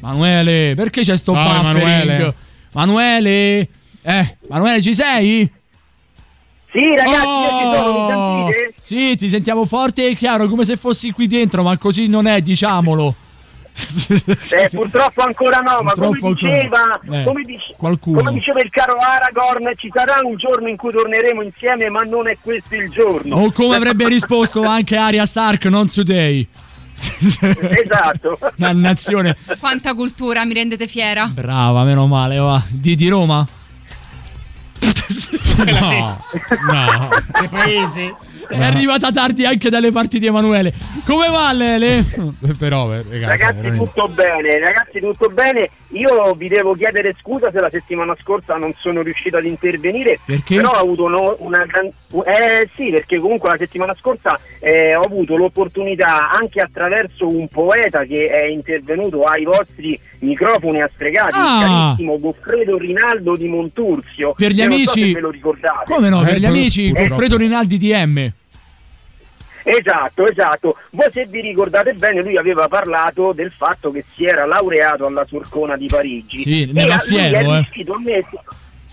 Manuele, 0.09 0.73
perché 0.75 1.03
c'è 1.03 1.17
sto 1.19 1.33
buffering? 1.33 1.61
Emanuele. 1.77 2.35
Manuele? 2.73 3.69
Eh, 4.03 4.37
Manuele 4.49 4.81
ci 4.81 4.95
sei? 4.95 5.51
Sì, 6.71 6.81
ragazzi, 6.97 7.27
io 7.27 7.49
ci 7.59 7.77
sono, 7.77 7.93
mi 7.93 8.13
Oh, 8.13 8.47
sentite? 8.51 8.75
sì, 8.81 9.17
ti 9.17 9.29
sentiamo 9.29 9.65
forte 9.67 10.09
e 10.09 10.15
chiaro, 10.15 10.47
come 10.49 10.65
se 10.65 10.77
fossi 10.77 11.11
qui 11.13 11.27
dentro, 11.27 11.63
ma 11.63 11.77
così 11.77 12.09
non 12.09 12.27
è, 12.27 12.41
diciamolo. 12.41 13.15
Eh, 13.79 14.69
purtroppo 14.73 15.23
ancora 15.23 15.59
no, 15.59 15.83
ma 15.83 15.93
come 15.93 16.09
Purtroppo 16.19 16.35
diceva. 16.35 16.99
Eh, 17.11 17.25
come, 17.25 17.43
dice- 17.43 17.75
qualcuno. 17.77 18.19
come 18.19 18.33
diceva 18.33 18.61
il 18.61 18.71
caro 18.71 18.97
Aragorn, 18.99 19.73
ci 19.77 19.89
sarà 19.95 20.19
un 20.25 20.37
giorno 20.37 20.67
in 20.69 20.77
cui 20.77 20.91
torneremo 20.91 21.43
insieme, 21.43 21.89
ma 21.89 22.01
non 22.01 22.27
è 22.29 22.37
questo 22.43 22.75
il 22.75 22.91
giorno. 22.91 23.37
O 23.37 23.53
come 23.53 23.77
avrebbe 23.77 24.09
risposto 24.09 24.65
anche 24.65 24.97
Arya 24.97 25.25
Stark, 25.27 25.67
non 25.67 25.87
today. 25.87 26.45
esatto. 27.83 28.39
Dannazione. 28.57 29.37
Quanta 29.59 29.95
cultura, 29.95 30.45
mi 30.45 30.55
rendete 30.55 30.87
fiera? 30.87 31.27
Brava, 31.27 31.85
meno 31.85 32.07
male, 32.07 32.37
va. 32.39 32.63
Di, 32.69 32.95
di 32.95 33.09
Roma? 33.09 33.47
No, 35.67 36.25
no. 36.71 37.09
Che 37.33 37.49
paese? 37.49 38.17
È 38.49 38.63
arrivata 38.63 39.11
tardi 39.11 39.45
anche 39.45 39.69
dalle 39.69 39.93
parti 39.93 40.19
di 40.19 40.27
Emanuele. 40.27 40.73
Come 41.05 41.29
va 41.29 41.53
Lele? 41.53 42.03
Però, 42.59 42.93
eh, 42.95 43.03
ragazzi, 43.09 43.21
Ragazzi, 43.25 43.57
veramente. 43.57 43.85
tutto 43.85 44.09
bene, 44.09 44.59
ragazzi, 44.59 45.01
tutto 45.01 45.29
bene. 45.29 45.71
Io 45.93 46.33
vi 46.37 46.49
devo 46.49 46.75
chiedere 46.75 47.15
scusa 47.21 47.51
se 47.51 47.61
la 47.61 47.69
settimana 47.71 48.15
scorsa 48.21 48.57
non 48.57 48.73
sono 48.79 49.03
riuscito 49.03 49.37
ad 49.37 49.45
intervenire. 49.47 50.19
Perché? 50.25 50.57
Però 50.57 50.71
ho 50.71 50.81
avuto 50.81 51.09
no- 51.09 51.37
una 51.41 51.65
gran- 51.67 51.91
Eh 52.25 52.69
sì, 52.75 52.89
perché 52.91 53.19
comunque 53.19 53.51
la 53.51 53.57
settimana 53.59 53.95
scorsa 53.99 54.39
eh, 54.61 54.95
ho 54.95 55.03
avuto 55.03 55.37
l'opportunità 55.37 56.31
anche 56.31 56.61
attraverso 56.61 57.27
un 57.27 57.49
poeta 57.49 58.05
che 58.05 58.29
è 58.31 58.45
intervenuto 58.47 59.25
ai 59.25 59.45
vostri 59.45 59.99
microfoni 60.21 60.81
a 60.81 60.91
stregati, 60.95 61.35
Ah. 61.37 61.59
il 61.61 61.67
carissimo 61.67 62.19
Goffredo 62.19 62.79
Rinaldo 62.79 63.37
di 63.37 63.47
Monturzio. 63.47 64.33
Per 64.37 64.51
gli 64.53 64.59
so 64.59 64.65
amici- 64.65 65.05
se 65.09 65.13
ve 65.13 65.21
lo 65.21 65.31
ricordate. 65.31 65.93
Come 65.93 66.09
no? 66.09 66.23
Eh, 66.23 66.25
Per 66.27 66.37
gli 66.39 66.41
pur- 66.47 66.49
amici. 66.49 66.93
Goffredo 66.93 67.37
Rinaldi 67.37 67.77
DM. 67.79 68.33
Esatto, 69.71 70.27
esatto. 70.27 70.77
Voi 70.93 71.09
se 71.13 71.27
vi 71.27 71.43
ricordate 71.43 71.93
bene, 71.93 72.23
lui 72.23 72.39
aveva 72.39 72.69
parlato 72.69 73.33
del 73.35 73.53
fatto 73.55 73.91
che 73.91 74.05
si 74.15 74.25
era 74.25 74.47
laureato 74.47 75.05
alla 75.05 75.27
Sorcona 75.27 75.77
di 75.77 75.87
Parigi. 75.87 76.39
Sì, 76.39 76.71
ne 76.73 76.87
va 76.87 76.95
a- 76.95 76.97
lui 76.97 77.07
fiero, 77.07 77.37
è 77.37 77.59
eh. 77.59 77.69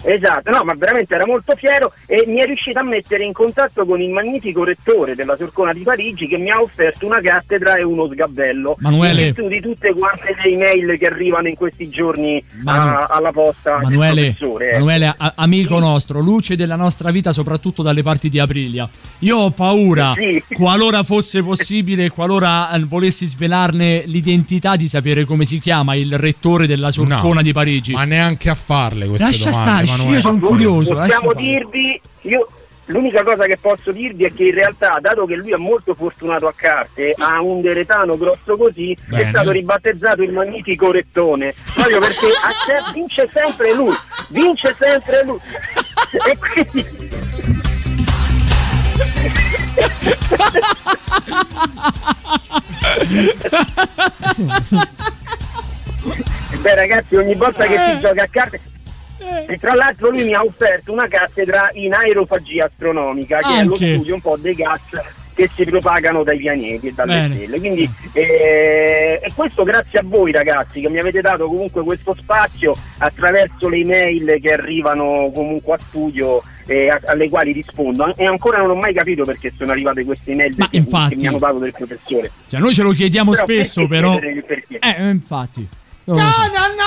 Esatto, 0.05 0.51
no, 0.51 0.63
ma 0.63 0.73
veramente 0.75 1.15
era 1.15 1.25
molto 1.25 1.55
fiero 1.57 1.91
e 2.05 2.23
mi 2.27 2.39
è 2.39 2.45
riuscito 2.45 2.79
a 2.79 2.83
mettere 2.83 3.23
in 3.23 3.33
contatto 3.33 3.85
con 3.85 3.99
il 4.01 4.09
magnifico 4.09 4.63
rettore 4.63 5.15
della 5.15 5.35
Sorcona 5.37 5.73
di 5.73 5.81
Parigi 5.81 6.27
che 6.27 6.37
mi 6.37 6.51
ha 6.51 6.61
offerto 6.61 7.05
una 7.05 7.19
cattedra 7.21 7.75
e 7.75 7.83
uno 7.83 8.07
sgabello. 8.11 8.75
Manuele. 8.79 9.19
In 9.27 9.33
virtù 9.33 9.47
di 9.47 9.59
tutte 9.61 9.93
quante 9.93 10.35
le 10.41 10.49
email 10.49 10.97
che 10.97 11.07
arrivano 11.07 11.47
in 11.47 11.55
questi 11.55 11.89
giorni 11.89 12.43
Manu- 12.63 13.01
a- 13.01 13.05
alla 13.09 13.31
posta 13.31 13.79
Manuele, 13.81 14.33
professore. 14.33 14.69
eh. 14.69 14.73
Manuele, 14.73 15.13
a- 15.17 15.33
amico 15.35 15.79
nostro, 15.79 16.19
luce 16.19 16.55
della 16.55 16.75
nostra 16.75 17.09
vita, 17.11 17.31
soprattutto 17.31 17.81
dalle 17.81 18.03
parti 18.03 18.29
di 18.29 18.39
Aprilia. 18.39 18.87
Io 19.19 19.37
ho 19.37 19.49
paura, 19.51 20.13
Sì. 20.15 20.43
qualora 20.53 21.01
fosse 21.03 21.41
possibile, 21.41 22.09
qualora 22.09 22.69
eh, 22.71 22.79
volessi 22.85 23.25
svelarne 23.25 24.03
l'identità, 24.05 24.75
di 24.75 24.87
sapere 24.87 25.25
come 25.25 25.45
si 25.45 25.59
chiama 25.59 25.95
il 25.95 26.17
rettore 26.17 26.67
della 26.67 26.91
Sorcona 26.91 27.35
No, 27.35 27.41
di 27.41 27.51
Parigi. 27.53 27.93
Ma 27.93 28.03
neanche 28.05 28.49
a 28.49 28.55
farle 28.55 29.07
queste 29.07 29.25
Lascia 29.25 29.49
domande, 29.49 29.85
stare, 29.87 29.94
Emanuele. 29.95 30.15
io 30.15 30.21
sono 30.21 30.39
curioso. 30.39 30.95
Possiamo 30.95 31.33
dirvi, 31.33 32.01
io 32.21 32.47
l'unica 32.85 33.23
cosa 33.23 33.45
che 33.45 33.57
posso 33.57 33.91
dirvi 33.91 34.25
è 34.25 34.33
che 34.33 34.43
in 34.45 34.53
realtà, 34.53 34.97
dato 35.01 35.25
che 35.25 35.35
lui 35.35 35.51
è 35.51 35.57
molto 35.57 35.93
fortunato 35.95 36.47
a 36.47 36.53
carte, 36.55 37.13
ha 37.17 37.41
un 37.41 37.61
deretano 37.61 38.17
grosso 38.17 38.55
così, 38.57 38.95
Bene. 39.07 39.23
è 39.23 39.27
stato 39.29 39.51
ribattezzato 39.51 40.21
il 40.21 40.31
magnifico 40.33 40.91
rettone. 40.91 41.53
Proprio 41.73 41.99
perché 41.99 42.27
se- 42.65 42.91
vince 42.93 43.29
sempre 43.31 43.73
lui, 43.73 43.93
vince 44.29 44.75
sempre 44.79 45.23
lui. 45.23 45.39
E 46.11 46.37
quindi. 46.37 47.03
Beh 56.61 56.75
ragazzi 56.75 57.15
ogni 57.15 57.35
volta 57.35 57.65
che 57.65 57.77
si 57.77 57.99
gioca 57.99 58.23
a 58.23 58.27
carte 58.29 58.59
E 59.47 59.57
tra 59.59 59.73
l'altro 59.75 60.09
lui 60.09 60.23
mi 60.25 60.33
ha 60.33 60.41
offerto 60.43 60.91
una 60.91 61.07
cattedra 61.07 61.69
in 61.73 61.93
aerofagia 61.93 62.65
astronomica, 62.65 63.39
che 63.39 63.59
è 63.59 63.63
lo 63.63 63.73
Anche. 63.73 63.93
studio 63.95 64.15
un 64.15 64.21
po' 64.21 64.37
dei 64.37 64.55
gas 64.55 64.81
che 65.33 65.49
si 65.53 65.65
propagano 65.65 66.23
dai 66.23 66.37
pianeti 66.37 66.87
e 66.87 66.93
dalle 66.93 67.13
Bene. 67.13 67.35
stelle. 67.35 67.59
Quindi 67.59 67.89
eh, 68.13 69.19
e 69.21 69.31
questo 69.35 69.63
grazie 69.63 69.99
a 69.99 70.03
voi 70.05 70.31
ragazzi 70.31 70.79
che 70.79 70.89
mi 70.89 70.97
avete 70.99 71.19
dato 71.21 71.45
comunque 71.45 71.83
questo 71.83 72.15
spazio 72.17 72.73
attraverso 72.99 73.67
le 73.67 73.77
email 73.77 74.39
che 74.41 74.53
arrivano 74.53 75.31
comunque 75.33 75.73
a 75.73 75.77
studio 75.77 76.41
e 76.65 76.89
a- 76.89 77.01
alle 77.05 77.27
quali 77.29 77.51
rispondo 77.51 78.15
e 78.15 78.25
ancora 78.25 78.59
non 78.59 78.69
ho 78.71 78.75
mai 78.75 78.93
capito 78.93 79.25
perché 79.25 79.51
sono 79.57 79.71
arrivate 79.71 80.05
queste 80.05 80.31
email 80.31 80.55
che, 80.55 80.77
infatti. 80.77 81.15
che 81.15 81.21
mi 81.21 81.27
hanno 81.27 81.37
dato 81.37 81.57
del 81.59 81.73
professore. 81.73 82.31
Cioè, 82.47 82.59
noi 82.61 82.73
ce 82.73 82.83
lo 82.83 82.91
chiediamo 82.91 83.31
Però 83.31 83.43
spesso, 83.43 83.87
però. 83.87 84.17
Eh, 84.17 85.09
infatti. 85.09 85.67
Non 86.05 86.23
lo 86.23 86.31
so. 86.31 86.39
nonno 86.41 86.85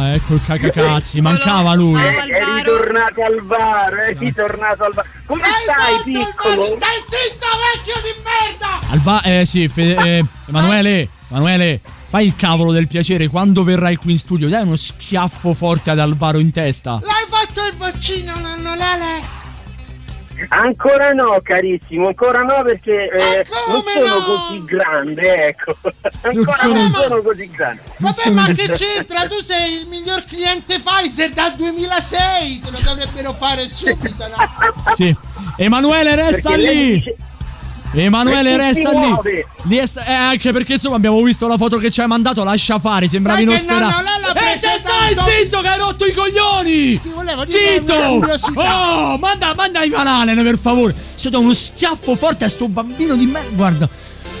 Ah, 0.00 0.10
ecco 0.10 0.34
il 0.34 0.42
cacacazzi, 0.44 1.20
mancava 1.20 1.74
lui. 1.74 1.98
È, 1.98 2.16
è 2.26 2.44
ritornato 2.56 3.22
al 3.22 3.42
bar, 3.42 3.94
è 3.94 4.16
ritornato 4.18 4.84
al 4.84 4.92
bar. 4.94 5.06
Come 5.24 5.42
stai, 5.62 6.02
piccolo? 6.04 6.62
Stai 6.62 6.98
zitto, 7.08 7.46
vecchio 7.74 7.94
di 8.02 8.22
merda! 8.22 8.78
Alba, 8.90 9.22
eh 9.22 9.46
sì, 9.46 9.68
Fe- 9.68 9.94
eh, 9.94 10.24
Emanuele, 10.46 11.08
Emanuele, 11.30 11.80
fai 12.08 12.26
il 12.26 12.36
cavolo 12.36 12.72
del 12.72 12.88
piacere 12.88 13.28
quando 13.28 13.62
verrai 13.62 13.96
qui 13.96 14.12
in 14.12 14.18
studio. 14.18 14.48
Dai 14.48 14.62
uno 14.62 14.76
schiaffo 14.76 15.54
forte 15.54 15.90
ad 15.90 15.98
Alvaro 15.98 16.38
in 16.38 16.50
testa. 16.50 17.00
L'hai 17.02 17.26
fatto 17.28 17.64
il 17.64 17.76
vaccino, 17.76 18.32
nonno 18.38 18.74
Lele? 18.74 19.46
Ancora 20.48 21.12
no, 21.12 21.40
carissimo, 21.42 22.08
ancora 22.08 22.42
no 22.42 22.62
perché 22.62 23.08
eh, 23.10 23.44
non 23.68 23.82
sono 23.84 24.06
no? 24.06 24.24
così 24.24 24.64
grande, 24.64 25.46
ecco. 25.46 25.76
Ancora 26.22 26.52
sono- 26.56 26.74
non 26.74 26.92
sono 26.94 27.22
così 27.22 27.50
grande. 27.50 27.82
Vabbè, 27.96 28.30
ma 28.30 28.46
che 28.46 28.68
c'entra? 28.70 29.26
Tu 29.26 29.40
sei 29.42 29.80
il 29.80 29.86
miglior 29.88 30.24
cliente 30.24 30.78
Pfizer 30.80 31.30
dal 31.30 31.54
2006, 31.56 32.60
te 32.60 32.70
lo 32.70 32.78
dovrebbero 32.84 33.32
fare 33.32 33.68
subito, 33.68 34.28
no? 34.28 34.36
Sì. 34.94 35.14
Emanuele, 35.56 36.14
resta 36.14 36.50
Perché 36.50 36.72
lì. 36.72 37.16
Emanuele, 37.92 38.56
resta 38.56 38.90
lì. 38.90 39.44
Lì 39.62 39.76
è 39.76 39.84
eh, 40.06 40.12
anche 40.12 40.52
perché 40.52 40.74
insomma 40.74 40.96
abbiamo 40.96 41.22
visto 41.22 41.46
la 41.46 41.56
foto 41.56 41.78
che 41.78 41.90
ci 41.90 42.00
hai 42.00 42.06
mandato. 42.06 42.44
Lascia 42.44 42.78
fare, 42.78 43.08
sembravi. 43.08 43.44
Lele 43.44 43.56
ha 43.56 44.30
E 44.30 44.32
preso 44.32 44.68
te 44.68 44.78
stai 44.78 45.16
zitto 45.40 45.60
che 45.60 45.68
hai 45.68 45.78
rotto 45.78 46.04
i 46.04 46.12
coglioni! 46.12 47.00
Ti 47.00 47.12
volevo 47.14 47.44
dire 47.44 47.58
Zitto! 47.58 47.94
Oh, 47.94 49.18
manda, 49.18 49.52
manda 49.56 49.82
i 49.82 49.92
Allen 49.94 50.42
per 50.42 50.58
favore. 50.58 50.94
Se 51.14 51.30
do 51.30 51.40
uno 51.40 51.52
schiaffo 51.52 52.14
forte 52.14 52.44
a 52.44 52.48
sto 52.48 52.68
bambino 52.68 53.16
di 53.16 53.26
me. 53.26 53.42
Guarda. 53.52 53.88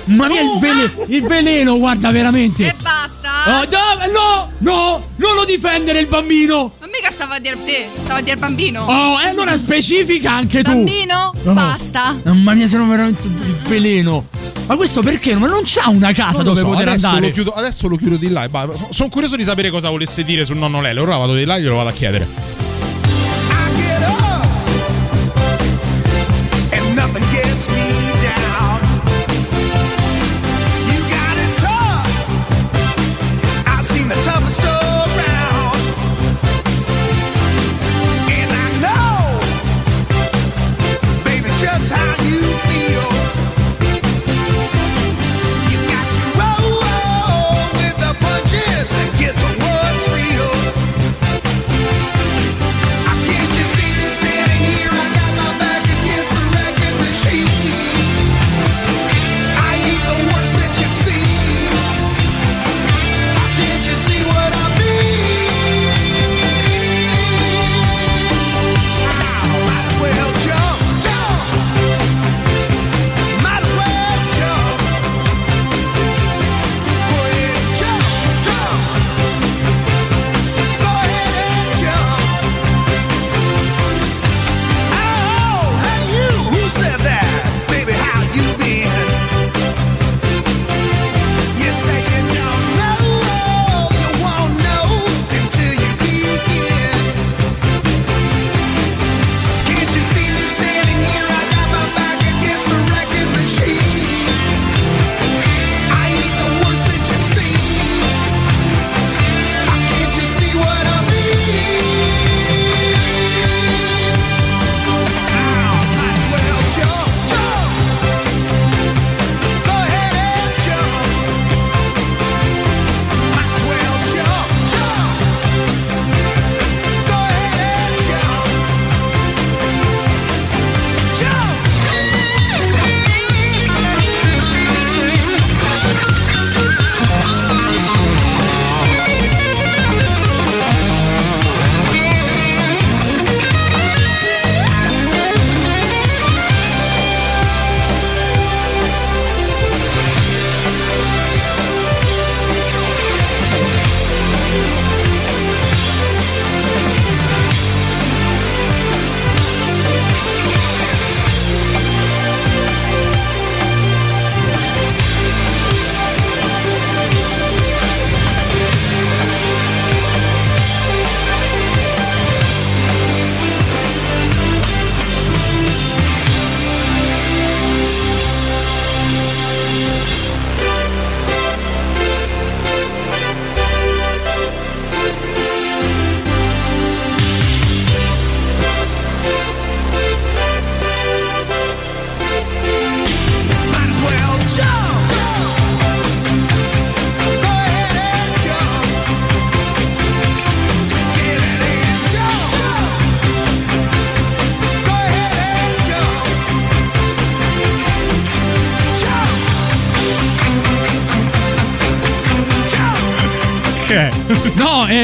Mamma 0.08 0.26
mia, 0.28 0.40
il, 0.42 0.58
vele- 0.60 0.92
il 1.08 1.22
veleno, 1.22 1.78
guarda 1.78 2.10
veramente. 2.10 2.66
E 2.66 2.74
basta. 2.80 3.60
Oh? 3.60 4.08
No, 4.10 4.48
no, 4.58 5.02
non 5.16 5.34
lo 5.34 5.44
difendere 5.44 6.00
il 6.00 6.06
bambino. 6.06 6.72
Ma 6.80 6.86
mica 6.86 7.10
stavo 7.10 7.34
a 7.34 7.38
dire 7.38 7.56
te, 7.64 7.86
stavo 8.04 8.18
a 8.18 8.22
dire 8.22 8.36
bambino. 8.36 8.84
Oh, 8.84 9.20
e 9.20 9.26
allora 9.28 9.56
specifica 9.56 10.32
anche 10.32 10.62
tu. 10.62 10.70
Bambino, 10.72 11.32
Oh. 11.44 11.52
basta. 11.52 12.16
Mamma 12.24 12.54
mia, 12.54 12.66
sono 12.68 12.86
veramente 12.88 13.26
il 13.26 13.56
veleno. 13.68 14.26
Ma 14.66 14.76
questo 14.76 15.02
perché? 15.02 15.34
Ma 15.34 15.46
non 15.46 15.62
c'ha 15.64 15.88
una 15.88 16.12
casa 16.12 16.42
dove 16.42 16.60
so, 16.60 16.66
poter 16.66 16.88
adesso 16.88 17.06
andare. 17.06 17.26
Lo 17.28 17.32
chiudo, 17.32 17.52
adesso 17.54 17.88
lo 17.88 17.96
chiudo 17.96 18.16
di 18.16 18.28
là. 18.28 18.48
Sono 18.90 19.08
curioso 19.08 19.36
di 19.36 19.44
sapere 19.44 19.70
cosa 19.70 19.88
volesse 19.88 20.24
dire 20.24 20.44
sul 20.44 20.56
nonno 20.56 20.80
Lele. 20.82 21.00
Ora 21.00 21.16
vado 21.16 21.34
di 21.34 21.44
là 21.44 21.56
e 21.56 21.60
glielo 21.62 21.76
vado 21.76 21.88
a 21.88 21.92
chiedere. 21.92 22.26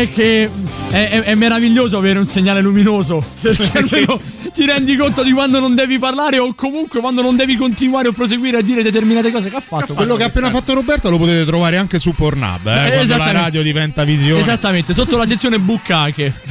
È? 0.05 0.13
Che 0.13 0.51
È, 0.91 1.09
è- 1.09 1.23
è 1.23 1.35
meraviglioso 1.35 1.97
avere 1.99 2.19
un 2.19 2.25
segnale 2.27 2.61
luminoso. 2.61 3.25
Perché 3.41 3.79
almeno 3.79 4.21
ti 4.55 4.65
rendi 4.67 4.97
conto 4.97 5.23
di 5.25 5.33
quando 5.33 5.59
non 5.59 5.75
devi 5.75 5.99
parlare 5.99 6.39
o 6.39 6.55
comunque 6.55 7.01
quando 7.01 7.23
non 7.23 7.35
devi 7.35 7.57
continuare 7.57 8.09
o 8.09 8.13
proseguire 8.13 8.59
a 8.59 8.63
dire 8.63 8.83
determinate 8.83 9.33
cose 9.33 9.51
che 9.51 9.57
ha 9.57 9.61
fatto. 9.61 9.95
Quello 9.95 10.15
che 10.17 10.23
ha 10.23 10.27
appena 10.27 10.51
fatto 10.51 10.75
Roberto 10.75 11.11
lo 11.11 11.19
potete 11.19 11.45
trovare 11.45 11.77
anche 11.77 11.99
su 11.99 12.15
Pornhub, 12.15 12.67
eh, 12.67 12.91
quando 12.93 13.17
la 13.17 13.33
radio 13.33 13.63
diventa 13.63 14.05
visione. 14.05 14.39
Esattamente, 14.41 14.95
sotto 14.95 15.17
la 15.17 15.27
sezione 15.27 15.59
buccache. 15.59 16.33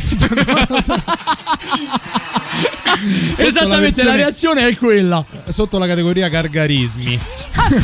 Esattamente, 3.37 4.03
la, 4.03 4.11
versione- 4.11 4.15
reazione 4.17 4.67
è 4.67 4.75
quella. 4.77 5.25
Sotto 5.49 5.77
la 5.77 5.87
categoria 5.87 6.27
gargarismi. 6.29 7.19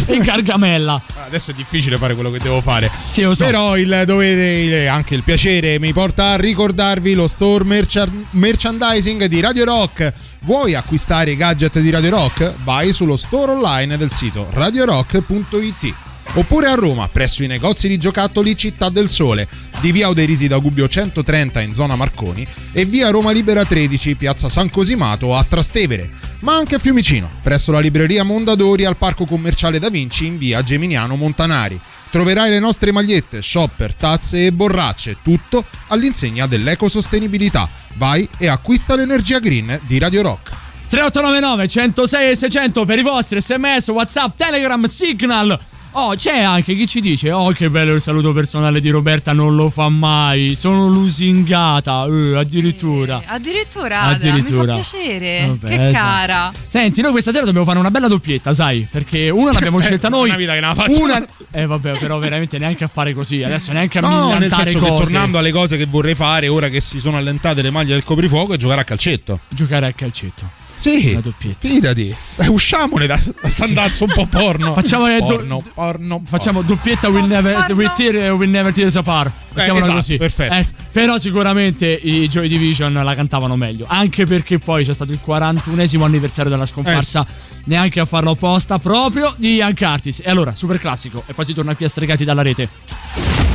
e 0.06 0.18
Gargamella. 0.20 1.02
Adesso 1.30 1.52
è 1.52 1.54
difficile 1.54 1.96
fare 1.98 2.16
quello 2.16 2.32
che 2.32 2.40
devo 2.40 2.60
fare. 2.60 2.90
Sì, 3.08 3.22
lo 3.22 3.36
so. 3.36 3.46
Però 3.46 3.78
il 3.78 4.02
dovere, 4.08 4.58
il- 4.62 4.88
anche 4.88 5.14
il 5.14 5.22
piacere 5.22 5.78
mi 5.80 5.94
porta 5.94 6.32
a 6.32 6.36
ricordarvi 6.38 7.14
lo 7.14 7.28
store 7.28 7.64
mercha- 7.66 8.10
merchandising 8.32 9.26
di 9.26 9.40
Radio 9.40 9.64
Rock. 9.64 10.12
Vuoi 10.42 10.74
acquistare 10.74 11.30
i 11.32 11.36
gadget 11.36 11.80
di 11.80 11.92
Radio 11.92 12.10
Rock? 12.10 12.54
Vai 12.64 12.92
sullo 12.94 13.16
store 13.16 13.52
online 13.52 13.96
del 13.96 14.12
sito 14.12 14.48
radiorock.it. 14.52 15.94
Oppure 16.34 16.68
a 16.68 16.76
Roma, 16.76 17.08
presso 17.10 17.44
i 17.44 17.48
negozi 17.48 17.88
di 17.88 17.98
giocattoli 17.98 18.56
Città 18.56 18.90
del 18.90 19.10
Sole, 19.10 19.48
di 19.82 19.92
via 19.92 20.10
Oderisi 20.10 20.48
da 20.48 20.58
Gubbio 20.58 20.88
130 20.88 21.60
in 21.62 21.74
zona 21.74 21.96
Marconi 21.96 22.46
e 22.72 22.86
via 22.86 23.10
Roma 23.10 23.32
Libera 23.32 23.66
13, 23.66 24.16
piazza 24.16 24.48
San 24.48 24.70
Cosimato 24.70 25.36
a 25.36 25.44
Trastevere, 25.44 26.10
ma 26.42 26.56
anche 26.56 26.76
a 26.76 26.80
Fiumicino, 26.80 27.30
presso 27.42 27.72
la 27.72 27.80
libreria 27.80 28.24
Mondadori 28.24 28.86
al 28.86 28.98
Parco 28.98 29.26
Commerciale 29.26 29.80
Da 29.80 29.90
Vinci 29.90 30.26
in 30.26 30.38
via 30.38 30.64
Geminiano 30.64 31.16
Montanari. 31.16 31.80
Troverai 32.10 32.50
le 32.50 32.60
nostre 32.60 32.92
magliette, 32.92 33.42
shopper, 33.42 33.94
tazze 33.94 34.46
e 34.46 34.52
borracce, 34.52 35.18
tutto 35.22 35.66
all'insegna 35.88 36.48
dell'ecosostenibilità. 36.48 37.70
Vai 37.96 38.28
e 38.38 38.48
acquista 38.48 38.96
l'energia 38.96 39.40
green 39.40 39.80
di 39.86 39.98
Radio 39.98 40.22
Rock. 40.22 40.52
3899 40.88 41.68
106 41.68 42.32
e 42.32 42.36
600 42.36 42.86
per 42.86 42.98
i 42.98 43.04
vostri 43.04 43.42
sms, 43.42 43.90
whatsapp, 43.90 44.36
telegram, 44.36 44.84
signal. 44.86 45.60
Oh, 45.94 46.14
c'è 46.16 46.40
anche 46.42 46.76
chi 46.76 46.88
ci 46.88 47.00
dice: 47.00 47.32
Oh, 47.32 47.50
che 47.52 47.70
bello 47.70 47.94
il 47.94 48.02
saluto 48.02 48.32
personale 48.32 48.80
di 48.80 48.90
Roberta, 48.90 49.34
non 49.34 49.56
lo 49.56 49.70
fa 49.70 49.90
mai. 49.90 50.56
Sono 50.56 50.88
lusingata. 50.88 52.06
eh, 52.06 52.36
addirittura. 52.38 53.24
Addirittura, 53.26 54.02
Addirittura. 54.04 54.62
mi 54.76 54.84
fa 54.84 54.90
piacere. 54.90 55.46
Vabbè, 55.48 55.68
che 55.68 55.92
cara. 55.92 56.52
Senti, 56.68 57.02
noi 57.02 57.12
questa 57.12 57.32
sera 57.32 57.44
dobbiamo 57.46 57.66
fare 57.66 57.80
una 57.80 57.90
bella 57.92 58.08
doppietta, 58.08 58.54
sai? 58.54 58.88
Perché 58.90 59.30
una 59.30 59.52
l'abbiamo 59.52 59.80
scelta 59.82 60.10
noi. 60.10 60.30
una 60.30 60.38
vita 60.38 60.54
che 60.54 60.60
la 60.60 60.76
faccio. 60.76 61.02
Una... 61.04 61.26
Eh, 61.52 61.66
vabbè, 61.66 61.98
però 61.98 62.20
veramente 62.20 62.58
neanche 62.60 62.84
a 62.84 62.88
fare 62.88 63.14
così. 63.16 63.42
Adesso 63.42 63.72
neanche 63.72 63.98
a 63.98 64.02
No, 64.02 64.36
nel 64.38 64.54
senso 64.54 64.80
che 64.80 64.88
cose. 64.88 65.04
tornando 65.04 65.38
alle 65.40 65.52
cose 65.52 65.76
che 65.76 65.86
vorrei 65.86 66.14
fare 66.16 66.48
ora 66.48 66.70
che 66.70 66.80
si 66.82 67.00
sono 67.00 67.18
allentate 67.18 67.62
le 67.64 67.72
maglie 67.72 67.94
del 67.94 68.04
coprifuoco 68.04 68.54
è 68.54 68.58
giocare 68.58 68.82
a 68.82 68.84
calcetto. 68.84 69.40
Giocare 69.50 69.88
a 69.88 69.92
calcetto. 69.94 70.68
Sì, 70.80 71.10
Una 71.12 71.20
doppietta. 71.20 71.68
fidati. 71.68 72.16
Eh, 72.38 72.48
usciamone 72.48 73.06
da, 73.06 73.20
da 73.42 73.50
standazzo 73.50 74.06
un 74.06 74.12
po' 74.14 74.26
porno. 74.28 74.72
Facciamo, 74.72 75.14
eh, 75.14 75.20
do- 75.20 75.26
porno, 75.26 75.62
porno, 75.74 76.22
Facciamo 76.26 76.62
doppietta 76.62 77.10
will 77.10 77.26
never, 77.26 77.66
will 77.74 77.92
tear, 77.94 78.32
will 78.32 78.50
never 78.50 78.72
tear 78.72 78.88
us 78.88 78.96
apart. 78.96 79.30
Mettiamola 79.54 79.82
esatto, 79.84 79.98
così. 79.98 80.16
perfetto. 80.18 80.54
Eh, 80.54 80.66
però 80.90 81.18
sicuramente 81.18 81.86
i 81.88 82.30
Joy 82.30 82.48
Division 82.48 82.94
la 82.94 83.14
cantavano 83.14 83.58
meglio. 83.58 83.86
Anche 83.90 84.26
perché 84.26 84.58
poi 84.58 84.86
c'è 84.86 84.94
stato 84.94 85.12
il 85.12 85.20
41esimo 85.26 86.04
anniversario 86.04 86.50
della 86.50 86.66
scomparsa. 86.66 87.26
Eh 87.28 87.48
Neanche 87.66 88.00
a 88.00 88.06
farlo 88.06 88.32
apposta, 88.32 88.80
proprio 88.80 89.34
di 89.36 89.56
Ian 89.56 89.76
Curtis. 89.76 90.22
E 90.24 90.30
allora, 90.30 90.56
super 90.56 90.80
classico. 90.80 91.22
E 91.28 91.34
poi 91.34 91.46
si 91.46 91.54
torna 91.54 91.76
qui 91.76 91.86
a 91.86 91.90
stregati 91.90 92.24
dalla 92.24 92.42
rete. 92.42 92.68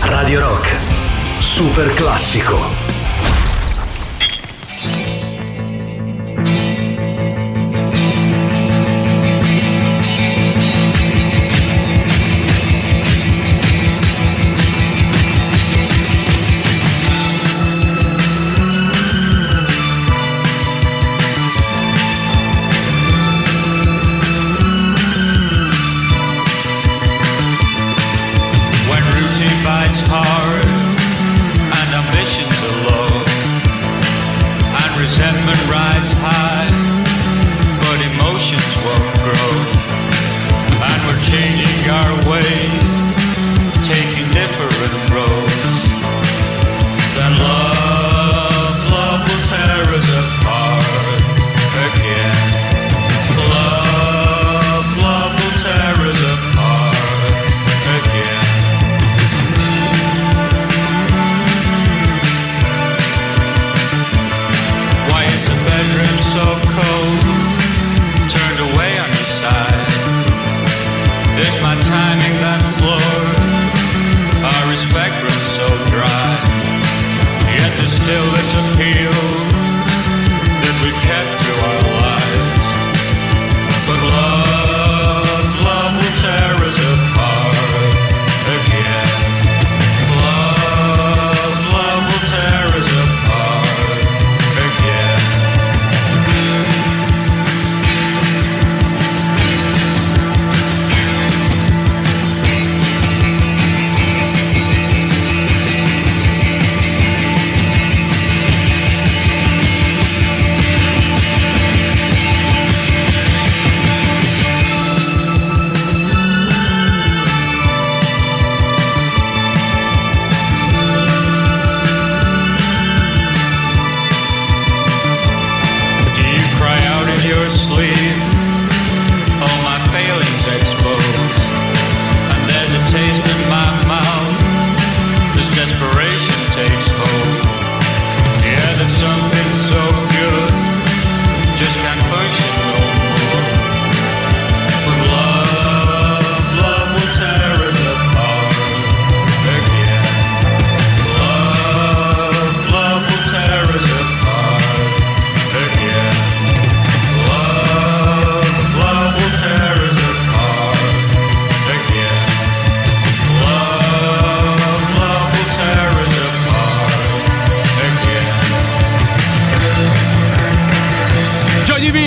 Radio 0.03 0.41
Rock. 0.41 0.69
Super 1.41 1.93
classico. 1.95 3.04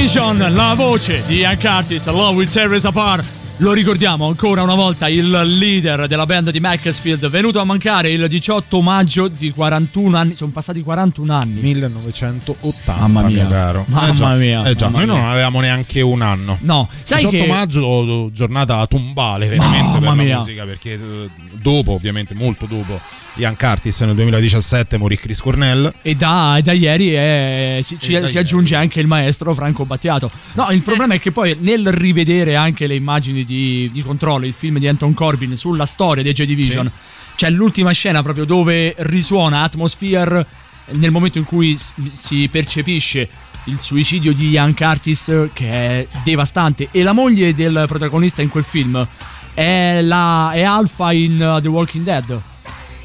Joy 0.07 0.35
Division, 0.35 0.55
la 0.55 0.73
voce 0.73 1.21
di 1.27 1.39
Ian 1.39 1.57
Curtis, 1.57 2.05
Love 2.05 2.35
Will 2.35 2.47
Tear 2.47 2.71
Us 2.71 2.85
Apart. 2.85 3.46
Lo 3.59 3.73
ricordiamo 3.73 4.27
ancora 4.27 4.61
una 4.61 4.75
volta 4.75 5.09
il 5.09 5.31
leader 5.31 6.05
della 6.07 6.27
band 6.27 6.51
di 6.51 6.59
Macclesfield, 6.59 7.27
venuto 7.27 7.59
a 7.59 7.63
mancare 7.63 8.11
il 8.11 8.27
18 8.27 8.81
maggio 8.81 9.27
di 9.27 9.49
41 9.49 10.15
anni. 10.15 10.35
Sono 10.35 10.51
passati 10.51 10.83
41 10.83 11.33
anni. 11.33 11.59
1980, 11.61 12.95
Mamma 13.07 13.23
mia. 13.23 13.47
caro. 13.47 13.83
Mamma 13.87 14.09
Eh 14.09 14.13
già, 14.13 14.33
mia, 14.35 14.63
eh 14.63 14.75
già, 14.75 14.85
mamma 14.89 14.97
noi 14.99 15.07
mia. 15.07 15.15
non 15.23 15.31
avevamo 15.31 15.59
neanche 15.59 16.01
un 16.01 16.21
anno. 16.21 16.59
No, 16.61 16.87
sai 17.01 17.25
18 17.25 17.37
che 17.43 17.47
maggio, 17.49 18.29
giornata 18.31 18.85
tombale 18.85 19.47
veramente 19.47 19.99
Mamma 19.99 20.13
per 20.13 20.23
mia. 20.23 20.33
la 20.35 20.37
musica, 20.37 20.63
perché 20.65 20.93
eh, 20.93 21.29
dopo, 21.59 21.93
ovviamente 21.93 22.35
molto 22.35 22.67
dopo, 22.67 23.01
Ian 23.37 23.55
Curtis 23.57 24.01
nel 24.01 24.13
2017 24.13 24.97
morì 24.97 25.17
Chris 25.17 25.41
Cornell. 25.41 25.91
E 26.03 26.13
da, 26.15 26.59
da 26.61 26.73
ieri 26.73 27.09
è- 27.13 27.79
si, 27.81 27.97
ci- 27.99 28.11
da 28.13 28.27
si 28.27 28.35
ieri. 28.35 28.37
aggiunge 28.47 28.75
anche 28.75 28.99
il 28.99 29.07
maestro 29.07 29.51
Franco 29.55 29.83
Battiato. 29.85 30.29
No, 30.53 30.67
il 30.69 30.83
problema 30.83 31.15
è 31.15 31.19
che 31.19 31.31
poi 31.31 31.57
nel 31.59 31.91
rivedere 31.91 32.55
anche 32.55 32.85
le 32.85 32.93
immagini 32.93 33.45
di, 33.47 33.89
di 33.91 34.01
Controllo, 34.01 34.45
il 34.45 34.53
film 34.53 34.77
di 34.77 34.87
Anton 34.87 35.13
Corbin 35.13 35.55
sulla 35.55 35.85
storia 35.85 36.21
dei 36.21 36.33
J 36.33 36.43
Division, 36.43 36.91
c'è 37.35 37.49
l'ultima 37.49 37.91
scena 37.91 38.21
proprio 38.21 38.45
dove 38.45 38.93
risuona 38.97 39.63
Atmosphere 39.63 40.45
nel 40.91 41.11
momento 41.11 41.37
in 41.37 41.45
cui 41.45 41.77
si 42.09 42.47
percepisce 42.49 43.29
il 43.65 43.79
suicidio 43.79 44.33
di 44.33 44.49
Ian 44.49 44.73
Curtis 44.73 45.49
che 45.53 45.69
è 45.69 46.07
devastante. 46.23 46.89
E 46.91 47.03
la 47.03 47.13
moglie 47.13 47.53
del 47.53 47.85
protagonista 47.87 48.41
in 48.41 48.49
quel 48.49 48.63
film 48.63 49.07
è, 49.53 50.01
la, 50.01 50.51
è 50.51 50.63
Alpha 50.63 51.11
in 51.11 51.33
uh, 51.33 51.61
The 51.61 51.67
Walking 51.67 52.03
Dead. 52.03 52.41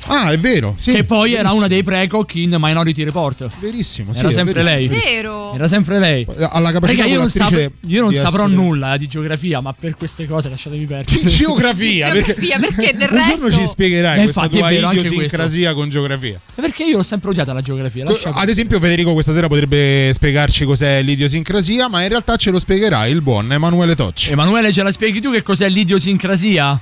Ah, 0.08 0.30
è 0.32 0.38
vero. 0.38 0.74
Sì, 0.78 0.92
che 0.92 1.04
poi 1.04 1.30
era 1.30 1.36
verissimo. 1.38 1.58
una 1.58 1.66
dei 1.68 1.82
precoc 1.82 2.34
in 2.34 2.56
Minority 2.58 3.04
Report. 3.04 3.46
Verissimo, 3.60 4.12
sì, 4.12 4.20
Era 4.20 4.30
sempre 4.30 4.62
lei. 4.62 4.88
verissimo. 4.88 5.12
Vero. 5.14 5.54
Era 5.54 5.68
sempre 5.68 5.98
lei. 5.98 6.26
Alla 6.50 6.72
capacità 6.72 7.02
Raga, 7.02 7.12
io 7.14 7.18
non, 7.20 7.28
sapro- 7.28 7.70
io 7.86 8.00
non 8.00 8.10
di 8.10 8.16
saprò 8.16 8.44
essere- 8.44 8.60
nulla 8.60 8.94
eh, 8.94 8.98
di 8.98 9.06
geografia, 9.06 9.60
ma 9.60 9.72
per 9.72 9.94
queste 9.96 10.26
cose 10.26 10.48
lasciatemi 10.48 10.84
perdere. 10.86 11.24
Geografia, 11.24 12.10
Geografia, 12.12 12.58
perché 12.58 12.92
del 12.96 13.08
Un 13.10 13.22
giorno 13.22 13.46
resto- 13.46 13.60
ci 13.62 13.66
spiegherai 13.68 14.18
Eh, 14.18 14.22
questa 14.24 14.40
infatti, 14.42 14.56
è 14.56 14.60
tua 14.60 14.68
vero, 14.70 14.86
anche 14.88 14.98
idiosincrasia 15.00 15.74
con 15.74 15.88
geografia. 15.88 16.40
Perché 16.54 16.84
io 16.84 16.96
l'ho 16.96 17.02
sempre 17.02 17.30
odiata 17.30 17.52
la 17.52 17.60
geografia. 17.60 18.04
lascia- 18.04 18.32
Ad 18.34 18.48
esempio, 18.48 18.80
Federico 18.80 19.12
questa 19.12 19.32
sera 19.32 19.46
potrebbe 19.46 20.10
spiegarci 20.12 20.64
cos'è 20.64 21.02
l'idiosincrasia, 21.02 21.88
ma 21.88 22.02
in 22.02 22.08
realtà 22.08 22.36
ce 22.36 22.50
lo 22.50 22.58
spiegherà 22.58 23.06
il 23.06 23.20
buon 23.22 23.52
Emanuele 23.52 23.94
Tocci. 23.94 24.32
Emanuele, 24.32 24.72
ce 24.72 24.82
la 24.82 24.90
spieghi 24.92 25.20
tu 25.20 25.30
che 25.30 25.42
cos'è 25.42 25.68
l'idiosincrasia? 25.68 26.80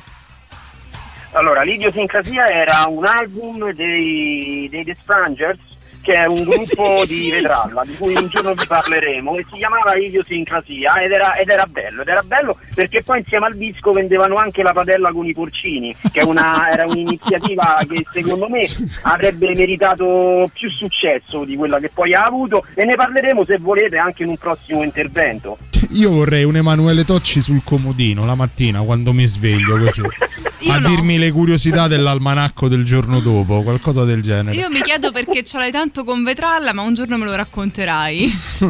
Allora, 1.41 1.63
l'idiosincrasia 1.63 2.47
era 2.49 2.85
un 2.87 3.07
album 3.07 3.73
dei, 3.73 4.69
dei 4.69 4.85
The 4.85 4.95
Strangers, 5.01 5.70
che 6.03 6.13
è 6.13 6.27
un 6.27 6.43
gruppo 6.43 7.05
di 7.07 7.31
Vetralla, 7.31 7.83
di 7.85 7.97
cui 7.97 8.15
un 8.15 8.27
giorno 8.29 8.55
vi 8.55 8.67
parleremo, 8.67 9.37
e 9.37 9.47
si 9.51 9.57
chiamava 9.59 9.95
Idiosincrasia 9.97 11.01
ed 11.03 11.13
era, 11.13 11.35
ed 11.35 11.49
era 11.49 11.67
bello, 11.67 12.03
ed 12.03 12.09
era 12.09 12.23
bello 12.23 12.59
perché 12.75 13.03
poi 13.03 13.19
insieme 13.19 13.47
al 13.47 13.57
disco 13.57 13.91
vendevano 13.93 14.37
anche 14.37 14.63
la 14.63 14.73
padella 14.73 15.11
con 15.13 15.27
i 15.27 15.33
porcini, 15.33 15.95
che 16.13 16.21
è 16.21 16.25
una- 16.25 16.71
era 16.71 16.87
un'iniziativa 16.87 17.79
che 17.89 18.05
secondo 18.13 18.49
me 18.49 18.67
avrebbe 19.03 19.55
meritato 19.55 20.49
più 20.53 20.71
successo 20.71 21.45
di 21.45 21.57
quella 21.57 21.79
che 21.79 21.91
poi 21.93 22.15
ha 22.15 22.25
avuto 22.25 22.65
e 22.75 22.85
ne 22.85 22.95
parleremo 22.95 23.45
se 23.45 23.59
volete 23.59 23.97
anche 23.99 24.23
in 24.23 24.31
un 24.31 24.37
prossimo 24.37 24.83
intervento. 24.83 25.59
Io 25.93 26.11
vorrei 26.11 26.45
un 26.45 26.57
Emanuele 26.57 27.05
Tocci 27.05 27.41
sul 27.41 27.65
comodino 27.65 28.25
la 28.25 28.35
mattina 28.35 28.81
quando 28.83 29.13
mi 29.13 29.27
sveglio 29.27 29.79
così. 29.79 30.03
A 30.69 30.79
no. 30.79 30.89
dirmi 30.89 31.19
le 31.19 31.33
curiosità 31.33 31.89
dell'almanacco 31.89 32.69
del 32.69 32.85
giorno 32.85 33.21
dopo, 33.21 33.63
qualcosa 33.63 34.05
del 34.05 34.21
genere. 34.21 34.55
Io 34.57 34.69
mi 34.69 34.83
chiedo 34.83 35.11
perché 35.11 35.43
ce 35.43 35.57
l'hai 35.57 35.71
tanto 35.71 35.90
con 36.05 36.23
Vetralla, 36.23 36.73
ma 36.73 36.83
un 36.83 36.95
giorno 36.95 37.17
me 37.19 37.25
lo 37.25 37.35
racconterai. 37.35 38.31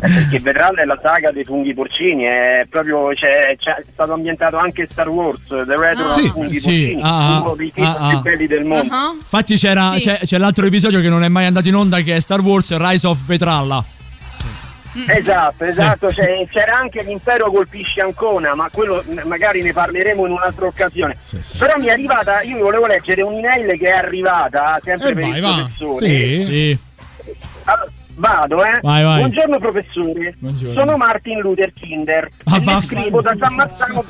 Perché 0.00 0.38
Vetralla 0.40 0.82
è 0.82 0.84
la 0.84 0.98
saga 1.00 1.30
dei 1.30 1.44
funghi 1.44 1.74
porcini, 1.74 2.24
è 2.24 2.66
proprio 2.68 3.08
c'è, 3.14 3.56
c'è- 3.58 3.76
è 3.76 3.84
stato 3.92 4.12
ambientato 4.12 4.56
anche 4.56 4.86
Star 4.90 5.08
Wars, 5.08 5.40
The 5.46 5.64
Return 5.76 6.12
Sì, 6.12 6.26
of 6.26 6.32
Funghi 6.32 6.54
sì, 6.54 6.70
porcini, 6.70 7.00
ah, 7.02 7.40
uno 7.40 7.54
dei 7.54 7.70
film 7.72 7.86
ah, 7.86 8.08
più 8.08 8.16
ah. 8.16 8.20
belli 8.20 8.46
del 8.46 8.64
mondo. 8.64 8.94
Infatti 9.20 9.54
c'era, 9.56 9.92
Sì. 9.92 10.00
c'è, 10.00 10.18
c'è 10.22 10.38
l'altro 10.38 10.66
episodio 10.66 11.00
che 11.00 11.08
non 11.08 11.22
è 11.22 11.28
mai 11.28 11.46
andato 11.46 11.68
in 11.68 11.74
onda 11.74 12.00
che 12.00 12.16
è 12.16 12.20
Star 12.20 12.40
Wars 12.40 12.76
Rise 12.76 13.06
of 13.06 13.24
Vetralla. 13.24 13.84
Esatto, 15.08 15.64
esatto, 15.64 16.06
c'è- 16.08 16.46
c'era 16.48 16.78
anche 16.78 17.02
l'impero 17.02 17.50
colpisce 17.50 18.00
Ancona, 18.00 18.54
ma 18.54 18.68
quello 18.72 19.02
magari 19.24 19.62
ne 19.62 19.72
parleremo 19.72 20.24
in 20.26 20.32
un'altra 20.32 20.66
occasione. 20.66 21.16
Però 21.58 21.78
mi 21.78 21.86
è 21.86 21.90
arrivata, 21.90 22.42
io 22.42 22.56
vi 22.56 22.62
volevo 22.62 22.86
leggere 22.86 23.22
un'email 23.22 23.78
che 23.78 23.86
è 23.86 23.96
arrivata 23.96 24.78
sempre 24.82 25.10
Eh, 25.10 25.14
per 25.14 25.22
vai, 25.24 25.36
il 25.38 25.42
professore. 25.42 26.06
Sì. 26.06 26.42
Sì. 26.42 26.78
Allora, 27.64 27.90
vado, 28.14 28.64
eh. 28.64 28.78
Vai, 28.80 29.02
vai. 29.02 29.18
Buongiorno 29.18 29.58
professore. 29.58 30.34
Buongiorno. 30.38 30.80
Sono 30.80 30.96
Martin 30.96 31.40
Luther 31.40 31.72
Kinder 31.72 32.28
Ah, 32.44 32.56
e 32.56 32.64
le 32.64 32.80
scrivo 32.80 33.20
da 33.20 33.36
San 33.38 33.54
Marzano 33.54 34.02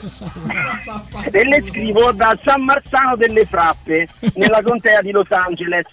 e 1.32 1.44
le 1.44 1.64
scrivo 1.68 2.12
da 2.12 2.38
San 2.44 2.62
Marzano 2.62 3.16
delle 3.16 3.44
Frappe, 3.46 4.06
nella 4.34 4.60
contea 4.62 5.00
di 5.02 5.10
Los 5.10 5.26
Angeles. 5.30 5.86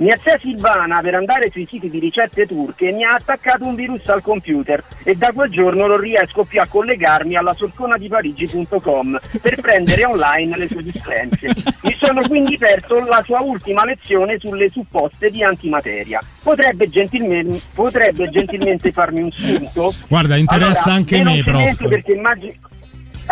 Mia 0.00 0.16
zia 0.16 0.38
Silvana, 0.38 1.02
per 1.02 1.14
andare 1.14 1.50
sui 1.50 1.66
siti 1.68 1.90
di 1.90 1.98
ricette 1.98 2.46
turche, 2.46 2.90
mi 2.90 3.04
ha 3.04 3.12
attaccato 3.12 3.66
un 3.66 3.74
virus 3.74 4.08
al 4.08 4.22
computer 4.22 4.82
e 5.02 5.14
da 5.14 5.30
quel 5.30 5.50
giorno 5.50 5.86
non 5.86 5.98
riesco 6.00 6.44
più 6.44 6.58
a 6.58 6.66
collegarmi 6.66 7.36
alla 7.36 7.52
sorconadiparigi.com 7.52 9.20
per 9.42 9.60
prendere 9.60 10.06
online 10.06 10.56
le 10.56 10.68
sue 10.68 10.82
dispense. 10.82 11.48
Mi 11.82 11.94
sono 12.00 12.22
quindi 12.22 12.56
perso 12.56 12.98
la 13.00 13.22
sua 13.26 13.40
ultima 13.40 13.84
lezione 13.84 14.38
sulle 14.38 14.70
supposte 14.70 15.28
di 15.28 15.42
antimateria. 15.42 16.18
Potrebbe 16.42 16.88
gentilmente, 16.88 17.60
potrebbe 17.74 18.30
gentilmente 18.30 18.92
farmi 18.92 19.20
un 19.20 19.30
spunto? 19.30 19.92
Guarda, 20.08 20.36
interessa 20.36 20.84
Allora, 20.84 20.94
anche 20.94 21.22
me, 21.22 21.42
prof. 21.42 21.88
Perché 21.88 22.12
immagino... 22.12 22.54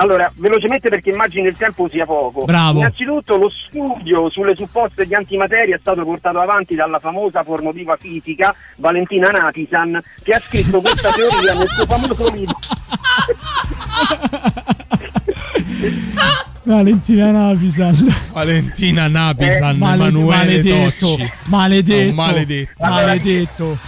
Allora, 0.01 0.30
velocemente 0.36 0.88
perché 0.88 1.11
immagino 1.11 1.49
il 1.49 1.57
tempo 1.57 1.88
sia 1.88 2.07
poco. 2.07 2.44
Bravo. 2.44 2.78
Innanzitutto 2.78 3.36
lo 3.36 3.51
studio 3.51 4.30
sulle 4.30 4.55
supposte 4.55 5.07
di 5.07 5.14
antimateria 5.14 5.74
è 5.74 5.78
stato 5.80 6.05
portato 6.05 6.38
avanti 6.38 6.74
dalla 6.76 6.99
famosa 7.01 7.42
pornoviva 7.42 7.96
fisica 7.96 8.55
Valentina 8.76 9.28
Napisan, 9.28 10.01
che 10.22 10.32
ha 10.32 10.40
scritto 10.40 10.80
questa 10.80 11.11
teoria 11.11 11.55
nel 11.55 11.68
suo 11.68 11.84
famoso 11.86 12.30
libro. 12.32 12.57
Valentina 16.62 17.30
Napisan. 17.30 17.94
Valentina 18.32 19.09
Napisan, 19.09 19.70
Eh, 19.70 19.76
Emanuele 19.76 20.20
maledetto, 20.36 21.07
Tocci. 21.07 21.32
maledetto, 21.49 22.09
Un 22.11 22.14
maledetto. 22.14 22.72
maledetto. 22.78 23.78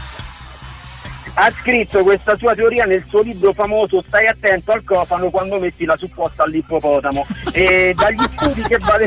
Ha 1.43 1.51
scritto 1.53 2.03
questa 2.03 2.37
sua 2.37 2.55
teoria 2.55 2.85
nel 2.85 3.03
suo 3.09 3.23
libro 3.23 3.55
famoso 3.55 4.05
Stai 4.07 4.27
attento 4.27 4.73
al 4.73 4.85
cofano 4.85 5.31
quando 5.31 5.59
metti 5.59 5.87
la 5.87 5.97
supposta 5.97 6.43
all'ippopotamo. 6.43 7.27
E 7.53 7.95
dagli 7.97 8.23
studi 8.37 8.61
che 8.61 8.77
vale. 8.77 9.07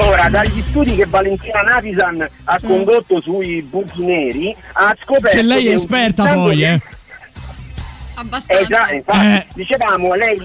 Ora, 0.00 0.28
dagli 0.28 0.62
studi 0.68 0.94
che 0.94 1.06
Valentina 1.06 1.62
Napisan 1.62 2.24
ha 2.44 2.56
condotto 2.64 3.20
sui 3.20 3.60
buchi 3.62 4.04
neri, 4.04 4.54
ha 4.74 4.96
scoperto 5.02 5.36
Che 5.36 5.42
lei 5.42 5.66
è 5.66 5.74
esperta 5.74 6.32
poi, 6.32 6.62
eh. 6.62 6.80
Abbastanza. 8.14 8.62
Eh 8.62 8.66
già, 8.66 8.94
infatti, 8.94 9.26
Eh. 9.26 9.46
dicevamo, 9.54 10.14
lei 10.14 10.38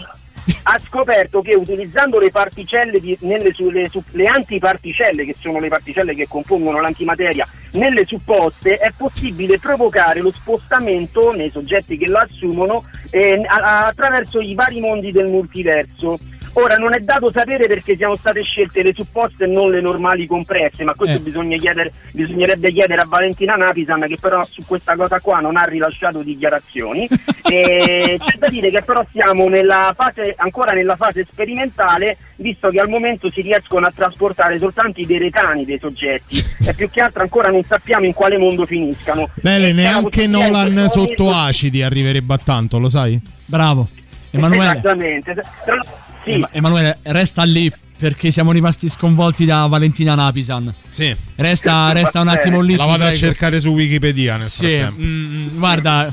ha 0.63 0.77
scoperto 0.79 1.41
che 1.41 1.55
utilizzando 1.55 2.19
le 2.19 2.31
particelle 2.31 2.99
di- 2.99 3.17
nelle 3.21 3.53
su- 3.53 3.69
le, 3.69 3.89
su- 3.89 4.03
le 4.11 4.25
antiparticelle, 4.25 5.25
che 5.25 5.35
sono 5.39 5.59
le 5.59 5.69
particelle 5.69 6.15
che 6.15 6.27
compongono 6.27 6.81
l'antimateria, 6.81 7.47
nelle 7.73 8.05
supposte 8.05 8.77
è 8.77 8.91
possibile 8.95 9.59
provocare 9.59 10.19
lo 10.19 10.31
spostamento 10.31 11.33
nei 11.33 11.49
soggetti 11.49 11.97
che 11.97 12.07
la 12.07 12.27
assumono 12.29 12.85
eh, 13.09 13.41
attraverso 13.47 14.39
i 14.39 14.53
vari 14.53 14.79
mondi 14.79 15.11
del 15.11 15.27
multiverso. 15.27 16.19
Ora 16.55 16.75
non 16.75 16.93
è 16.93 16.99
dato 16.99 17.31
sapere 17.31 17.65
perché 17.67 17.95
siano 17.95 18.15
state 18.15 18.43
scelte 18.43 18.83
le 18.83 18.93
supposte 18.93 19.45
e 19.45 19.47
non 19.47 19.69
le 19.69 19.81
normali 19.81 20.27
compresse, 20.27 20.83
ma 20.83 20.93
questo 20.93 21.17
Eh. 21.17 21.21
bisogna 21.21 21.57
chiedere- 21.57 21.91
bisognerebbe 22.13 22.71
chiedere 22.71 23.01
a 23.01 23.05
Valentina 23.07 23.55
Napisan 23.55 24.01
che 24.07 24.17
però 24.21 24.45
su 24.45 24.63
questa 24.65 24.95
cosa 24.95 25.19
qua 25.19 25.39
non 25.39 25.57
ha 25.57 25.63
rilasciato 25.63 26.21
dichiarazioni. 26.21 27.07
e 27.43 28.17
c'è 28.23 28.37
da 28.37 28.47
dire 28.49 28.69
che 28.69 28.81
però 28.83 29.03
siamo 29.11 29.47
nella 29.49 29.93
fase, 29.97 30.33
ancora 30.37 30.73
nella 30.73 30.95
fase 30.95 31.25
sperimentale, 31.29 32.17
visto 32.37 32.69
che 32.69 32.77
al 32.79 32.89
momento 32.89 33.29
si 33.31 33.41
riescono 33.41 33.87
a 33.87 33.91
trasportare 33.93 34.59
soltanto 34.59 35.01
i 35.01 35.05
deretani 35.05 35.65
dei 35.65 35.79
soggetti 35.79 36.37
e 36.65 36.73
più 36.75 36.89
che 36.89 37.01
altro 37.01 37.23
ancora 37.23 37.49
non 37.49 37.63
sappiamo 37.63 38.05
in 38.05 38.13
quale 38.13 38.37
mondo 38.37 38.65
finiscano. 38.67 39.29
E 39.41 39.59
la 39.59 39.71
neanche 39.71 40.27
Nolan 40.27 40.87
sotto 40.87 41.23
momento- 41.23 41.47
acidi 41.47 41.81
arriverebbe 41.81 42.33
a 42.35 42.37
tanto, 42.37 42.77
lo 42.77 42.89
sai? 42.89 43.19
Bravo. 43.45 43.87
Emanuele, 44.31 44.71
Esattamente. 44.71 45.33
Tra- 45.65 45.83
Sì. 46.25 46.31
Ema- 46.31 46.49
Emanuele, 46.51 46.99
resta 47.03 47.43
lì 47.43 47.71
perché 47.97 48.31
siamo 48.31 48.51
rimasti 48.51 48.89
sconvolti 48.89 49.45
da 49.45 49.65
Valentina 49.67 50.13
Napisan. 50.15 50.73
Sì. 50.89 51.15
Resta, 51.35 51.91
resta 51.93 52.19
un 52.21 52.27
attimo 52.27 52.59
lì. 52.61 52.75
La 52.75 52.85
vado 52.85 53.05
a 53.05 53.13
cercare 53.13 53.59
su 53.61 53.69
Wikipedia 53.69 54.33
nel 54.33 54.41
Sì, 54.41 54.75
frattempo. 54.77 55.01
mm, 55.01 55.57
guarda. 55.57 56.11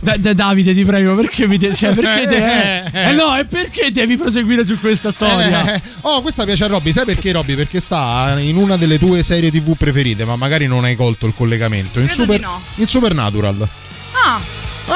Da- 0.00 0.16
da- 0.16 0.32
Davide, 0.32 0.74
ti 0.74 0.84
prego, 0.84 1.14
perché 1.14 1.46
mi 1.46 1.58
de- 1.58 1.72
cioè, 1.74 1.94
perché 1.94 2.26
te- 2.26 2.84
eh, 3.08 3.12
no, 3.12 3.36
e 3.38 3.44
perché 3.44 3.92
devi 3.92 4.16
proseguire 4.16 4.64
su 4.64 4.78
questa 4.80 5.10
storia? 5.12 5.74
Eh, 5.74 5.82
oh, 6.02 6.22
questa 6.22 6.44
piace 6.44 6.64
a 6.64 6.66
Robby. 6.68 6.92
Sai 6.92 7.04
perché, 7.04 7.30
Robby? 7.30 7.54
Perché 7.54 7.78
sta 7.78 8.34
in 8.38 8.56
una 8.56 8.76
delle 8.76 8.98
tue 8.98 9.22
serie 9.22 9.50
TV 9.50 9.76
preferite, 9.76 10.24
ma 10.24 10.34
magari 10.36 10.66
non 10.66 10.84
hai 10.84 10.96
colto 10.96 11.26
il 11.26 11.34
collegamento. 11.36 12.00
In, 12.00 12.08
Super- 12.10 12.40
no. 12.40 12.60
in 12.76 12.86
Supernatural. 12.86 13.68
Ah, 14.24 14.40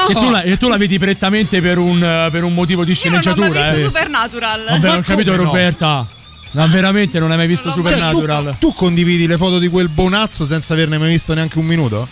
Che 0.07 0.13
tu, 0.13 0.29
la, 0.29 0.41
che 0.41 0.57
tu 0.57 0.67
la 0.69 0.77
vedi 0.77 0.97
prettamente 0.97 1.61
per 1.61 1.77
un, 1.77 1.99
per 2.31 2.43
un 2.43 2.53
motivo 2.53 2.83
di 2.85 2.91
Io 2.91 3.09
non 3.09 3.13
ho 3.13 3.13
mai 3.15 3.21
sceneggiatura. 3.23 3.61
visto 3.71 3.75
eh. 3.75 3.89
Supernatural. 3.89 4.65
Vabbè, 4.79 4.97
ho 4.97 5.01
capito, 5.01 5.31
no? 5.35 5.43
Roberta. 5.43 6.05
Ma 6.51 6.65
veramente 6.67 7.19
non 7.19 7.31
hai 7.31 7.37
mai 7.37 7.47
visto 7.47 7.69
Cioè, 7.71 7.77
Supernatural? 7.77 8.55
tu, 8.59 8.69
tu 8.69 8.73
condividi 8.73 9.25
le 9.27 9.37
foto 9.37 9.57
di 9.59 9.67
quel 9.69 9.87
bonazzo 9.89 10.45
senza 10.45 10.73
averne 10.73 10.97
mai 10.97 11.09
visto 11.09 11.33
neanche 11.33 11.59
un 11.59 11.65
minuto? 11.65 12.07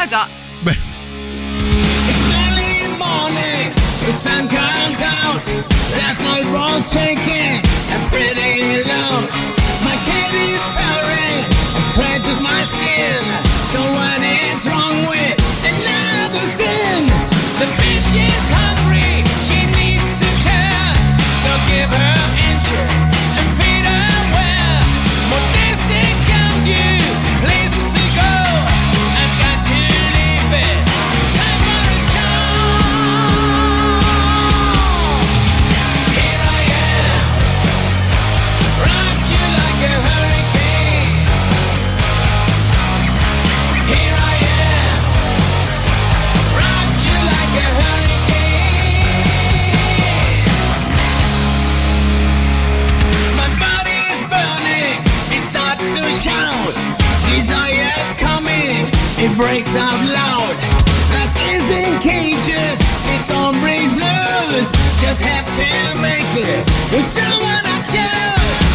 Eh 0.00 0.06
già. 0.08 0.26
Beh, 0.60 0.78
It's 2.08 2.22
early 2.22 2.84
in 2.84 2.90
the 2.90 2.96
morning, 2.96 3.72
the 4.06 4.12
sun 4.12 4.46
comes 4.48 5.00
out. 5.00 5.42
Last 5.96 6.20
night 6.22 6.46
was 6.52 6.88
shaking 6.90 7.60
and 7.92 8.08
pretty 8.10 8.82
loud. 8.84 9.28
My 9.82 9.96
cat 10.06 10.32
is 10.34 10.62
purring 10.74 11.44
and 11.74 11.84
scratches 11.84 12.38
my 12.40 12.64
skin. 12.64 13.22
So 13.66 13.80
The 17.60 17.66
bitch 17.66 18.19
it 59.30 59.36
breaks 59.36 59.76
out 59.76 60.00
loud. 60.06 60.54
Last 61.12 61.36
is 61.50 61.68
in 61.70 62.00
cages, 62.00 62.80
it's 63.14 63.30
all 63.30 63.52
breaks 63.52 63.94
loose. 63.94 64.70
Just 65.00 65.22
have 65.22 65.46
to 65.56 66.00
make 66.00 66.30
it 66.36 66.64
with 66.92 67.04
someone 67.04 67.62
I 67.64 67.82
choose. 67.90 68.69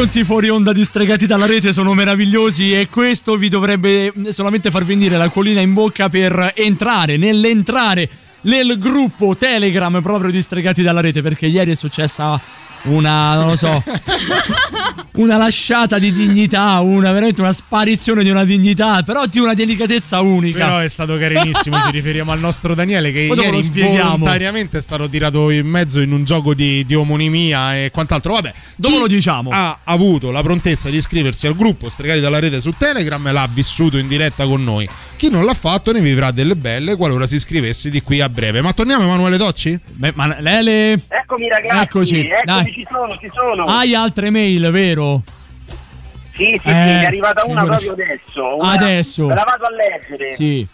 Racconti 0.00 0.24
fuori 0.24 0.48
onda 0.48 0.72
di 0.72 0.82
stregati 0.82 1.26
dalla 1.26 1.44
rete 1.44 1.74
sono 1.74 1.92
meravigliosi 1.92 2.72
e 2.72 2.88
questo 2.88 3.36
vi 3.36 3.50
dovrebbe 3.50 4.10
solamente 4.30 4.70
far 4.70 4.82
venire 4.82 5.18
l'acquolina 5.18 5.60
in 5.60 5.74
bocca 5.74 6.08
per 6.08 6.54
entrare, 6.56 7.18
nell'entrare 7.18 8.08
nel 8.42 8.78
gruppo 8.78 9.36
Telegram 9.36 10.00
proprio 10.00 10.30
di 10.30 10.40
stregati 10.40 10.80
dalla 10.80 11.02
rete 11.02 11.20
perché 11.20 11.48
ieri 11.48 11.72
è 11.72 11.74
successa 11.74 12.40
una, 12.84 13.34
non 13.34 13.48
lo 13.48 13.56
so, 13.56 13.82
una 15.12 15.36
lasciata 15.36 15.98
di 15.98 16.12
dignità, 16.12 16.80
una 16.80 17.12
veramente 17.12 17.40
una 17.40 17.52
sparizione 17.52 18.22
di 18.22 18.30
una 18.30 18.44
dignità, 18.44 19.02
però 19.02 19.26
di 19.26 19.38
una 19.38 19.54
delicatezza 19.54 20.20
unica. 20.20 20.66
Però 20.66 20.78
è 20.78 20.88
stato 20.88 21.18
carinissimo. 21.18 21.76
ci 21.84 21.90
riferiamo 21.90 22.32
al 22.32 22.38
nostro 22.38 22.74
Daniele 22.74 23.12
che 23.12 23.26
Poi 23.26 23.38
ieri 23.38 23.58
involontariamente 23.58 24.78
è 24.78 24.82
stato 24.82 25.08
tirato 25.08 25.50
in 25.50 25.66
mezzo 25.66 26.00
in 26.00 26.12
un 26.12 26.24
gioco 26.24 26.54
di, 26.54 26.84
di 26.86 26.94
omonimia 26.94 27.76
e 27.76 27.90
quant'altro. 27.90 28.34
Vabbè, 28.34 28.52
Dopo 28.76 28.98
lo 28.98 29.06
diciamo. 29.06 29.50
Ha 29.52 29.80
avuto 29.84 30.30
la 30.30 30.42
prontezza 30.42 30.88
di 30.88 30.96
iscriversi 30.96 31.46
al 31.46 31.54
gruppo 31.54 31.88
Stregati 31.90 32.20
dalla 32.20 32.38
rete 32.38 32.60
su 32.60 32.70
Telegram 32.70 33.26
e 33.26 33.32
l'ha 33.32 33.48
vissuto 33.52 33.98
in 33.98 34.08
diretta 34.08 34.44
con 34.46 34.62
noi. 34.64 34.88
Chi 35.16 35.28
non 35.28 35.44
l'ha 35.44 35.52
fatto 35.54 35.92
ne 35.92 36.00
vivrà 36.00 36.30
delle 36.30 36.56
belle 36.56 36.96
qualora 36.96 37.26
si 37.26 37.34
iscrivesse 37.34 37.90
di 37.90 38.00
qui 38.00 38.20
a 38.20 38.28
breve. 38.30 38.62
Ma 38.62 38.72
torniamo 38.72 39.04
Emanuele 39.04 39.36
Docci? 39.36 39.78
Beh, 39.86 40.12
ma 40.14 40.40
Lele, 40.40 40.92
Eccomi 41.08 41.48
ragazzi, 41.48 41.82
Eccoci, 41.82 42.20
eccomi, 42.20 42.42
dai. 42.44 42.69
Ci 42.72 42.86
sono, 42.90 43.16
ci 43.18 43.30
sono. 43.32 43.64
hai 43.66 43.94
altre 43.94 44.30
mail, 44.30 44.70
vero? 44.70 45.22
Sì, 46.34 46.52
sì, 46.54 46.60
sì, 46.62 46.68
Eh, 46.68 46.72
mi 46.72 47.02
è 47.02 47.04
arrivata 47.04 47.44
una 47.44 47.64
proprio 47.64 47.92
adesso. 47.92 48.56
Una- 48.56 48.72
Adesso. 48.72 49.28
La 49.28 49.44
vado 49.46 49.64
a 49.64 49.70
leggere. 49.70 50.32
Sì. 50.32 50.66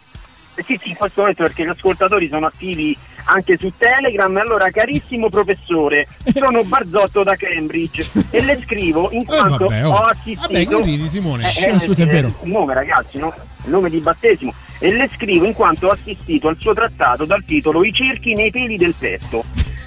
Eh 0.55 0.63
Sì, 0.65 0.79
sì, 0.81 0.89
in 0.91 0.97
questo 0.97 1.21
momento 1.21 1.43
perché 1.43 1.65
gli 1.65 1.69
ascoltatori 1.69 2.29
sono 2.29 2.47
attivi 2.47 2.97
anche 3.25 3.57
su 3.59 3.73
Telegram. 3.77 4.35
Allora, 4.37 4.71
carissimo 4.71 5.29
professore, 5.29 6.07
sono 6.33 6.63
Barzotto 6.65 7.23
da 7.25 7.35
Cambridge 7.37 8.09
e 8.31 8.43
le 8.43 8.61
scrivo 8.65 9.11
in 9.11 9.25
quanto 9.25 9.67
vabbè, 9.67 9.85
oh. 9.85 9.89
ho 9.89 9.93
Vabbè, 9.99 10.11
assistito. 10.13 10.79
che 10.79 10.85
ridi, 10.85 11.09
Simone? 11.09 11.43
Eh, 11.43 11.79
Scusa, 11.81 12.05
è 12.05 12.07
vero. 12.07 12.29
Il 12.43 12.51
nome, 12.51 12.73
ragazzi, 12.73 13.19
no? 13.19 13.35
Il 13.65 13.71
nome 13.71 13.91
di 13.91 13.99
battesimo. 13.99 14.55
E 14.79 14.95
le 14.95 15.11
scrivo 15.15 15.45
in 15.47 15.53
quanto 15.55 15.89
ho 15.89 15.91
assistito 15.91 16.49
al 16.49 16.57
suo 16.59 16.73
trattato 16.75 17.25
dal 17.25 17.45
titolo 17.45 17.83
I 17.85 17.93
cerchi 17.93 18.35
nei 18.35 18.51
peli 18.51 18.77
del 18.77 18.95
petto. 18.97 19.45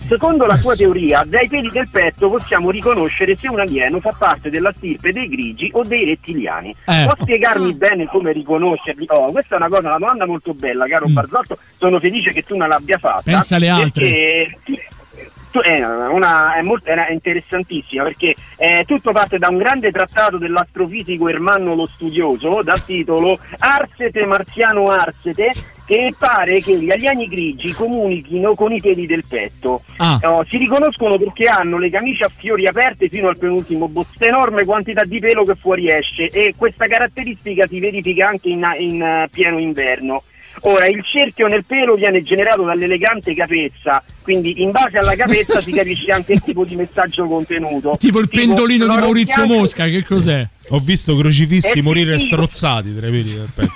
Secondo 0.09 0.47
la 0.47 0.55
sua 0.55 0.75
teoria, 0.75 1.21
dai 1.23 1.47
peli 1.47 1.69
del 1.69 1.87
petto 1.87 2.31
possiamo 2.31 2.71
riconoscere 2.71 3.37
se 3.39 3.47
un 3.47 3.59
alieno 3.59 3.99
fa 3.99 4.11
parte 4.17 4.49
della 4.49 4.73
stirpe 4.75 5.13
dei 5.13 5.29
grigi 5.29 5.69
o 5.71 5.83
dei 5.83 6.03
rettiliani. 6.03 6.75
Eh. 6.87 7.05
Può 7.05 7.13
spiegarmi 7.21 7.75
bene 7.75 8.07
come 8.07 8.31
riconoscerli? 8.31 9.05
Oh, 9.09 9.31
questa 9.31 9.53
è 9.53 9.57
una 9.59 9.69
cosa, 9.69 9.89
una 9.89 9.99
domanda 9.99 10.25
molto 10.25 10.55
bella, 10.55 10.87
caro 10.87 11.05
Barzotto. 11.09 11.59
Sono 11.77 11.99
felice 11.99 12.31
che 12.31 12.41
tu 12.41 12.57
non 12.57 12.69
l'abbia 12.69 12.97
fatta. 12.97 13.21
Mm. 13.29 13.33
Pensa 13.35 13.55
alle 13.57 13.69
altre. 13.69 14.05
Perché 14.65 14.87
è, 15.61 15.83
una, 15.83 16.55
è, 16.55 16.61
molto, 16.61 16.89
è 16.89 17.11
interessantissima 17.11 18.03
perché 18.03 18.35
è 18.55 18.83
tutto 18.85 19.11
parte 19.11 19.37
da 19.37 19.47
un 19.49 19.57
grande 19.57 19.91
trattato 19.91 20.37
dell'astrofisico 20.37 21.27
Ermanno 21.27 21.73
lo 21.73 21.85
Studioso 21.85 22.61
dal 22.61 22.83
titolo 22.85 23.39
Arsete 23.57 24.25
Marziano 24.25 24.89
Arsete 24.89 25.49
che 25.89 26.13
pare 26.15 26.61
che 26.61 26.77
gli 26.77 26.91
alieni 26.91 27.27
grigi 27.27 27.73
comunichino 27.73 28.53
con 28.53 28.71
i 28.71 28.79
peli 28.79 29.07
del 29.07 29.23
petto. 29.27 29.81
Ah. 29.97 30.19
Oh, 30.21 30.45
si 30.47 30.57
riconoscono 30.57 31.17
perché 31.17 31.47
hanno 31.47 31.79
le 31.79 31.89
camicie 31.89 32.25
a 32.25 32.31
fiori 32.35 32.67
aperte 32.67 33.09
fino 33.09 33.27
al 33.27 33.39
penultimo 33.39 33.87
bozzo, 33.87 34.23
enorme 34.23 34.65
quantità 34.65 35.03
di 35.03 35.17
pelo 35.17 35.43
che 35.43 35.55
fuoriesce 35.55 36.27
e 36.27 36.53
questa 36.55 36.85
caratteristica 36.85 37.65
si 37.65 37.79
verifica 37.79 38.27
anche 38.27 38.49
in, 38.49 38.71
in, 38.77 39.01
eh, 39.01 39.29
pieno 39.31 39.57
inverno. 39.57 40.21
Ora, 40.61 40.87
il 40.87 41.03
cerchio 41.05 41.47
nel 41.47 41.63
pelo 41.65 41.95
viene 41.95 42.21
generato 42.21 42.63
dall'elegante 42.63 43.33
capezza, 43.33 44.03
quindi 44.21 44.61
in 44.61 44.71
base 44.71 44.97
alla 44.97 45.15
capezza 45.15 45.61
si 45.61 45.71
capisce 45.71 46.11
anche 46.11 46.33
il 46.33 46.41
tipo 46.41 46.65
di 46.65 46.75
messaggio 46.75 47.25
contenuto. 47.25 47.95
Tipo 47.97 48.19
il 48.19 48.29
pendolino 48.29 48.87
di 48.87 48.95
Maurizio 48.95 49.43
bianco- 49.43 49.59
Mosca, 49.61 49.85
che 49.85 50.03
cos'è? 50.03 50.47
Ho 50.69 50.79
visto 50.79 51.15
crocifissi 51.15 51.77
Eh, 51.79 51.81
morire 51.81 52.17
sì. 52.19 52.25
strozzati 52.25 52.95
tra 52.95 53.07
i 53.07 53.11
peli 53.11 53.33
del 53.33 53.49
petto. 53.53 53.73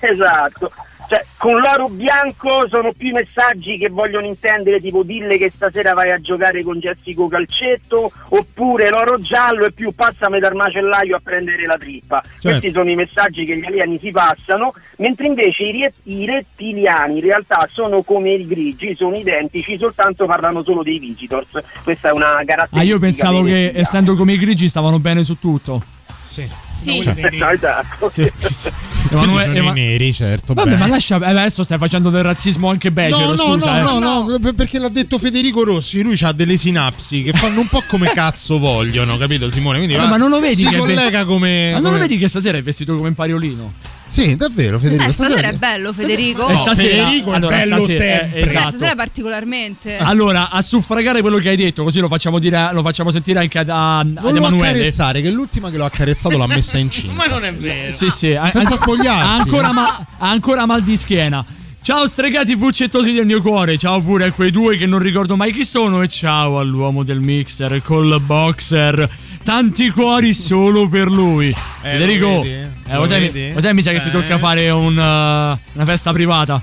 Esatto. 0.00 0.72
Cioè, 1.08 1.24
con 1.36 1.60
l'oro 1.60 1.88
bianco 1.88 2.66
sono 2.68 2.92
più 2.92 3.08
i 3.08 3.12
messaggi 3.12 3.78
che 3.78 3.88
vogliono 3.88 4.26
intendere, 4.26 4.80
tipo 4.80 5.02
dille 5.02 5.38
che 5.38 5.52
stasera 5.54 5.94
vai 5.94 6.10
a 6.10 6.18
giocare 6.18 6.62
con 6.62 6.78
Jessico 6.78 7.28
Calcetto, 7.28 8.10
oppure 8.30 8.88
l'oro 8.88 9.18
giallo 9.18 9.66
è 9.66 9.70
più 9.70 9.94
passami 9.94 10.40
dal 10.40 10.54
macellaio 10.54 11.16
a 11.16 11.20
prendere 11.22 11.64
la 11.66 11.76
trippa. 11.76 12.22
Questi 12.40 12.72
sono 12.72 12.90
i 12.90 12.96
messaggi 12.96 13.44
che 13.44 13.56
gli 13.56 13.64
alieni 13.64 13.98
si 13.98 14.10
passano, 14.10 14.74
mentre 14.96 15.26
invece 15.26 15.62
i, 15.62 15.80
re- 15.80 15.92
i 16.04 16.26
rettiliani 16.26 17.18
in 17.18 17.24
realtà 17.24 17.68
sono 17.72 18.02
come 18.02 18.32
i 18.32 18.46
grigi, 18.46 18.94
sono 18.96 19.14
identici, 19.14 19.78
soltanto 19.78 20.26
parlano 20.26 20.62
solo 20.64 20.82
dei 20.82 20.98
visitors. 20.98 21.50
Questa 21.84 22.08
è 22.08 22.12
una 22.12 22.42
caratteristica. 22.44 22.80
Ah, 22.80 22.82
io 22.82 22.98
pensavo 22.98 23.42
che 23.42 23.72
essendo 23.74 24.14
come 24.16 24.32
i 24.32 24.38
grigi 24.38 24.68
stavano 24.68 24.98
bene 24.98 25.22
su 25.22 25.38
tutto. 25.38 25.94
Sì. 26.26 26.46
Sì. 26.74 26.98
esatto. 26.98 28.08
Sì. 28.10 28.30
Quelli 29.08 29.22
Emanuele- 29.24 29.44
sono 29.44 29.56
Ema- 29.56 29.70
i 29.70 29.74
neri, 29.74 30.12
certo. 30.12 30.52
Vabbè, 30.52 30.70
beh. 30.72 30.76
ma 30.76 30.86
lascia. 30.88 31.18
eh, 31.20 31.24
adesso 31.30 31.62
stai 31.62 31.78
facendo 31.78 32.10
del 32.10 32.22
razzismo 32.24 32.68
anche 32.68 32.90
becero. 32.90 33.26
No, 33.26 33.30
no, 33.30 33.52
scusa, 33.54 33.80
no, 33.82 33.96
eh. 33.96 33.98
no, 34.00 34.22
no, 34.28 34.38
per- 34.40 34.54
perché 34.54 34.78
l'ha 34.78 34.88
detto 34.88 35.18
Federico 35.18 35.62
Rossi, 35.64 36.02
lui 36.02 36.18
ha 36.20 36.32
delle 36.32 36.56
sinapsi 36.56 37.22
che 37.22 37.32
fanno 37.32 37.60
un 37.60 37.68
po' 37.68 37.82
come 37.86 38.08
cazzo 38.10 38.58
vogliono, 38.58 39.16
capito 39.16 39.48
Simone? 39.48 39.78
Quindi 39.78 39.94
va- 39.96 40.06
ma 40.08 40.16
non 40.16 40.28
lo 40.30 40.40
vedi 40.40 40.56
si 40.56 40.62
che 40.64 40.70
è 40.70 40.72
ve- 40.72 40.78
collega 40.78 41.24
come 41.24 41.66
Ma 41.68 41.74
non 41.74 41.82
lo 41.82 41.88
come- 41.90 42.00
vedi 42.00 42.18
che 42.18 42.28
stasera 42.28 42.58
è 42.58 42.62
vestito 42.62 42.94
come 42.96 43.08
un 43.08 43.14
pariolino? 43.14 43.72
Sì, 44.08 44.36
davvero 44.36 44.78
Federico, 44.78 45.08
Eh, 45.08 45.12
stasera 45.12 45.48
è 45.48 45.52
bello, 45.54 45.92
Federico. 45.92 46.48
Eh, 46.48 46.56
stasera, 46.56 47.04
Federico 47.06 47.32
è 47.32 47.36
allora, 47.36 47.56
bello 47.56 47.78
stasera, 47.80 48.16
sempre. 48.18 48.36
eh, 48.38 48.40
Eh, 48.40 48.44
esatto. 48.44 48.68
stasera 48.68 48.94
particolarmente. 48.94 49.96
Allora, 49.98 50.50
a 50.50 50.62
suffragare 50.62 51.20
quello 51.20 51.38
che 51.38 51.48
hai 51.48 51.56
detto, 51.56 51.82
così 51.82 51.98
lo 51.98 52.08
facciamo, 52.08 52.38
dire, 52.38 52.70
lo 52.72 52.82
facciamo 52.82 53.10
sentire 53.10 53.40
anche 53.40 53.58
ad, 53.58 53.68
a- 53.68 53.98
ad 53.98 54.18
Non 54.22 54.36
Emanuele. 54.36 54.68
accarezzare, 54.70 55.20
che 55.20 55.30
l'ultima 55.30 55.70
che 55.70 55.76
l'ho 55.76 55.84
accarezzato 55.84 56.36
l'ha 56.38 56.46
messa 56.46 56.78
incinta. 56.78 57.12
Ma 57.16 57.26
non 57.26 57.44
è 57.44 57.52
vero. 57.52 57.92
Sì, 57.92 58.08
sì, 58.10 58.32
ha- 58.32 58.50
Senza 58.52 58.76
spogliarsi. 58.76 59.22
Ha 59.22 59.34
ancora, 59.36 59.72
ma- 59.72 60.06
ha 60.18 60.30
ancora 60.30 60.66
mal 60.66 60.82
di 60.82 60.96
schiena. 60.96 61.44
Ciao 61.82 62.06
stregati 62.06 62.56
puccettosi 62.56 63.12
del 63.12 63.26
mio 63.26 63.40
cuore, 63.40 63.76
ciao 63.78 64.00
pure 64.00 64.24
a 64.26 64.32
quei 64.32 64.50
due 64.50 64.76
che 64.76 64.86
non 64.86 64.98
ricordo 64.98 65.36
mai 65.36 65.52
chi 65.52 65.64
sono 65.64 66.02
e 66.02 66.08
ciao 66.08 66.58
all'uomo 66.58 67.04
del 67.04 67.20
mixer 67.20 67.80
col 67.82 68.20
boxer. 68.20 69.08
Tanti 69.44 69.90
cuori 69.90 70.34
solo 70.34 70.88
per 70.88 71.06
lui. 71.08 71.54
Federico, 71.82 72.26
lo 72.28 72.40
vedi? 72.40 72.75
Eh, 72.88 72.92
Lo 72.94 73.00
lo 73.00 73.06
sai, 73.06 73.20
vedi? 73.20 73.52
lo 73.52 73.60
sai, 73.60 73.74
mi 73.74 73.82
sa 73.82 73.92
che 73.92 74.00
ti 74.00 74.08
Eh. 74.08 74.12
tocca 74.12 74.38
fare 74.38 74.70
un, 74.70 74.96
uh, 74.96 74.98
una 75.74 75.84
festa 75.84 76.12
privata. 76.12 76.60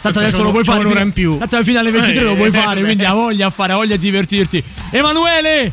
Tanto 0.00 0.18
adesso 0.18 0.38
c'ho- 0.38 0.42
lo 0.44 0.50
puoi 0.50 0.64
fare. 0.64 0.80
un'ora 0.80 1.00
in 1.00 1.12
più. 1.12 1.38
Tanto 1.38 1.54
alla 1.56 1.64
fine 1.64 1.78
alle 1.78 1.90
23 1.92 2.24
lo 2.24 2.34
puoi 2.34 2.48
Eh, 2.48 2.50
fare, 2.50 2.80
beh. 2.80 2.86
quindi 2.86 3.04
ha 3.04 3.12
voglia 3.12 3.46
a 3.46 3.50
fare, 3.50 3.72
ha 3.72 3.76
voglia 3.76 3.94
a 3.94 3.98
divertirti. 3.98 4.62
Emanuele! 4.90 5.72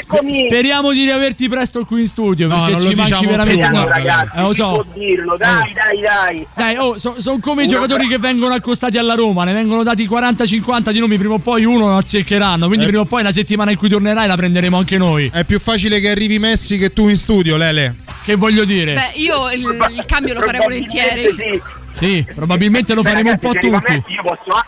Eccomi! 0.00 0.46
Speriamo 0.46 0.92
di 0.92 1.02
riaverti 1.04 1.48
presto 1.48 1.84
qui 1.84 2.00
in 2.02 2.08
studio 2.08 2.48
No, 2.48 2.54
perché 2.54 2.70
non 2.72 2.80
lo 2.82 2.88
ci 2.88 2.94
manchi 2.94 3.10
diciamo 3.12 3.28
veramente 3.30 3.60
tanto. 3.70 3.88
ragazzi, 3.88 4.30
Eh, 4.36 4.40
lo 4.40 4.52
si 4.54 4.62
può 4.62 4.74
so. 4.74 4.86
dirlo, 4.94 5.36
dai, 5.36 5.72
dai, 5.74 6.00
dai. 6.00 6.46
Dai, 6.54 6.76
oh, 6.78 6.98
sono 6.98 7.38
come 7.40 7.64
i 7.64 7.66
giocatori 7.66 8.06
che 8.08 8.18
vengono 8.18 8.54
accostati 8.54 8.96
alla 8.96 9.14
Roma, 9.14 9.44
ne 9.44 9.52
vengono 9.52 9.82
dati 9.82 10.08
40-50 10.08 10.90
di 10.90 10.98
nomi, 11.00 11.18
prima 11.18 11.34
o 11.34 11.38
poi 11.38 11.64
uno 11.64 11.88
lo 11.88 11.96
azzeccheranno. 11.96 12.66
Quindi 12.66 12.84
Eh. 12.84 12.88
prima 12.88 13.02
o 13.02 13.06
poi 13.06 13.22
la 13.22 13.32
settimana 13.32 13.70
in 13.72 13.76
cui 13.76 13.88
tornerai 13.88 14.26
la 14.26 14.36
prenderemo 14.36 14.78
anche 14.78 14.96
noi. 14.96 15.30
È 15.32 15.44
più 15.44 15.60
facile 15.60 16.00
che 16.00 16.08
arrivi 16.10 16.38
Messi 16.38 16.78
che 16.78 16.92
tu 16.92 17.08
in 17.08 17.16
studio, 17.16 17.56
Lele. 17.56 17.96
Che 18.24 18.36
voglio 18.36 18.64
dire? 18.64 18.94
Beh, 18.94 19.10
io 19.20 19.50
il, 19.52 19.60
il 19.96 20.04
cambio 20.06 20.32
lo 20.34 20.40
farei 20.40 20.60
volentieri. 20.60 21.26
Sì. 21.36 21.62
Sì, 21.92 22.26
probabilmente 22.34 22.92
lo 22.94 23.02
faremo 23.02 23.30
un 23.30 23.38
po' 23.38 23.50
tutti. 23.52 23.66
Io 23.66 24.22
posso, 24.22 24.50
a- 24.50 24.66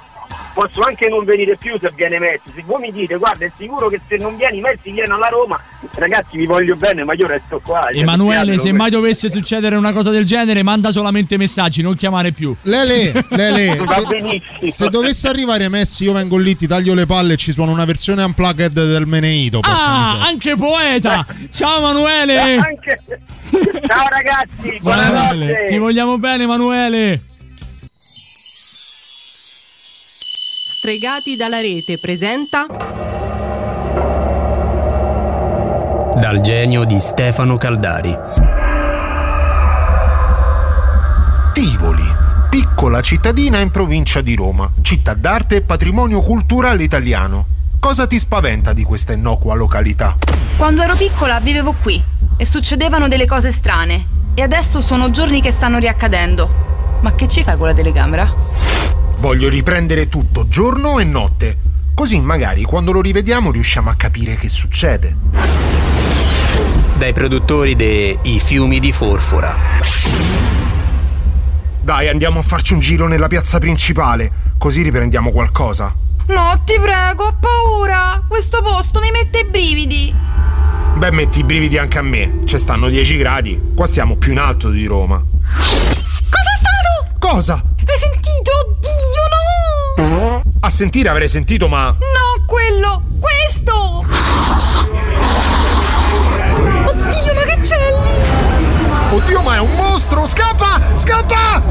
posso 0.56 0.80
anche 0.80 1.06
non 1.10 1.22
venire 1.24 1.54
più 1.58 1.76
se 1.78 1.92
viene 1.94 2.18
Messi. 2.18 2.44
Se 2.54 2.62
voi 2.64 2.80
mi 2.80 2.90
dite, 2.90 3.16
guarda, 3.16 3.44
è 3.44 3.52
sicuro 3.58 3.88
che 3.88 4.00
se 4.08 4.16
non 4.16 4.36
vieni 4.36 4.60
Messi 4.60 4.90
viene 4.90 5.12
alla 5.12 5.28
Roma, 5.28 5.60
ragazzi, 5.96 6.38
vi 6.38 6.46
voglio 6.46 6.76
bene, 6.76 7.04
ma 7.04 7.12
io 7.12 7.26
resto 7.26 7.60
qua. 7.62 7.80
cioè, 7.82 7.98
Emanuele, 7.98 8.56
se 8.56 8.72
mai 8.72 8.88
dovesse 8.88 9.28
succedere 9.30 9.76
una 9.76 9.92
cosa 9.92 10.10
del 10.10 10.24
genere, 10.24 10.62
manda 10.62 10.90
solamente 10.90 11.36
messaggi, 11.36 11.82
non 11.82 11.94
chiamare 11.94 12.32
più. 12.32 12.56
Lele, 12.62 13.12
Lele, 13.30 13.76
Va 13.84 13.96
se, 13.96 14.04
benissimo. 14.06 14.70
se 14.70 14.88
dovesse 14.88 15.28
arrivare 15.28 15.68
Messi, 15.68 16.04
io 16.04 16.12
vengo 16.14 16.38
lì, 16.38 16.56
ti 16.56 16.66
taglio 16.66 16.94
le 16.94 17.04
palle 17.04 17.34
e 17.34 17.36
ci 17.36 17.52
suona 17.52 17.72
una 17.72 17.84
versione 17.84 18.22
unplugged 18.22 18.72
del 18.72 19.06
Meneito. 19.06 19.60
Ah, 19.62 20.22
anche 20.26 20.56
poeta! 20.56 21.26
Ciao 21.52 21.78
Emanuele! 21.78 22.56
Anche- 22.56 23.02
Ciao 23.86 24.06
ragazzi, 24.08 24.78
buonanotte. 24.80 25.64
Ti 25.68 25.76
vogliamo 25.78 26.16
bene, 26.18 26.44
Emanuele! 26.44 27.20
Stregati 30.86 31.34
dalla 31.34 31.58
rete 31.58 31.98
presenta 31.98 32.66
Dal 36.14 36.40
genio 36.40 36.84
di 36.84 37.00
Stefano 37.00 37.56
Caldari. 37.56 38.16
Tivoli, 41.52 42.04
piccola 42.48 43.00
cittadina 43.00 43.58
in 43.58 43.72
provincia 43.72 44.20
di 44.20 44.36
Roma, 44.36 44.70
città 44.82 45.14
d'arte 45.14 45.56
e 45.56 45.62
patrimonio 45.62 46.20
culturale 46.20 46.84
italiano. 46.84 47.46
Cosa 47.80 48.06
ti 48.06 48.20
spaventa 48.20 48.72
di 48.72 48.84
questa 48.84 49.12
innocua 49.12 49.56
località? 49.56 50.16
Quando 50.56 50.82
ero 50.82 50.94
piccola 50.94 51.40
vivevo 51.40 51.74
qui 51.82 52.00
e 52.36 52.46
succedevano 52.46 53.08
delle 53.08 53.26
cose 53.26 53.50
strane. 53.50 54.06
E 54.34 54.42
adesso 54.42 54.80
sono 54.80 55.10
giorni 55.10 55.40
che 55.40 55.50
stanno 55.50 55.78
riaccadendo. 55.78 56.98
Ma 57.00 57.12
che 57.16 57.26
ci 57.26 57.42
fai 57.42 57.56
con 57.56 57.66
la 57.66 57.74
telecamera? 57.74 58.32
Voglio 59.18 59.48
riprendere 59.48 60.08
tutto, 60.08 60.46
giorno 60.48 60.98
e 60.98 61.04
notte. 61.04 61.58
Così 61.94 62.20
magari 62.20 62.62
quando 62.62 62.92
lo 62.92 63.00
rivediamo 63.00 63.50
riusciamo 63.50 63.90
a 63.90 63.94
capire 63.94 64.36
che 64.36 64.48
succede. 64.48 65.16
Dai 66.96 67.12
produttori 67.12 67.74
de 67.76 68.18
I 68.22 68.38
fiumi 68.38 68.78
di 68.78 68.92
Forfora. 68.92 69.78
Dai, 71.80 72.08
andiamo 72.08 72.40
a 72.40 72.42
farci 72.42 72.74
un 72.74 72.80
giro 72.80 73.06
nella 73.06 73.28
piazza 73.28 73.58
principale, 73.58 74.30
così 74.58 74.82
riprendiamo 74.82 75.30
qualcosa. 75.30 75.94
No, 76.26 76.60
ti 76.64 76.78
prego, 76.80 77.26
ho 77.26 77.36
paura! 77.38 78.22
Questo 78.26 78.60
posto 78.60 79.00
mi 79.00 79.10
mette 79.10 79.40
i 79.40 79.44
brividi! 79.44 80.14
Beh, 80.96 81.10
metti 81.12 81.40
i 81.40 81.44
brividi 81.44 81.78
anche 81.78 81.98
a 81.98 82.02
me. 82.02 82.40
Ci 82.44 82.58
stanno 82.58 82.88
10 82.88 83.16
gradi. 83.18 83.60
Qua 83.74 83.86
stiamo 83.86 84.16
più 84.16 84.32
in 84.32 84.38
alto 84.38 84.70
di 84.70 84.86
Roma. 84.86 85.16
Cos'è 85.18 86.56
stato? 86.58 87.16
Cosa? 87.18 87.54
Hai 87.54 87.98
sentito? 87.98 88.35
A 90.66 90.68
sentire 90.68 91.08
avrei 91.08 91.28
sentito, 91.28 91.68
ma. 91.68 91.90
No, 91.90 92.44
quello! 92.44 93.04
Questo! 93.20 94.04
Oddio, 96.84 97.34
ma 97.34 97.42
che 97.42 97.60
c'è 97.60 97.76
lì? 97.76 99.14
Oddio, 99.14 99.42
ma 99.42 99.54
è 99.54 99.60
un 99.60 99.72
mostro! 99.76 100.26
Scappa! 100.26 100.80
Scappa! 100.96 101.62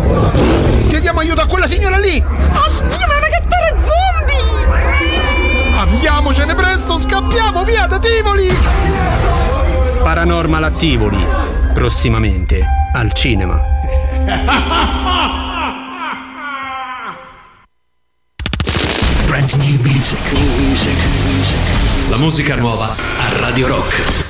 Chiediamo 0.88 1.20
aiuto 1.20 1.42
a 1.42 1.46
quella 1.46 1.68
signora 1.68 1.98
lì! 1.98 2.24
Oddio, 2.24 3.08
ma 3.08 3.14
è 3.14 3.18
una 3.18 3.28
gattara 3.28 3.76
zombie! 3.76 5.76
Andiamocene 5.78 6.56
presto! 6.56 6.98
Scappiamo 6.98 7.66
via 7.66 7.88
da 7.88 8.00
Tivoli! 8.00 8.48
Paranormal 10.04 10.64
Attivoli. 10.64 11.22
Prossimamente 11.74 12.66
al 12.94 13.12
cinema. 13.12 13.62
musica 22.26 22.56
nuova 22.56 22.96
a 23.20 23.38
Radio 23.40 23.68
Rock. 23.68 24.25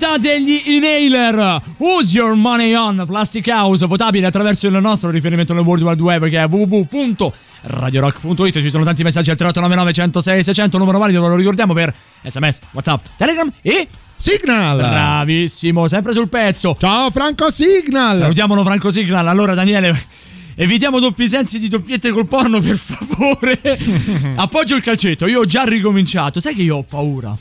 Novità 0.00 0.16
degli 0.16 0.62
Inhaler 0.64 1.60
Who's 1.76 2.14
Your 2.14 2.34
Money 2.34 2.74
On 2.74 3.04
Plastic 3.06 3.46
House 3.48 3.84
votabile 3.86 4.26
attraverso 4.26 4.66
il 4.66 4.72
nostro 4.80 5.10
riferimento 5.10 5.52
nel 5.52 5.62
World 5.62 5.84
Wide 5.84 6.02
Web 6.02 6.30
che 6.30 6.38
è 6.38 6.46
www.radiorock.it 6.46 8.62
ci 8.62 8.70
sono 8.70 8.84
tanti 8.84 9.02
messaggi 9.02 9.28
al 9.28 9.36
3899 9.36 9.92
106 9.92 10.44
600 10.44 10.78
numero 10.78 10.98
valido 10.98 11.28
lo 11.28 11.36
ricordiamo 11.36 11.74
per 11.74 11.94
sms 12.24 12.60
whatsapp 12.72 13.04
telegram 13.18 13.52
e 13.60 13.86
Signal 14.16 14.78
bravissimo 14.78 15.86
sempre 15.86 16.14
sul 16.14 16.28
pezzo 16.28 16.74
ciao 16.78 17.10
Franco 17.10 17.50
Signal 17.50 18.16
salutiamolo 18.18 18.64
Franco 18.64 18.90
Signal 18.90 19.28
allora 19.28 19.52
Daniele 19.52 19.98
Evitiamo 20.56 20.98
doppi 20.98 21.26
sensi 21.26 21.58
di 21.58 21.68
doppiette 21.68 22.10
col 22.10 22.26
porno, 22.26 22.60
per 22.60 22.76
favore. 22.76 23.58
Appoggio 24.36 24.76
il 24.76 24.82
calcetto. 24.82 25.26
Io 25.26 25.40
ho 25.40 25.46
già 25.46 25.62
ricominciato. 25.62 26.38
Sai 26.38 26.54
che 26.54 26.60
io 26.60 26.76
ho 26.76 26.82
paura. 26.82 27.34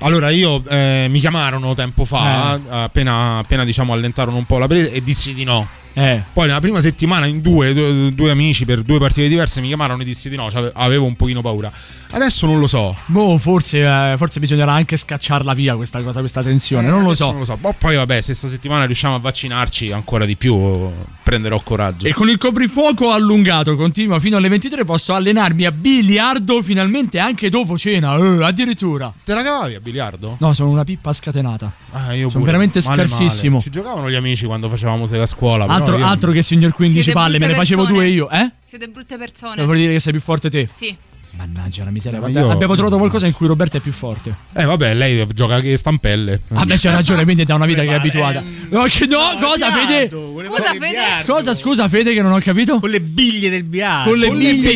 Allora, 0.00 0.30
io 0.30 0.62
eh, 0.68 1.06
mi 1.08 1.20
chiamarono 1.20 1.74
tempo 1.74 2.04
fa, 2.04 2.58
appena, 2.82 3.38
appena 3.38 3.64
diciamo 3.64 3.92
allentarono 3.92 4.36
un 4.36 4.44
po' 4.44 4.58
la 4.58 4.66
presa, 4.66 4.90
e 4.90 5.02
dissi 5.02 5.32
di 5.32 5.44
no. 5.44 5.66
Eh. 5.98 6.22
Poi 6.30 6.46
nella 6.46 6.60
prima 6.60 6.82
settimana 6.82 7.24
in 7.24 7.40
due, 7.40 7.72
due, 7.72 8.12
due 8.12 8.30
amici 8.30 8.66
per 8.66 8.82
due 8.82 8.98
partite 8.98 9.28
diverse 9.28 9.62
mi 9.62 9.68
chiamarono 9.68 10.02
e 10.02 10.04
dissi 10.04 10.28
di 10.28 10.36
no, 10.36 10.50
cioè, 10.50 10.70
avevo 10.74 11.06
un 11.06 11.16
pochino 11.16 11.40
paura. 11.40 11.72
Adesso 12.10 12.44
non 12.46 12.60
lo 12.60 12.66
so. 12.66 12.94
Boh, 13.06 13.38
forse, 13.38 13.80
eh, 13.80 14.14
forse 14.18 14.38
bisognerà 14.38 14.72
anche 14.72 14.96
scacciarla 14.96 15.54
via 15.54 15.74
questa 15.74 16.02
cosa, 16.02 16.20
questa 16.20 16.42
tensione. 16.42 16.86
Eh, 16.86 16.90
non 16.90 17.02
lo 17.02 17.14
so. 17.14 17.30
Non 17.30 17.38
lo 17.40 17.44
so. 17.46 17.56
Boh, 17.56 17.74
poi 17.76 17.96
vabbè, 17.96 18.20
se 18.20 18.34
sta 18.34 18.46
settimana 18.46 18.84
riusciamo 18.84 19.14
a 19.14 19.18
vaccinarci 19.18 19.90
ancora 19.90 20.26
di 20.26 20.36
più, 20.36 20.90
prenderò 21.22 21.58
coraggio. 21.64 22.06
E 22.06 22.12
con 22.12 22.28
il 22.28 22.36
coprifuoco 22.36 23.10
allungato, 23.10 23.74
continua 23.74 24.18
fino 24.18 24.36
alle 24.36 24.48
23, 24.48 24.84
posso 24.84 25.14
allenarmi 25.14 25.64
a 25.64 25.72
biliardo 25.72 26.60
finalmente 26.62 27.18
anche 27.18 27.48
dopo 27.48 27.78
cena. 27.78 28.16
Eh, 28.16 28.44
addirittura. 28.44 29.12
Te 29.24 29.32
la 29.32 29.42
cavavi 29.42 29.74
a 29.74 29.80
biliardo? 29.80 30.36
No, 30.40 30.52
sono 30.52 30.68
una 30.70 30.84
pippa 30.84 31.12
scatenata. 31.14 31.72
Ah, 31.92 32.12
io 32.12 32.28
sono 32.28 32.44
pure. 32.44 32.44
veramente 32.44 32.80
Male, 32.84 33.06
scarsissimo. 33.06 33.52
male. 33.52 33.62
Ci 33.62 33.70
giocavano 33.70 34.10
gli 34.10 34.14
amici 34.14 34.44
quando 34.44 34.68
facevamo 34.68 35.06
sera 35.06 35.22
a 35.22 35.26
scuola. 35.26 35.64
A 35.64 35.66
però 35.85 35.85
Altro, 35.90 35.98
io- 35.98 36.06
altro 36.06 36.32
che 36.32 36.42
signor 36.42 36.72
15 36.72 37.02
Siete 37.02 37.18
palle, 37.18 37.38
me 37.38 37.46
ne 37.46 37.54
facevo 37.54 37.82
persone. 37.82 38.04
due 38.04 38.12
io, 38.12 38.30
eh? 38.30 38.50
Siete 38.64 38.88
brutte 38.88 39.16
persone. 39.18 39.56
Devo 39.56 39.74
dire 39.74 39.92
che 39.92 40.00
sei 40.00 40.12
più 40.12 40.20
forte 40.20 40.50
te. 40.50 40.68
Sì. 40.72 40.96
Mannaggia 41.36 41.84
la 41.84 41.90
miseria. 41.90 42.18
No, 42.18 42.24
guarda, 42.24 42.40
io- 42.40 42.50
Abbiamo 42.50 42.74
trovato 42.74 42.96
qualcosa 42.98 43.26
in 43.26 43.32
cui 43.32 43.46
Roberta 43.46 43.78
è 43.78 43.80
più 43.80 43.92
forte. 43.92 44.34
Eh, 44.54 44.64
vabbè, 44.64 44.94
lei 44.94 45.26
gioca 45.34 45.60
che 45.60 45.76
stampelle. 45.76 46.40
Vabbè, 46.48 46.76
c'è 46.76 46.90
ragione, 46.90 47.24
quindi 47.24 47.42
è 47.42 47.44
da 47.44 47.54
una 47.54 47.66
vita 47.66 47.82
che 47.82 47.88
è 47.88 47.94
abituata. 47.94 48.42
No, 48.70 48.82
che- 48.84 49.06
no, 49.06 49.20
cosa, 49.40 49.70
Fede? 49.70 50.08
Scusa, 50.10 50.72
Fede. 50.72 51.24
Cosa, 51.26 51.52
scusa, 51.54 51.88
Fede, 51.88 52.14
che 52.14 52.22
non 52.22 52.32
ho 52.32 52.38
capito? 52.40 52.78
Con 52.80 52.90
le 52.90 53.00
biglie 53.00 53.50
del 53.50 53.64
biliardo. 53.64 54.10
Con 54.10 54.18
le 54.18 54.30
biglie. 54.30 54.70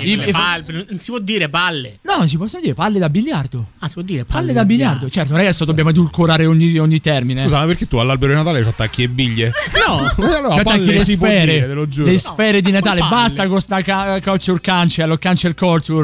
I- 0.00 0.10
I- 0.12 0.28
i- 0.28 0.30
palle, 0.32 0.64
non 0.88 0.98
si 0.98 1.10
può 1.10 1.20
dire 1.20 1.48
palle. 1.48 1.98
No, 2.02 2.16
non 2.18 2.28
si 2.28 2.36
possono 2.36 2.60
dire 2.62 2.74
palle 2.74 2.98
da 2.98 3.08
biliardo. 3.08 3.68
Ah, 3.78 3.86
si 3.86 3.94
può 3.94 4.02
dire 4.02 4.24
Palle 4.24 4.40
palle, 4.40 4.52
da 4.52 4.64
biliardo. 4.64 5.08
Certo, 5.08 5.32
è 5.32 5.36
che 5.36 5.42
adesso 5.42 5.64
dobbiamo 5.64 5.90
edulcorare 5.90 6.46
ogni, 6.46 6.76
ogni 6.78 7.00
termine. 7.00 7.42
Scusa, 7.42 7.58
ma 7.58 7.66
perché 7.66 7.86
tu 7.86 7.96
all'albero 7.98 8.32
di 8.32 8.38
Natale 8.38 8.62
ci 8.62 8.68
attacchi 8.68 9.02
le 9.02 9.08
biglie? 9.08 9.52
No, 9.86 10.06
Eh, 10.30 10.52
Ci 10.54 10.58
attacchi 10.58 10.62
palle 10.62 10.92
le 10.94 11.04
si 11.04 11.16
può 11.16 11.26
sfere, 11.26 11.52
dire, 11.52 11.66
te 11.66 11.72
lo 11.74 11.88
giuro. 11.88 12.10
le 12.10 12.18
sfere 12.18 12.60
di 12.60 12.70
Natale. 12.70 13.00
Basta 13.08 13.46
con 13.46 13.60
sta 13.60 13.82
culture 14.22 14.60
cancel 14.60 15.18
cancel 15.18 15.54
culture. 15.54 15.99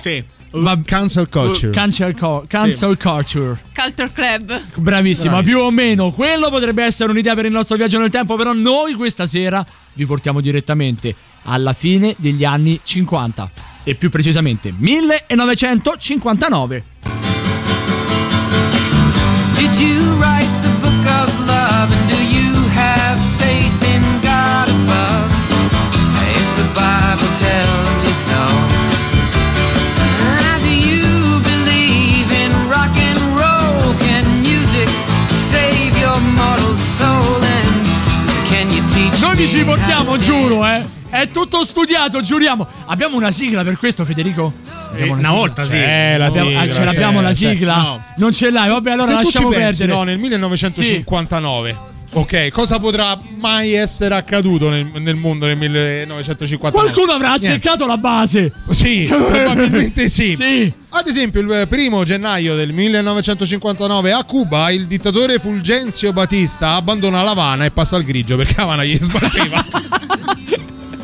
Sì. 0.00 0.24
Va- 0.56 0.78
Cancel 0.84 1.28
culture. 1.28 1.72
Cancel, 1.72 2.14
co- 2.16 2.44
cancel 2.46 2.96
culture. 2.96 3.58
Culture 3.74 4.10
Club. 4.12 4.60
Bravissima, 4.76 5.42
più 5.42 5.58
o 5.58 5.70
meno. 5.70 6.10
Quello 6.10 6.48
potrebbe 6.48 6.84
essere 6.84 7.10
un'idea 7.10 7.34
per 7.34 7.46
il 7.46 7.52
nostro 7.52 7.76
viaggio 7.76 7.98
nel 7.98 8.10
tempo, 8.10 8.36
però 8.36 8.52
noi 8.52 8.94
questa 8.94 9.26
sera 9.26 9.66
vi 9.94 10.06
portiamo 10.06 10.40
direttamente 10.40 11.12
alla 11.44 11.72
fine 11.72 12.14
degli 12.18 12.44
anni 12.44 12.78
50 12.82 13.50
e 13.82 13.94
più 13.96 14.10
precisamente 14.10 14.72
1959. 14.76 16.84
Did 19.56 19.74
you 19.78 20.16
write 20.18 20.48
the 20.62 20.68
book 20.80 21.06
of 21.06 21.46
love? 21.46 21.92
And 21.92 22.08
do 22.08 22.16
vi 39.44 39.50
ci 39.50 39.64
portiamo, 39.64 40.16
giuro, 40.16 40.66
eh. 40.66 40.82
È 41.10 41.28
tutto 41.28 41.62
studiato, 41.64 42.20
giuriamo. 42.20 42.66
Abbiamo 42.86 43.16
una 43.16 43.30
sigla 43.30 43.62
per 43.62 43.76
questo, 43.76 44.04
Federico? 44.06 44.52
Abbiamo 44.90 45.12
una 45.12 45.20
sigla? 45.20 45.36
volta 45.36 45.62
sì. 45.62 45.76
Eh, 45.76 46.16
la 46.16 46.26
Abbiamo- 46.26 46.48
ah, 46.58 46.62
sigla, 46.62 46.74
ce 46.74 46.84
l'abbiamo 46.84 47.20
la 47.20 47.34
sigla? 47.34 47.76
No. 47.76 48.02
Non 48.16 48.32
ce 48.32 48.50
l'hai, 48.50 48.68
vabbè, 48.70 48.90
allora 48.92 49.08
Se 49.08 49.14
lasciamo 49.14 49.50
ci 49.52 49.58
pensi, 49.58 49.78
perdere. 49.78 49.98
no, 49.98 50.04
nel 50.04 50.18
1959. 50.18 51.76
Ok, 52.16 52.50
cosa 52.50 52.78
potrà 52.78 53.18
mai 53.40 53.72
essere 53.72 54.14
accaduto 54.14 54.70
nel, 54.70 54.88
nel 54.98 55.16
mondo 55.16 55.46
nel 55.46 55.56
1959? 55.56 56.70
Qualcuno 56.70 57.12
avrà 57.12 57.32
azzeccato 57.32 57.86
la 57.86 57.98
base. 57.98 58.52
Sì, 58.70 59.06
probabilmente 59.10 60.08
sì. 60.08 60.34
Sì. 60.34 60.72
Ad 60.90 61.06
esempio, 61.08 61.40
il 61.40 61.66
primo 61.68 62.04
gennaio 62.04 62.54
del 62.54 62.72
1959 62.72 64.12
a 64.12 64.22
Cuba 64.22 64.70
il 64.70 64.86
dittatore 64.86 65.38
Fulgenzio 65.40 66.12
Batista 66.12 66.74
abbandona 66.74 67.22
l'Havana 67.22 67.64
e 67.64 67.72
passa 67.72 67.96
al 67.96 68.04
grigio 68.04 68.36
perché 68.36 68.60
Havana 68.60 68.84
gli 68.84 68.96
sbatteva. 69.00 69.64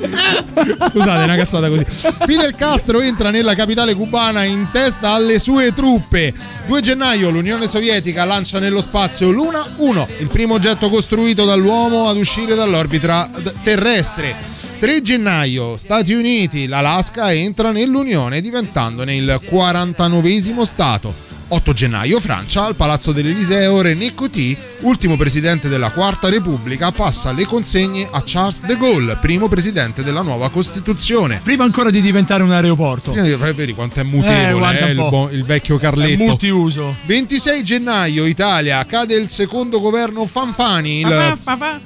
Scusate, 0.90 1.24
una 1.24 1.36
cazzata 1.36 1.68
così. 1.68 1.84
Fidel 2.26 2.54
Castro 2.54 3.00
entra 3.00 3.30
nella 3.30 3.54
capitale 3.54 3.94
cubana 3.94 4.44
in 4.44 4.68
testa 4.70 5.10
alle 5.10 5.38
sue 5.38 5.72
truppe. 5.72 6.32
2 6.66 6.80
gennaio 6.80 7.30
l'Unione 7.30 7.66
Sovietica 7.66 8.24
lancia 8.24 8.58
nello 8.58 8.80
spazio 8.80 9.30
Luna 9.30 9.74
1, 9.76 10.08
il 10.18 10.28
primo 10.28 10.54
oggetto 10.54 10.88
costruito 10.88 11.44
dall'uomo 11.44 12.08
ad 12.08 12.16
uscire 12.16 12.54
dall'orbita 12.54 13.28
terrestre. 13.62 14.36
3 14.78 15.02
gennaio 15.02 15.76
Stati 15.76 16.12
Uniti, 16.14 16.66
l'Alaska 16.66 17.32
entra 17.32 17.70
nell'Unione 17.70 18.40
diventandone 18.40 19.14
il 19.14 19.40
49 19.44 20.64
stato. 20.64 21.29
8 21.52 21.72
gennaio 21.72 22.20
Francia, 22.20 22.64
al 22.64 22.76
Palazzo 22.76 23.10
dell'Eliseo, 23.12 23.80
René 23.82 24.14
Coty, 24.14 24.56
ultimo 24.80 25.16
presidente 25.16 25.68
della 25.68 25.90
Quarta 25.90 26.28
Repubblica, 26.28 26.92
passa 26.92 27.32
le 27.32 27.44
consegne 27.44 28.08
a 28.10 28.22
Charles 28.24 28.60
de 28.62 28.76
Gaulle, 28.76 29.16
primo 29.16 29.48
presidente 29.48 30.04
della 30.04 30.22
nuova 30.22 30.48
Costituzione. 30.50 31.40
Prima 31.42 31.64
ancora 31.64 31.90
di 31.90 32.00
diventare 32.00 32.42
un 32.44 32.52
aeroporto. 32.52 33.12
Eh, 33.14 33.36
Vedi 33.52 33.74
quanto 33.74 33.98
è 33.98 34.02
Eh, 34.02 34.06
mutevole 34.06 34.78
eh, 34.78 34.84
un 34.84 34.90
il, 34.90 34.96
bo- 35.08 35.28
il 35.30 35.44
vecchio 35.44 35.76
È 35.76 35.80
Carletto. 35.80 36.22
multiuso. 36.22 36.96
26 37.06 37.64
gennaio 37.64 38.26
Italia, 38.26 38.84
cade 38.86 39.14
il 39.16 39.28
secondo 39.28 39.80
governo 39.80 40.24
Fanfani. 40.26 41.00
il- 41.00 41.38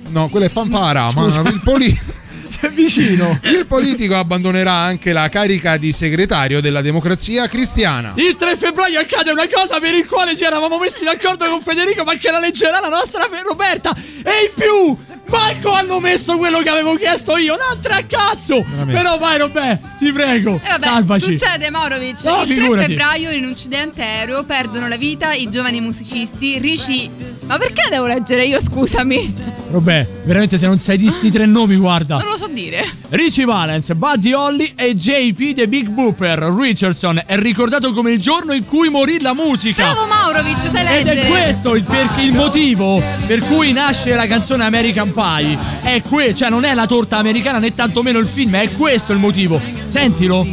No, 0.09 0.29
quello 0.29 0.45
è 0.47 0.49
Fanfara, 0.51 1.11
ma 1.15 1.23
Scusa. 1.23 1.41
il, 1.41 1.61
poli- 1.65 1.89
È 1.91 2.12
vicino. 2.71 3.39
il 3.43 3.67
politico 3.67 4.17
abbandonerà 4.17 4.73
anche 4.73 5.12
la 5.12 5.29
carica 5.29 5.77
di 5.77 5.93
segretario 5.93 6.61
della 6.61 6.81
democrazia 6.81 7.47
cristiana. 7.47 8.12
Il 8.17 8.37
3 8.37 8.57
febbraio 8.57 9.01
accade 9.01 9.31
una 9.31 9.49
cosa 9.53 9.81
per 9.81 9.95
il 9.95 10.07
quale 10.07 10.37
ci 10.37 10.45
eravamo 10.45 10.79
messi 10.79 11.05
d'accordo 11.05 11.49
con 11.49 11.61
Federico, 11.61 12.05
ma 12.05 12.15
che 12.15 12.31
la 12.31 12.39
leggerà 12.39 12.81
la 12.81 12.89
nostra 12.89 13.27
Roberta. 13.45 13.95
E 13.95 14.31
in 14.49 14.53
più, 14.55 14.97
manco 15.29 15.72
hanno 15.72 16.01
messo 16.01 16.37
quello 16.37 16.61
che 16.61 16.68
avevo 16.68 16.97
chiesto 16.97 17.37
io. 17.37 17.55
Un'altra 17.55 17.97
a 17.97 18.03
cazzo. 18.05 18.64
Veramente. 18.68 18.93
Però 19.01 19.18
vai, 19.18 19.39
Robè, 19.39 19.79
ti 19.99 20.12
prego. 20.12 20.61
E 20.62 20.68
vabbè, 20.68 20.83
salvaci. 20.85 21.37
succede 21.37 21.70
Maurovic. 21.70 22.22
No, 22.25 22.43
il 22.43 22.47
3 22.47 22.57
figurati. 22.57 22.87
febbraio 22.87 23.31
in 23.31 23.45
un 23.45 23.49
incidente 23.51 24.03
aereo 24.03 24.45
perdono 24.45 24.89
la 24.89 24.97
vita 24.97 25.33
i 25.33 25.49
giovani 25.51 25.81
musicisti 25.81 26.59
Ricci. 26.59 27.11
Ma 27.47 27.59
perché 27.59 27.89
devo 27.91 28.07
leggere 28.07 28.45
io, 28.47 28.61
scusami? 28.61 29.53
Robè, 29.70 30.07
veramente 30.25 30.57
se 30.57 30.66
non 30.66 30.79
sai 30.79 30.97
di 30.97 31.11
sti 31.11 31.31
tre 31.31 31.47
nomi, 31.47 31.77
guarda. 31.77 32.16
Non 32.16 32.29
lo 32.29 32.37
so 32.37 32.47
dire. 32.49 32.85
Richie 33.11 33.45
Valens, 33.45 33.93
Buddy 33.95 34.33
Holly 34.33 34.72
e 34.77 34.95
JP 34.95 35.53
The 35.55 35.68
Big 35.68 35.89
Booper. 35.89 36.39
Richardson 36.39 37.22
è 37.27 37.37
ricordato 37.37 37.93
come 37.93 38.12
il 38.12 38.18
giorno 38.20 38.53
in 38.53 38.64
cui 38.64 38.89
morì 38.89 39.20
la 39.20 39.35
musica. 39.35 39.83
Bravo 39.93 40.07
Maurovic, 40.07 40.61
sai 40.61 40.87
Ed 40.87 41.07
leggere. 41.07 41.22
è 41.22 41.31
questo 41.31 41.75
il, 41.75 41.83
perché 41.83 42.22
il 42.22 42.33
motivo 42.33 43.03
per 43.27 43.41
cui 43.47 43.72
nasce 43.72 44.14
la 44.14 44.27
canzone 44.27 44.64
American 44.64 45.12
Pie. 45.15 45.59
È 45.83 46.03
que- 46.03 46.35
cioè 46.35 46.51
non 46.51 46.65
è 46.65 46.75
la 46.75 46.87
torta 46.87 47.17
americana 47.17 47.59
né 47.59 47.73
tantomeno 47.73 48.19
il 48.19 48.27
film, 48.27 48.57
è 48.57 48.71
questo 48.73 49.12
il 49.12 49.19
motivo. 49.19 49.61
Sentilo. 49.87 50.45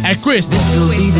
È 0.00 0.18
questo. 0.18 0.56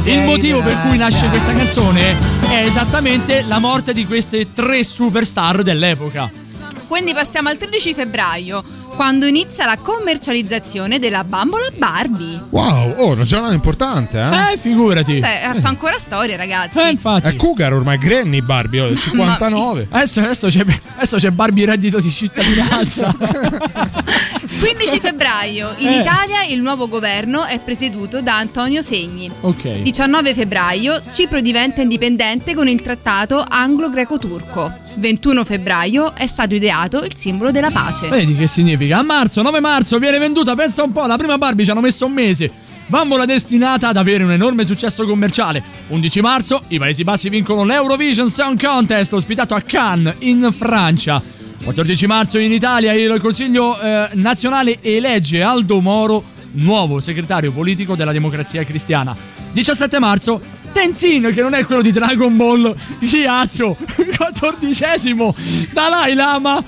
Il 0.04 0.22
motivo 0.22 0.62
per 0.62 0.80
cui 0.80 0.96
nasce 0.96 1.28
questa 1.28 1.52
canzone 1.52 2.16
è 2.48 2.64
esattamente 2.64 3.42
la 3.46 3.58
morte 3.58 3.92
di 3.92 4.06
queste 4.06 4.52
tre 4.52 4.82
superstar 4.82 5.62
dell'epoca. 5.62 6.30
Quindi 6.86 7.12
passiamo 7.12 7.50
al 7.50 7.58
13 7.58 7.92
febbraio, 7.92 8.64
quando 8.98 9.26
inizia 9.26 9.64
la 9.64 9.76
commercializzazione 9.76 10.98
della 10.98 11.22
bambola 11.22 11.68
Barbie. 11.76 12.42
Wow, 12.50 12.94
oh, 12.96 13.12
una 13.12 13.22
giornata 13.22 13.54
importante, 13.54 14.18
eh? 14.18 14.54
Eh, 14.54 14.56
figurati. 14.56 15.20
Beh, 15.20 15.52
fa 15.60 15.68
ancora 15.68 15.96
storia, 15.98 16.34
ragazzi. 16.34 16.80
Eh, 16.80 16.90
infatti. 16.90 17.28
È 17.28 17.36
Cougar 17.36 17.74
ormai, 17.74 17.96
Granny 17.96 18.40
Barbie, 18.40 18.80
oh, 18.80 18.88
del 18.90 18.98
59. 18.98 19.86
Adesso, 19.88 20.18
adesso 20.18 20.48
c'è, 20.48 20.64
adesso 20.96 21.16
c'è 21.16 21.30
Barbie 21.30 21.66
reddito 21.66 22.00
di 22.00 22.10
cittadinanza. 22.10 23.14
15 24.58 24.98
febbraio, 24.98 25.74
in 25.76 25.90
Eh. 25.90 25.96
Italia 26.00 26.42
il 26.48 26.60
nuovo 26.60 26.88
governo 26.88 27.44
è 27.44 27.60
presieduto 27.60 28.20
da 28.20 28.38
Antonio 28.38 28.80
Segni. 28.80 29.30
ok. 29.42 29.82
19 29.82 30.34
febbraio, 30.34 31.00
Cipro 31.08 31.40
diventa 31.40 31.82
indipendente 31.82 32.52
con 32.56 32.66
il 32.66 32.82
trattato 32.82 33.44
anglo-greco-turco. 33.46 34.86
21 34.98 35.44
febbraio 35.44 36.14
è 36.14 36.26
stato 36.26 36.54
ideato 36.54 37.04
il 37.04 37.16
simbolo 37.16 37.50
della 37.50 37.70
pace. 37.70 38.08
Vedi 38.08 38.34
che 38.34 38.46
significa? 38.46 38.98
A 38.98 39.02
marzo, 39.02 39.42
9 39.42 39.60
marzo, 39.60 39.98
viene 39.98 40.18
venduta, 40.18 40.54
pensa 40.54 40.82
un 40.82 40.92
po', 40.92 41.06
la 41.06 41.16
prima 41.16 41.38
Barbie 41.38 41.64
ci 41.64 41.70
hanno 41.70 41.80
messo 41.80 42.06
un 42.06 42.12
mese. 42.12 42.50
Bambola 42.86 43.26
destinata 43.26 43.88
ad 43.88 43.96
avere 43.96 44.24
un 44.24 44.32
enorme 44.32 44.64
successo 44.64 45.04
commerciale. 45.04 45.62
11 45.88 46.20
marzo, 46.20 46.62
i 46.68 46.78
Paesi 46.78 47.04
Bassi 47.04 47.28
vincono 47.28 47.64
l'Eurovision 47.64 48.30
Song 48.30 48.60
Contest, 48.60 49.12
ospitato 49.12 49.54
a 49.54 49.60
Cannes, 49.60 50.16
in 50.20 50.50
Francia. 50.56 51.22
14 51.64 52.06
marzo 52.06 52.38
in 52.38 52.52
Italia 52.52 52.92
il 52.94 53.20
Consiglio 53.20 53.78
eh, 53.78 54.08
nazionale 54.14 54.78
elegge 54.80 55.42
Aldo 55.42 55.80
Moro 55.80 56.36
nuovo 56.52 57.00
segretario 57.00 57.52
politico 57.52 57.94
della 57.94 58.12
democrazia 58.12 58.64
cristiana. 58.64 59.14
17 59.52 59.98
marzo, 59.98 60.40
Tenzin, 60.72 61.32
che 61.34 61.42
non 61.42 61.54
è 61.54 61.64
quello 61.64 61.82
di 61.82 61.90
Dragon 61.90 62.36
Ball, 62.36 62.74
Giazzo, 63.00 63.76
14 64.16 65.16
Dalai 65.72 66.14
Lama, 66.14 66.62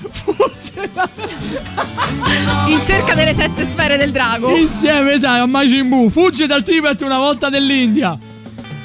In 2.67 2.81
cerca 2.81 3.13
delle 3.13 3.33
sette 3.33 3.69
sfere 3.69 3.97
del 3.97 4.11
drago. 4.11 4.55
Insieme, 4.55 5.17
sai, 5.19 5.39
a 5.39 5.45
Majin 5.45 5.87
Buu. 5.87 6.09
Fugge 6.09 6.47
dal 6.47 6.63
Tibet 6.63 7.01
una 7.01 7.17
volta 7.17 7.49
dell'India. 7.49 8.17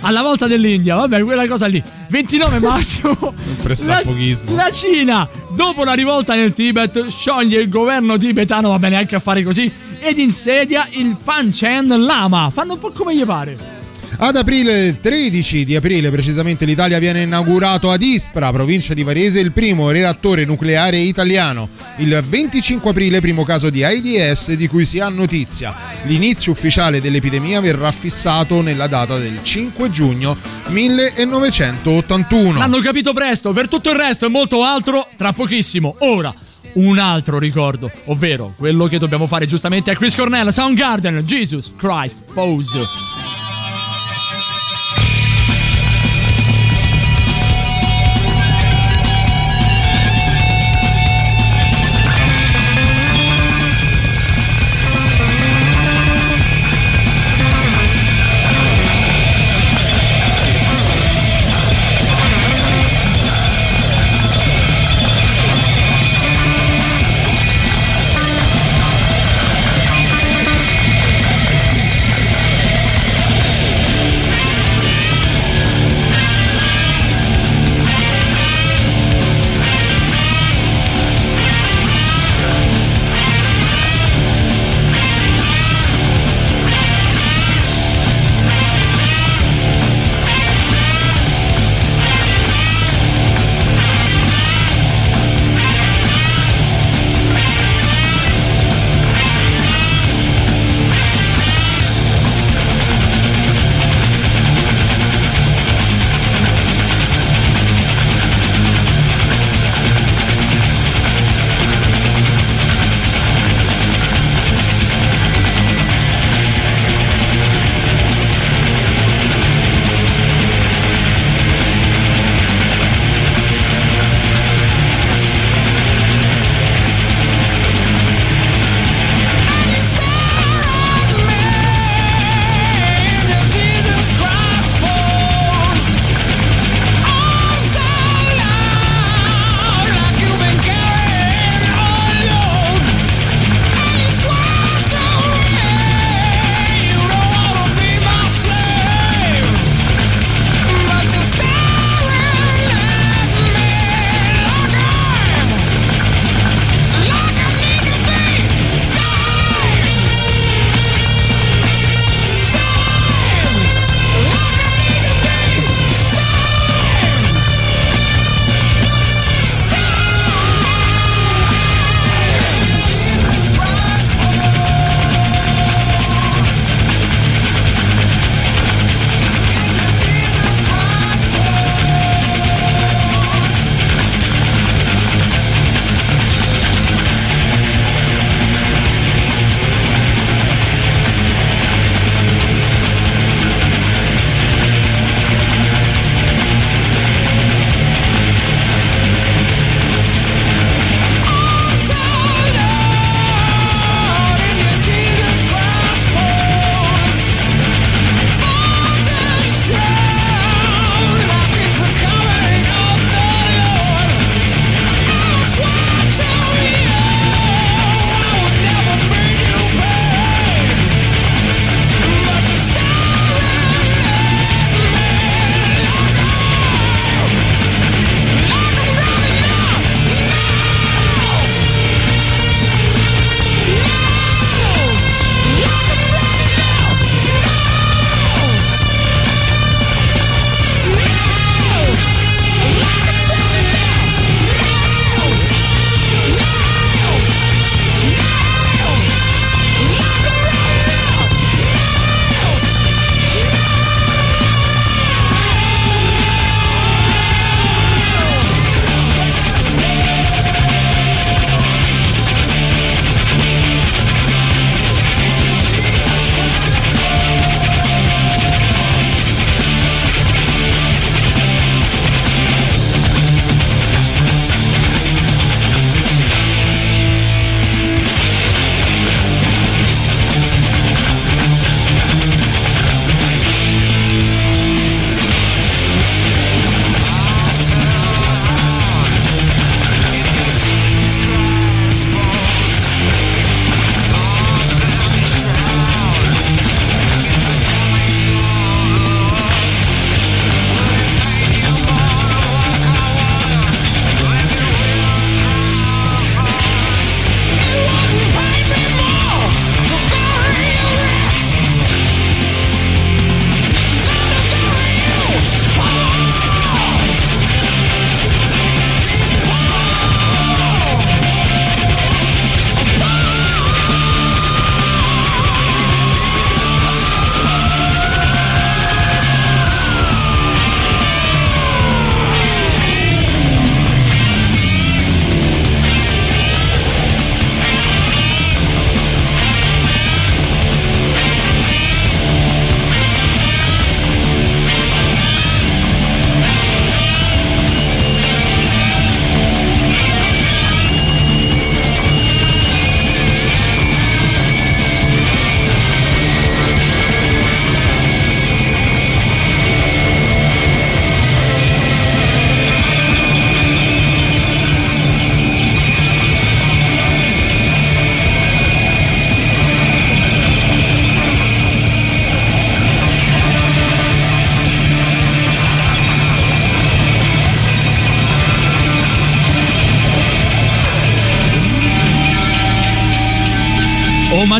Alla 0.01 0.23
volta 0.23 0.47
dell'India, 0.47 0.97
vabbè, 0.97 1.23
quella 1.23 1.47
cosa 1.47 1.67
lì. 1.67 1.83
29 2.09 2.59
marzo. 2.61 3.35
la, 3.87 4.03
la 4.49 4.71
Cina, 4.71 5.29
dopo 5.55 5.85
la 5.85 5.95
rivolta 5.95 6.35
nel 6.35 6.53
Tibet, 6.53 7.07
scioglie 7.07 7.61
il 7.61 7.69
governo 7.69 8.17
tibetano, 8.17 8.71
va 8.71 8.79
bene 8.79 8.97
anche 8.97 9.17
a 9.17 9.21
fare 9.21 9.43
così, 9.43 9.71
ed 9.99 10.19
insedia 10.19 10.87
il 10.93 11.17
Panchen 11.23 11.89
Lama. 11.89 12.51
Fanno 12.53 12.75
un 12.75 12.79
po' 12.79 12.93
come 12.93 13.17
gli 13.17 13.25
pare. 13.25 13.76
Ad 14.19 14.35
aprile, 14.35 14.87
il 14.87 14.99
13 14.99 15.67
di 15.67 15.77
aprile 15.77 16.11
precisamente, 16.11 16.65
l'Italia 16.65 16.99
viene 16.99 17.21
inaugurato 17.21 17.91
ad 17.91 18.01
Ispra, 18.01 18.51
provincia 18.51 18.95
di 18.95 19.03
Varese, 19.03 19.41
il 19.41 19.53
primo 19.53 19.91
reattore 19.91 20.47
nucleare 20.47 20.97
italiano. 20.97 21.69
Il 21.99 22.25
25 22.27 22.91
aprile, 22.91 23.21
primo 23.21 23.45
caso 23.45 23.69
di 23.69 23.85
AIDS 23.85 24.55
di 24.55 24.69
cui 24.69 24.87
si 24.87 25.01
ha 25.01 25.11
notizia. 25.11 25.75
L'inizio 26.05 26.53
ufficiale 26.53 27.03
dell'epidemia 27.03 27.61
verrà 27.61 27.93
fissato 27.93 28.63
nella 28.63 28.87
data 28.87 29.19
del 29.19 29.41
5 29.43 29.91
giugno 29.91 30.35
1981. 30.69 32.59
L'hanno 32.59 32.81
capito 32.81 33.13
presto, 33.13 33.53
per 33.53 33.69
tutto 33.69 33.91
il 33.91 33.97
resto 33.97 34.25
e 34.25 34.31
molto 34.31 34.65
altro, 34.65 35.09
tra 35.15 35.35
pochissimo. 35.35 35.95
Ora, 35.99 36.35
un 36.75 36.99
altro 36.99 37.39
ricordo, 37.39 37.91
ovvero 38.07 38.55
quello 38.57 38.87
che 38.87 38.97
dobbiamo 38.97 39.27
fare 39.27 39.47
giustamente 39.47 39.91
a 39.91 39.95
Chris 39.95 40.15
Cornell, 40.15 40.49
Soundgarden, 40.49 41.21
Jesus 41.21 41.71
Christ, 41.77 42.23
Pose. 42.33 43.46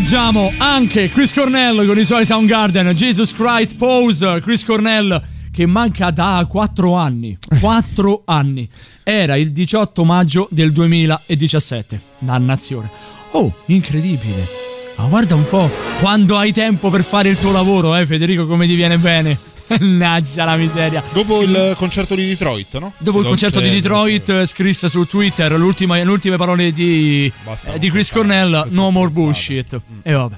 Omaggiamo 0.09 0.53
anche 0.59 1.09
Chris 1.09 1.33
Cornell 1.33 1.85
con 1.85 1.99
i 1.99 2.05
suoi 2.05 2.25
Soundgarden, 2.25 2.91
Jesus 2.91 3.33
Christ 3.33 3.75
Pose, 3.75 4.39
Chris 4.39 4.63
Cornell 4.63 5.21
che 5.51 5.65
manca 5.65 6.11
da 6.11 6.47
4 6.49 6.93
anni. 6.93 7.37
4 7.59 8.21
anni. 8.27 8.69
Era 9.03 9.35
il 9.35 9.51
18 9.51 10.05
maggio 10.05 10.47
del 10.49 10.71
2017. 10.71 11.99
Dannazione. 12.19 12.89
Oh, 13.31 13.53
incredibile. 13.65 14.47
Ma 14.95 15.07
guarda 15.07 15.35
un 15.35 15.45
po' 15.45 15.69
quando 15.99 16.37
hai 16.37 16.53
tempo 16.53 16.89
per 16.89 17.03
fare 17.03 17.27
il 17.27 17.37
tuo 17.37 17.51
lavoro, 17.51 17.93
eh 17.93 18.05
Federico, 18.05 18.47
come 18.47 18.65
ti 18.65 18.75
viene 18.75 18.97
bene. 18.97 19.37
Mannaggia 19.67 20.45
la 20.45 20.55
miseria. 20.55 21.03
Dopo 21.11 21.41
il 21.41 21.73
concerto 21.77 22.15
di 22.15 22.25
Detroit, 22.27 22.77
no? 22.79 22.93
Dopo 22.97 23.19
il 23.19 23.25
concerto 23.25 23.59
di 23.59 23.69
Detroit 23.69 24.29
eh, 24.29 24.45
scrisse 24.45 24.87
su 24.87 25.05
Twitter 25.05 25.51
l'ultima- 25.57 25.95
le 25.95 26.03
ultime 26.09 26.37
parole 26.37 26.71
di, 26.71 27.31
eh, 27.65 27.79
di 27.79 27.89
Chris 27.89 28.09
Cornell, 28.11 28.65
no 28.69 28.91
more 28.91 29.09
bullshit. 29.09 29.79
E 30.03 30.11
vabbè. 30.13 30.35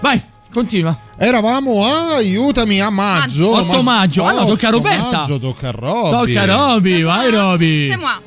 Vai, 0.00 0.20
continua. 0.52 0.96
Eravamo 1.16 1.84
a 1.84 2.14
aiutami 2.16 2.80
a 2.80 2.90
maggio. 2.90 3.52
8 3.54 3.82
maggio. 3.82 4.24
Ah, 4.24 4.32
no, 4.32 4.46
tocca 4.46 4.68
a 4.68 4.74
8 4.74 4.76
Roberta. 4.76 5.16
maggio, 5.18 5.38
tocca 5.38 5.68
a 5.68 5.70
Roby. 5.72 6.10
Tocca 6.10 6.42
a 6.42 6.46
Roby, 6.46 7.02
vai 7.02 7.30
Roby. 7.30 7.86
Siamo 7.86 8.06
a 8.06 8.20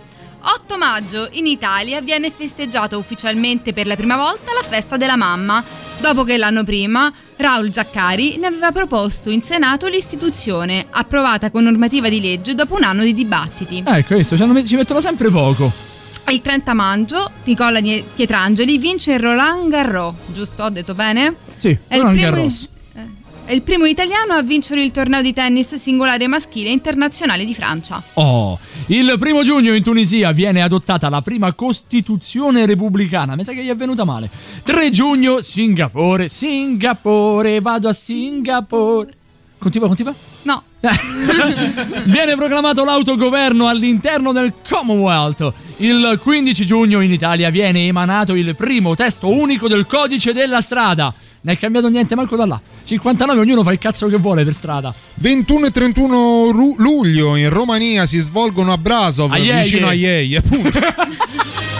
8 0.54 0.78
maggio 0.78 1.28
in 1.32 1.48
Italia 1.48 2.02
viene 2.02 2.30
festeggiata 2.30 2.98
ufficialmente 2.98 3.74
per 3.74 3.88
la 3.88 3.96
prima 3.96 4.16
volta 4.16 4.52
la 4.54 4.68
festa 4.68 4.96
della 4.96 5.16
mamma, 5.16 5.64
dopo 6.00 6.24
che 6.24 6.38
l'anno 6.38 6.64
prima 6.64 7.12
Raul 7.38 7.72
Zaccari 7.72 8.38
ne 8.38 8.48
aveva 8.48 8.72
proposto 8.72 9.30
in 9.30 9.42
Senato 9.42 9.88
l'istituzione, 9.88 10.86
approvata 10.90 11.52
con 11.52 11.64
normativa 11.64 12.10
di 12.10 12.22
legge 12.22 12.56
dopo 12.56 12.76
un 12.76 12.84
anno 12.84 13.04
di 13.04 13.14
dibattiti. 13.14 13.84
Ecco, 13.86 14.16
questo 14.16 14.38
ci 14.38 14.76
mettono 14.76 15.02
sempre 15.02 15.30
poco. 15.30 15.72
Il 16.30 16.42
30 16.42 16.74
maggio 16.74 17.30
Nicola 17.44 17.80
Pietrangeli 17.82 18.78
vince 18.78 19.14
il 19.14 19.20
Roland 19.20 19.70
Garros, 19.70 20.16
giusto? 20.34 20.64
Ho 20.64 20.70
detto 20.70 20.96
bene? 20.96 21.36
Sì, 21.56 21.78
È 21.88 21.98
Roland 21.98 22.16
primo, 22.16 22.32
Garros. 22.32 22.70
È 23.46 23.54
il 23.54 23.62
primo 23.62 23.86
italiano 23.86 24.34
a 24.34 24.42
vincere 24.42 24.84
il 24.84 24.92
torneo 24.92 25.22
di 25.22 25.32
tennis 25.32 25.76
singolare 25.76 26.28
maschile 26.28 26.72
internazionale 26.72 27.46
di 27.46 27.54
Francia. 27.54 28.02
Oh, 28.14 28.58
il 28.88 29.16
primo 29.20 29.44
giugno 29.44 29.74
in 29.76 29.84
Tunisia 29.84 30.32
viene 30.32 30.64
adottata 30.64 31.10
la 31.10 31.22
prima 31.22 31.54
Costituzione 31.54 32.66
repubblicana. 32.66 33.36
Mi 33.36 33.44
sa 33.44 33.54
che 33.54 33.64
gli 33.64 33.70
è 33.70 33.76
venuta 33.76 34.04
male. 34.04 34.30
3 34.64 34.90
giugno, 34.90 35.42
Singapore, 35.42 36.28
Singapore, 36.28 37.62
vado 37.62 37.88
a 37.88 37.94
Singapore. 37.94 39.14
Continua, 39.60 39.88
continua. 39.88 40.14
No. 40.44 40.64
Viene 42.06 42.36
proclamato 42.36 42.84
l'autogoverno 42.84 43.68
all'interno 43.68 44.32
del 44.32 44.54
Commonwealth. 44.68 45.54
Il 45.78 46.20
15 46.22 46.66
giugno 46.66 47.02
in 47.02 47.12
Italia 47.12 47.50
viene 47.50 47.86
emanato 47.88 48.34
il 48.34 48.56
primo 48.56 48.96
testo 48.96 49.28
unico 49.28 49.68
del 49.68 49.86
codice 49.88 50.34
della 50.34 50.62
strada. 50.62 51.14
Non 51.46 51.54
è 51.54 51.58
cambiato 51.60 51.90
niente, 51.90 52.16
manco 52.16 52.36
da 52.36 52.48
là. 52.48 52.60
59, 52.86 53.40
ognuno 53.40 53.62
fa 53.62 53.72
il 53.72 53.78
cazzo 53.78 54.08
che 54.08 54.18
vuole 54.18 54.44
per 54.44 54.54
strada. 54.54 54.92
21 55.16 55.68
e 55.68 55.70
31 55.70 56.50
ru- 56.52 56.76
luglio 56.80 57.36
in 57.36 57.50
Romania 57.52 58.08
si 58.08 58.18
svolgono 58.18 58.72
a 58.74 58.80
Brasov, 58.80 59.32
A 59.32 59.38
Iei. 59.38 59.62
vicino 59.62 59.88
a 59.88 59.94
Iei, 59.94 60.36
appunto. 60.36 60.80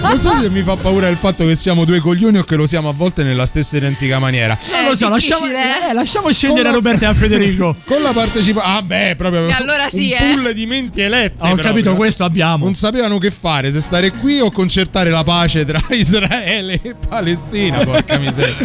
Non 0.00 0.20
so 0.20 0.34
se 0.36 0.50
mi 0.50 0.62
fa 0.62 0.76
paura 0.76 1.08
il 1.08 1.16
fatto 1.16 1.46
che 1.46 1.56
siamo 1.56 1.84
due 1.84 2.00
coglioni 2.00 2.38
o 2.38 2.44
che 2.44 2.56
lo 2.56 2.66
siamo 2.66 2.88
a 2.88 2.92
volte 2.92 3.22
nella 3.22 3.46
stessa 3.46 3.76
identica 3.76 4.18
maniera. 4.18 4.56
Non 4.72 4.90
lo 4.90 4.94
so, 4.94 5.08
lasciamo, 5.08 5.46
eh, 5.46 5.92
lasciamo 5.92 6.30
scegliere 6.30 6.62
la- 6.64 6.72
Roberto 6.72 7.04
e 7.04 7.06
a 7.06 7.14
Federico. 7.14 7.74
Con 7.84 8.02
la 8.02 8.12
partecipazione. 8.12 8.76
Ah, 8.78 8.82
beh, 8.82 9.14
proprio. 9.16 9.48
E 9.48 9.52
allora 9.52 9.88
sì, 9.88 10.14
un 10.18 10.26
eh. 10.26 10.34
pool 10.34 10.54
di 10.54 10.66
menti 10.66 11.00
elette. 11.00 11.36
Ho 11.38 11.46
proprio. 11.46 11.64
capito, 11.64 11.94
questo 11.94 12.24
abbiamo. 12.24 12.64
Non 12.64 12.74
sapevano 12.74 13.18
che 13.18 13.30
fare, 13.30 13.72
se 13.72 13.80
stare 13.80 14.12
qui 14.12 14.40
o 14.40 14.50
concertare 14.50 15.10
la 15.10 15.24
pace 15.24 15.64
tra 15.64 15.80
Israele 15.90 16.80
e 16.82 16.94
Palestina, 16.94 17.78
porca 17.78 18.18
miseria. 18.18 18.56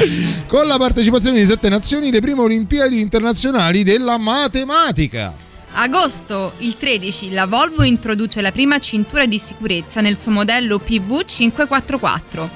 Con 0.48 0.68
la 0.68 0.78
partecipazione 0.78 1.40
di 1.40 1.46
sette 1.46 1.70
nazioni, 1.70 2.12
le 2.12 2.22
prime 2.22 2.42
Olimpiadi 2.42 3.00
internazionali 3.00 3.84
della 3.84 4.18
matematica. 4.18 5.50
Agosto, 5.74 6.54
il 6.58 6.76
13, 6.78 7.32
la 7.32 7.46
Volvo 7.46 7.84
introduce 7.84 8.42
la 8.42 8.52
prima 8.52 8.78
cintura 8.80 9.26
di 9.26 9.38
sicurezza 9.38 10.02
nel 10.02 10.20
suo 10.20 10.32
modello 10.32 10.82
PV544. 10.86 12.50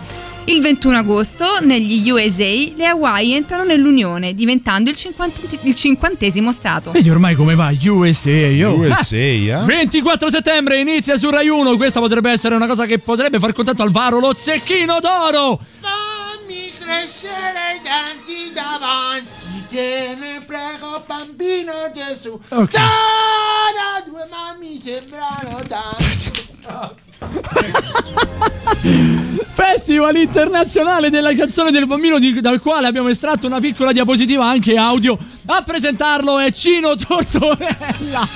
Il 0.48 0.62
21 0.62 0.98
agosto, 0.98 1.46
negli 1.62 2.08
USA, 2.08 2.44
le 2.76 2.86
Hawaii 2.86 3.34
entrano 3.34 3.64
nell'Unione, 3.64 4.36
diventando 4.36 4.92
il, 4.92 4.96
50 4.96 5.58
il 5.64 5.74
cinquantesimo 5.74 6.52
stato. 6.52 6.92
Vedi 6.92 7.10
ormai 7.10 7.34
come 7.34 7.56
va 7.56 7.74
USA, 7.86 8.30
io. 8.30 8.74
USA, 8.74 9.16
eh? 9.16 9.64
24 9.66 10.30
settembre 10.30 10.80
inizia 10.80 11.18
su 11.18 11.32
Rai 11.32 11.48
1. 11.48 11.78
Questa 11.78 12.00
potrebbe 12.00 12.30
essere 12.30 12.54
una 12.54 12.68
cosa 12.68 12.86
che 12.86 13.00
potrebbe 13.00 13.40
far 13.40 13.54
contatto 13.54 13.82
al 13.82 13.90
Varo 13.90 14.20
lo 14.20 14.34
zecchino 14.36 15.00
d'oro. 15.00 15.60
Fammi 15.82 16.72
crescere 16.78 17.78
i 17.78 17.82
denti 17.82 18.54
davanti, 18.54 19.35
te 19.76 20.16
ne 20.18 20.42
prego 20.46 21.04
bambino 21.06 21.74
Gesù. 21.94 22.40
Ok. 22.50 22.72
Da 22.72 24.02
due 24.06 24.26
mammi 24.32 24.80
sembrano 24.80 25.60
tanti. 25.68 26.44
Festival 29.54 30.16
internazionale 30.16 31.10
della 31.10 31.34
canzone 31.36 31.72
del 31.72 31.88
bambino 31.88 32.20
di- 32.20 32.40
dal 32.40 32.62
quale 32.62 32.88
abbiamo 32.88 33.10
estratto 33.10 33.48
una 33.48 33.60
piccola 33.60 33.92
diapositiva 33.92 34.46
anche 34.48 34.78
audio. 34.78 35.18
A 35.48 35.62
presentarlo 35.62 36.40
è 36.40 36.52
Cino 36.52 36.96
Tortorella 36.96 38.28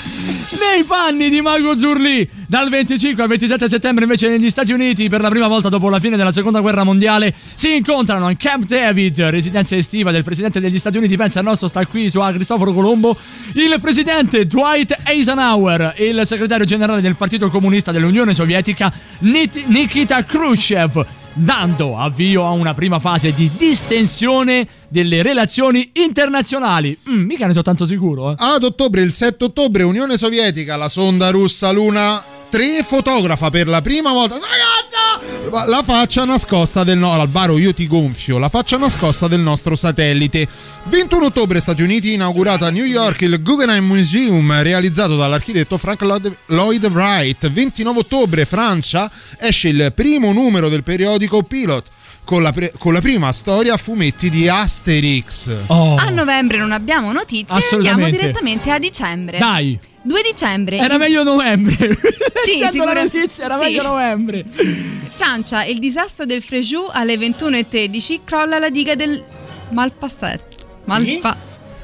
nei 0.59 0.83
panni 0.85 1.29
di 1.29 1.41
Mago 1.41 1.75
Zurli. 1.75 2.29
Dal 2.45 2.69
25 2.69 3.23
al 3.23 3.29
27 3.29 3.67
settembre 3.67 4.03
invece 4.03 4.29
negli 4.29 4.49
Stati 4.51 4.71
Uniti 4.71 5.09
per 5.09 5.19
la 5.21 5.29
prima 5.29 5.47
volta 5.47 5.69
dopo 5.69 5.89
la 5.89 5.99
fine 5.99 6.17
della 6.17 6.31
seconda 6.31 6.59
guerra 6.59 6.83
mondiale 6.83 7.33
si 7.55 7.75
incontrano 7.75 8.29
in 8.29 8.37
Camp 8.37 8.65
David, 8.65 9.21
residenza 9.23 9.75
estiva 9.75 10.11
del 10.11 10.23
presidente 10.23 10.59
degli 10.59 10.77
Stati 10.77 10.97
Uniti, 10.97 11.17
pensa 11.17 11.39
al 11.39 11.45
nostro 11.45 11.67
sta 11.67 11.83
qui 11.87 12.11
su 12.11 12.19
a 12.19 12.31
Cristoforo 12.31 12.73
Colombo, 12.73 13.17
il 13.53 13.75
presidente 13.81 14.45
Dwight 14.45 14.95
Eisenhower 15.03 15.93
e 15.95 16.09
il 16.09 16.21
segretario 16.25 16.65
generale 16.65 17.01
del 17.01 17.15
Partito 17.15 17.49
Comunista 17.49 17.91
dell'Unione 17.91 18.35
Sovietica 18.35 18.93
Nikita 19.19 20.23
Khrushchev 20.23 21.05
dando 21.33 21.97
avvio 21.97 22.45
a 22.45 22.51
una 22.51 22.73
prima 22.73 22.99
fase 22.99 23.33
di 23.33 23.49
distensione 23.57 24.67
delle 24.87 25.21
relazioni 25.21 25.91
internazionali. 25.93 26.97
Mm, 27.09 27.25
mica 27.25 27.45
ne 27.45 27.51
sono 27.51 27.63
tanto 27.63 27.85
sicuro, 27.85 28.31
eh. 28.31 28.35
Ad 28.37 28.63
ottobre, 28.63 29.01
il 29.01 29.13
7 29.13 29.45
ottobre, 29.45 29.83
Unione 29.83 30.17
Sovietica, 30.17 30.75
la 30.75 30.89
sonda 30.89 31.29
russa 31.29 31.71
Luna 31.71 32.37
3 32.49 32.83
fotografa 32.83 33.49
per 33.49 33.67
la 33.67 33.81
prima 33.81 34.11
volta. 34.11 34.39
La 35.67 35.81
faccia 35.83 36.25
nascosta 36.25 36.83
del 36.83 36.97
no- 36.97 37.13
Alvaro 37.13 37.57
io 37.57 37.73
ti 37.73 37.87
gonfio. 37.87 38.37
La 38.37 38.49
faccia 38.49 38.77
nascosta 38.77 39.27
del 39.27 39.39
nostro 39.39 39.75
satellite. 39.75 40.47
21 40.85 41.25
ottobre 41.25 41.59
Stati 41.59 41.81
Uniti 41.81 42.13
inaugurato 42.13 42.65
a 42.65 42.69
New 42.71 42.85
York 42.85 43.21
il 43.21 43.41
Guggenheim 43.41 43.85
Museum 43.85 44.61
realizzato 44.61 45.15
dall'architetto 45.15 45.77
Frank 45.77 46.01
Lloyd 46.47 46.85
Wright. 46.85 47.49
29 47.49 47.99
ottobre 47.99 48.45
Francia 48.45 49.09
esce 49.37 49.67
il 49.69 49.91
primo 49.95 50.31
numero 50.33 50.69
del 50.69 50.83
periodico 50.83 51.43
Pilot 51.43 51.85
con 52.29 52.43
la, 52.43 52.51
pre- 52.53 52.71
con 52.77 52.93
la 52.93 53.01
prima 53.01 53.31
storia 53.31 53.73
a 53.73 53.77
fumetti 53.77 54.29
di 54.29 54.47
Asterix 54.47 55.49
A 55.65 56.09
novembre 56.11 56.59
non 56.59 56.71
abbiamo 56.71 57.11
notizie, 57.11 57.59
andiamo 57.75 58.07
direttamente 58.07 58.69
a 58.69 58.77
dicembre. 58.77 59.39
Dai. 59.39 59.79
2 60.03 60.21
dicembre. 60.31 60.77
Era 60.77 60.93
il- 60.93 60.99
meglio 60.99 61.23
novembre. 61.23 61.75
Sì, 62.45 62.51
Leggendo 62.61 62.71
sicura- 62.71 62.93
le 62.93 63.01
notizie, 63.11 63.43
era 63.43 63.57
sì. 63.57 63.63
meglio 63.63 63.81
novembre. 63.81 64.45
Francia, 65.07 65.63
il 65.65 65.79
disastro 65.79 66.27
del 66.27 66.43
Fréjus 66.43 66.91
alle 66.91 67.15
21.13 67.15 68.19
crolla 68.23 68.59
la 68.59 68.69
diga 68.69 68.93
del 68.93 69.23
Malpasset. 69.69 70.43
Malpa... 70.85 71.35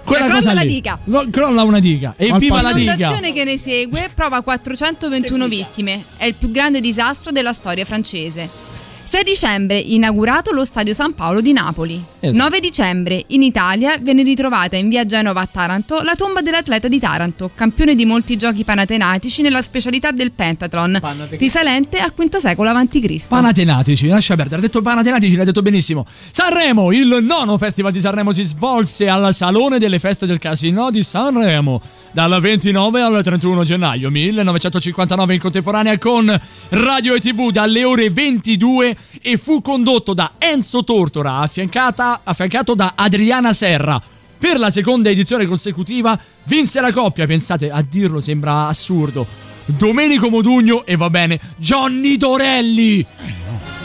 Quella 0.06 0.26
crolla 0.26 0.36
cosa 0.36 0.54
la 0.54 0.64
diga. 0.64 1.00
Lo- 1.06 1.28
crolla 1.32 1.64
una 1.64 1.80
diga. 1.80 2.14
E 2.18 2.32
viva 2.38 2.62
la 2.62 2.72
diga. 2.72 2.94
L'inondazione 2.94 3.34
che 3.34 3.44
ne 3.46 3.58
segue 3.58 4.12
prova 4.14 4.42
421 4.42 5.48
vittime. 5.48 6.04
È 6.18 6.26
il 6.26 6.36
più 6.36 6.52
grande 6.52 6.82
disastro 6.82 7.32
della 7.32 7.52
storia 7.52 7.84
francese. 7.84 8.74
6 9.07 9.23
dicembre, 9.23 9.77
inaugurato 9.77 10.52
lo 10.52 10.64
Stadio 10.64 10.91
San 10.91 11.14
Paolo 11.14 11.40
di 11.40 11.53
Napoli. 11.53 12.03
Esatto. 12.19 12.41
9 12.41 12.60
dicembre, 12.60 13.23
in 13.27 13.44
Italia 13.44 13.98
viene 14.02 14.23
ritrovata 14.23 14.77
in 14.77 14.90
via 14.90 15.06
Genova 15.06 15.41
a 15.41 15.48
Taranto 15.49 16.02
la 16.02 16.15
tomba 16.15 16.41
dell'atleta 16.41 16.88
di 16.88 16.99
Taranto, 16.99 17.52
campione 17.53 17.94
di 17.94 18.03
molti 18.03 18.36
giochi 18.36 18.64
panatenatici 18.64 19.44
nella 19.44 19.61
specialità 19.61 20.10
del 20.10 20.32
pentathlon, 20.32 20.99
risalente 21.38 21.99
al 21.99 22.14
V 22.15 22.36
secolo 22.38 22.72
a.C. 22.72 23.27
Panatenatici, 23.27 24.07
lascia 24.07 24.36
perdere. 24.36 24.57
Ha 24.57 24.61
detto 24.61 24.82
Panatenatici, 24.82 25.36
l'ha 25.36 25.44
detto 25.44 25.61
benissimo. 25.61 26.07
Sanremo, 26.32 26.91
il 26.91 27.19
nono 27.22 27.60
festival 27.60 27.91
di 27.91 27.99
Sanremo 27.99 28.32
si 28.32 28.44
svolse 28.44 29.07
al 29.07 29.36
Salone 29.36 29.77
delle 29.77 29.99
Feste 29.99 30.26
del 30.26 30.40
Casino 30.40 30.90
di 30.90 31.03
Sanremo 31.03 31.80
dal 32.11 32.40
29 32.40 33.02
al 33.02 33.22
31 33.22 33.65
gennaio 33.65 34.10
1959 34.10 35.34
in 35.34 35.40
contemporanea 35.41 35.98
con 35.98 36.41
radio 36.69 37.14
e 37.14 37.19
tv 37.19 37.52
dalle 37.52 37.84
ore 37.84 38.10
22 38.10 38.95
e 39.22 39.38
fu 39.38 39.62
condotto 39.62 40.14
da 40.14 40.34
Enzo 40.38 40.84
Tortora 40.84 41.38
affiancato 41.38 42.74
da 42.74 42.94
Adriana 42.96 43.54
Serra. 43.54 44.02
Per 44.38 44.60
la 44.60 44.70
seconda 44.70 45.10
edizione 45.10 45.46
consecutiva 45.46 46.20
vinse 46.44 46.82
la 46.82 46.92
coppia, 46.92 47.26
pensate 47.26 47.72
a 47.72 47.82
dirlo 47.82 48.20
sembra 48.20 48.68
assurdo. 48.68 49.26
Domenico 49.66 50.30
Modugno 50.30 50.86
e 50.86 50.96
va 50.96 51.10
bene, 51.10 51.40
Johnny 51.58 52.18
Dorelli. 52.18 53.06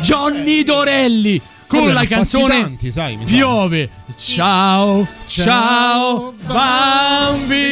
Johnny 0.01 0.63
Dorelli 0.63 1.41
con 1.67 1.85
Vabbè, 1.85 1.93
la 1.93 2.05
canzone 2.05 2.61
tanti, 2.61 2.91
sai. 2.91 3.17
Piove. 3.25 3.89
Ciao, 4.17 5.07
ciao, 5.27 6.35
bambina. 6.47 7.71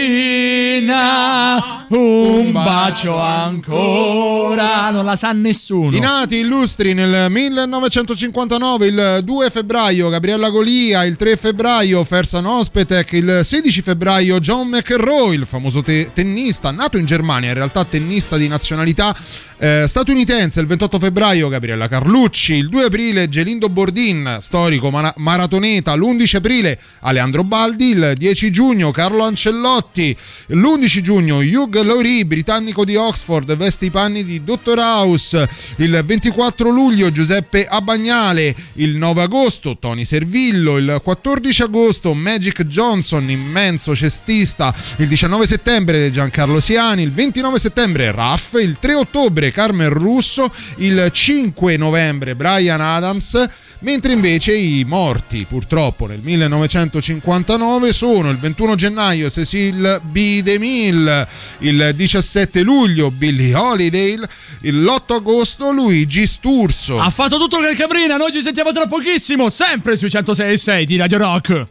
Un 1.88 2.52
bacio 2.52 3.18
ancora. 3.18 4.90
Non 4.90 5.04
la 5.06 5.16
sa 5.16 5.32
nessuno. 5.32 5.96
I 5.96 6.00
nati 6.00 6.36
illustri 6.36 6.92
nel 6.92 7.30
1959, 7.30 8.86
il 8.86 9.20
2 9.24 9.50
febbraio 9.50 10.10
Gabriella 10.10 10.50
Golia, 10.50 11.04
il 11.04 11.16
3 11.16 11.36
febbraio 11.36 12.04
Fersan 12.04 12.44
Ospetek, 12.44 13.12
il 13.12 13.40
16 13.42 13.80
febbraio 13.80 14.38
John 14.38 14.68
McEnroe, 14.68 15.34
il 15.34 15.46
famoso 15.46 15.80
te- 15.80 16.10
tennista, 16.12 16.70
nato 16.70 16.98
in 16.98 17.06
Germania, 17.06 17.48
in 17.48 17.54
realtà 17.54 17.84
tennista 17.84 18.36
di 18.36 18.48
nazionalità 18.48 19.16
eh, 19.60 19.84
statunitense, 19.88 20.60
il 20.60 20.66
28 20.66 21.00
febbraio 21.00 21.48
Gabriella 21.48 21.88
Carlucci, 21.88 22.54
il 22.54 22.68
2 22.68 22.84
aprile 22.84 23.28
Gelindo 23.28 23.68
Bordin, 23.68 24.38
storico 24.40 24.90
mara- 24.90 25.12
maratoneta, 25.16 25.96
l'11 25.96 26.36
aprile 26.36 26.78
Aleandro 27.00 27.42
Baldi, 27.42 27.88
il 27.90 28.12
10 28.16 28.52
giugno 28.52 28.92
Carlo 28.92 29.24
Ancellotti, 29.24 30.16
l'11 30.48 31.00
giugno 31.00 31.38
Hugh 31.38 31.74
Laurie, 31.82 32.24
britannico 32.24 32.84
di 32.84 32.94
Oxford, 32.94 33.56
veste 33.56 33.86
i 33.86 33.90
panni 33.90 34.24
di 34.24 34.44
Dr. 34.44 34.78
House, 34.78 35.48
il 35.76 36.02
24 36.04 36.70
luglio 36.70 37.10
Giuseppe 37.10 37.66
Abagnale, 37.66 38.54
il 38.74 38.94
9 38.94 39.22
agosto 39.22 39.76
Tony 39.76 40.04
Servillo, 40.04 40.76
il 40.76 41.00
14 41.02 41.62
agosto 41.62 42.14
Magic 42.14 42.62
Johnson, 42.62 43.28
immenso 43.28 43.96
cestista, 43.96 44.72
il 44.98 45.08
19 45.08 45.46
settembre 45.46 46.12
Giancarlo 46.12 46.60
Siani, 46.60 47.02
il 47.02 47.10
29 47.10 47.58
settembre 47.58 48.12
Raff, 48.12 48.52
il 48.60 48.76
3 48.78 48.94
ottobre 48.94 49.46
Carmen 49.50 49.88
Russo, 49.88 50.52
il 50.76 51.08
5 51.10 51.76
novembre 51.76 52.34
Brian 52.34 52.80
Adams, 52.80 53.48
mentre 53.80 54.12
invece 54.12 54.56
i 54.56 54.84
morti 54.84 55.46
purtroppo 55.48 56.06
nel 56.06 56.20
1959 56.20 57.92
sono 57.92 58.30
il 58.30 58.38
21 58.38 58.74
gennaio 58.74 59.30
Cecil 59.30 60.00
B. 60.04 60.40
DeMille, 60.40 61.28
il 61.58 61.92
17 61.94 62.62
luglio 62.62 63.10
Billy 63.10 63.52
Holiday, 63.52 64.18
l'8 64.62 65.14
agosto 65.14 65.70
Luigi 65.72 66.26
Sturzo. 66.26 66.98
Ha 67.00 67.10
fatto 67.10 67.38
tutto 67.38 67.58
il 67.58 67.76
Cabrina, 67.76 68.16
noi 68.16 68.32
ci 68.32 68.42
sentiamo 68.42 68.72
tra 68.72 68.86
pochissimo, 68.86 69.48
sempre 69.48 69.96
sui 69.96 70.08
106.6 70.08 70.82
di 70.82 70.96
Radio 70.96 71.18
Rock. 71.18 71.66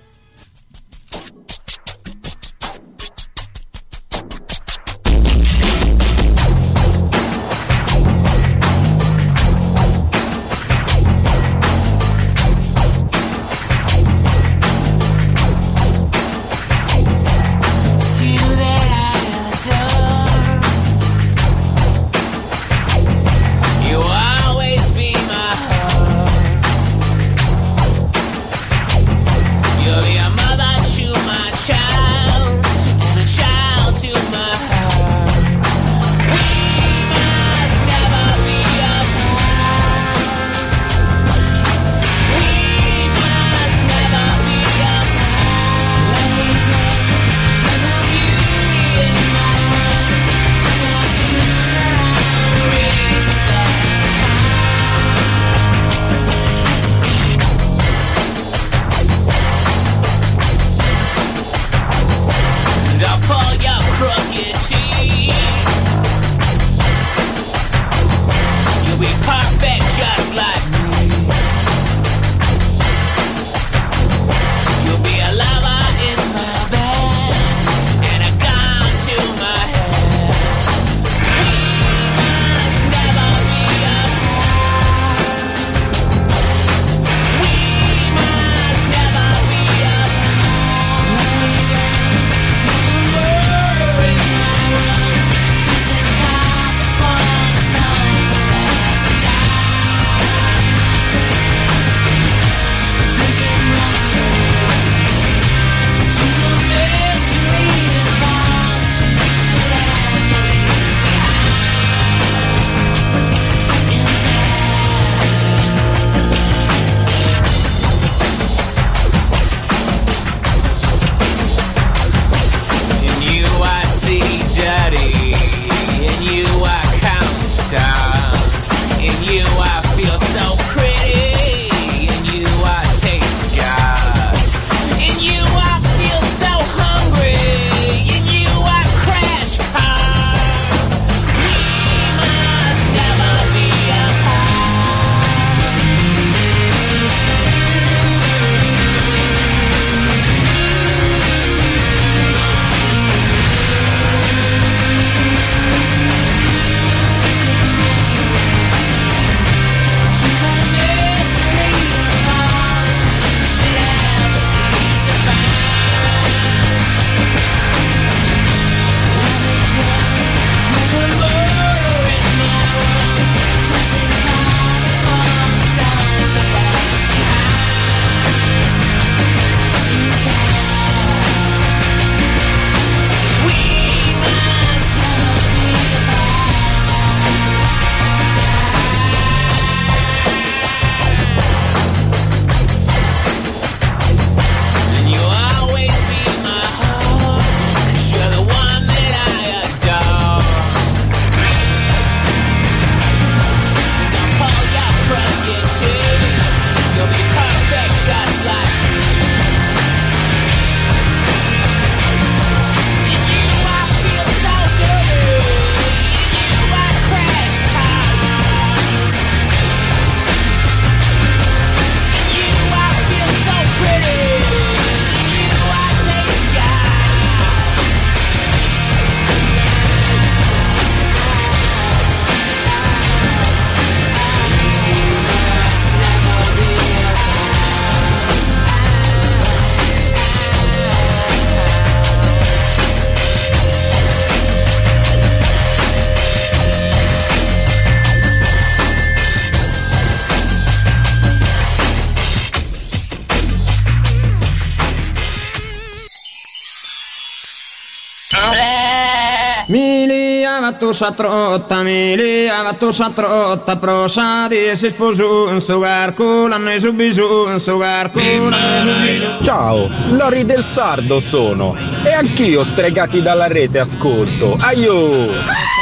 tu 260.77 260.91
satrotta 260.91 261.81
mili, 261.81 262.47
avatu 262.47 262.91
satrotta 262.91 263.75
prosadi, 263.75 264.75
si 264.75 264.89
sposù 264.89 265.49
in 265.49 265.59
stu 265.59 265.79
garculan, 265.79 266.67
e 266.69 266.79
subisù 266.79 267.49
in 267.49 267.59
stu 267.59 267.77
garculan. 267.77 269.39
Ciao, 269.41 269.89
Lori 270.09 270.45
del 270.45 270.63
Sardo 270.63 271.19
sono, 271.19 271.75
e 272.03 272.13
anch'io 272.13 272.63
stregati 272.63 273.21
dalla 273.21 273.47
rete 273.47 273.79
ascolto, 273.79 274.57
aiuto! 274.59 275.75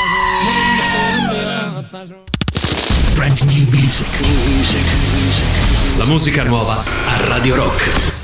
Music. 3.46 4.08
La 5.98 6.06
musica 6.06 6.44
nuova 6.44 6.84
a 6.84 7.28
Radio 7.28 7.56
Rock. 7.56 8.15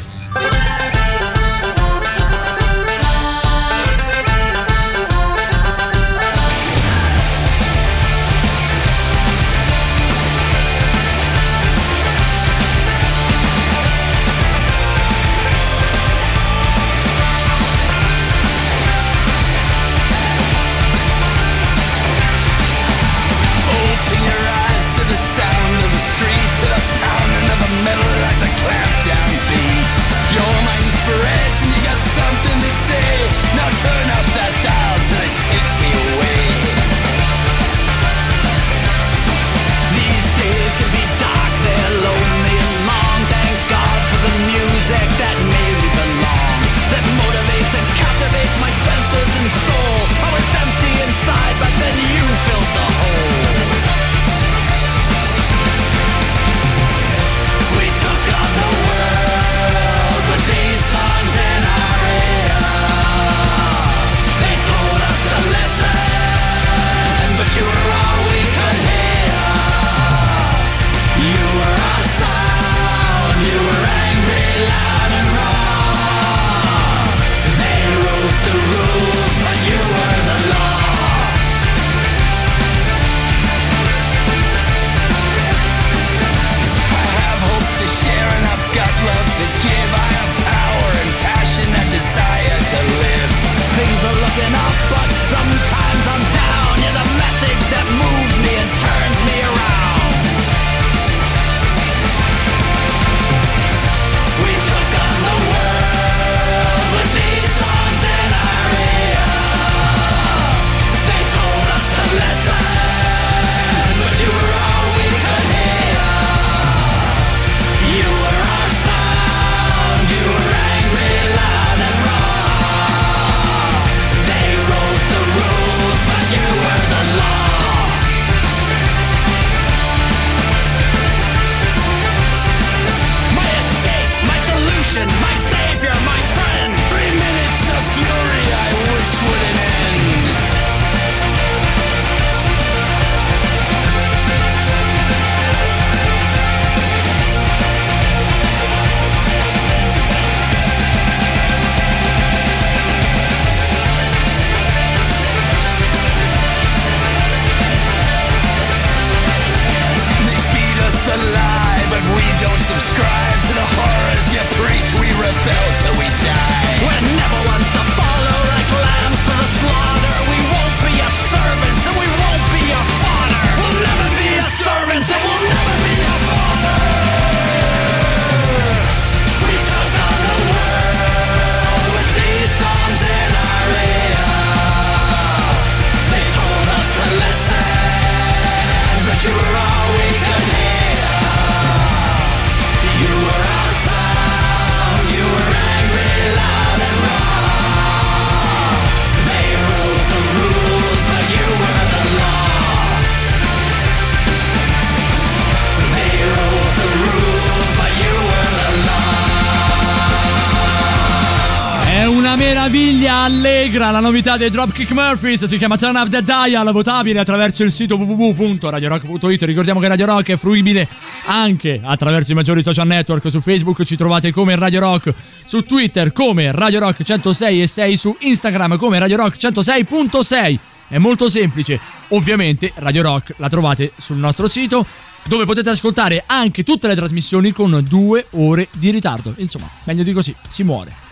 la 213.91 213.99
novità 213.99 214.37
dei 214.37 214.49
Dropkick 214.49 214.91
Murphys 214.91 215.43
si 215.43 215.57
chiama 215.57 215.75
Turn 215.75 215.95
Up 215.95 216.07
the 216.07 216.23
Dial, 216.23 216.71
votabile 216.71 217.19
attraverso 217.19 217.63
il 217.63 217.71
sito 217.71 217.95
www.radiorock.it. 217.97 219.43
Ricordiamo 219.43 219.79
che 219.79 219.87
Radio 219.87 220.05
Rock 220.05 220.29
è 220.29 220.37
fruibile 220.37 220.87
anche 221.25 221.79
attraverso 221.83 222.31
i 222.31 222.35
maggiori 222.35 222.63
social 222.63 222.87
network. 222.87 223.29
Su 223.29 223.41
Facebook 223.41 223.83
ci 223.83 223.95
trovate 223.95 224.31
come 224.31 224.55
Radio 224.55 224.79
Rock, 224.79 225.13
su 225.43 225.61
Twitter 225.63 226.13
come 226.13 226.51
Radio 226.51 226.79
Rock 226.79 227.03
106 227.03 227.61
e 227.61 227.67
6, 227.67 227.97
su 227.97 228.15
Instagram 228.19 228.77
come 228.77 228.97
Radio 228.97 229.17
Rock 229.17 229.37
106.6. 229.37 230.59
È 230.87 230.97
molto 230.97 231.27
semplice. 231.27 231.79
Ovviamente 232.09 232.71
Radio 232.75 233.01
Rock 233.01 233.33
la 233.37 233.49
trovate 233.49 233.91
sul 233.97 234.17
nostro 234.17 234.47
sito 234.47 234.85
dove 235.27 235.45
potete 235.45 235.69
ascoltare 235.69 236.23
anche 236.25 236.63
tutte 236.63 236.87
le 236.87 236.95
trasmissioni 236.95 237.51
con 237.51 237.83
due 237.87 238.25
ore 238.31 238.69
di 238.77 238.89
ritardo. 238.89 239.33
Insomma, 239.37 239.69
meglio 239.83 240.03
di 240.03 240.13
così, 240.13 240.33
si 240.47 240.63
muore. 240.63 241.10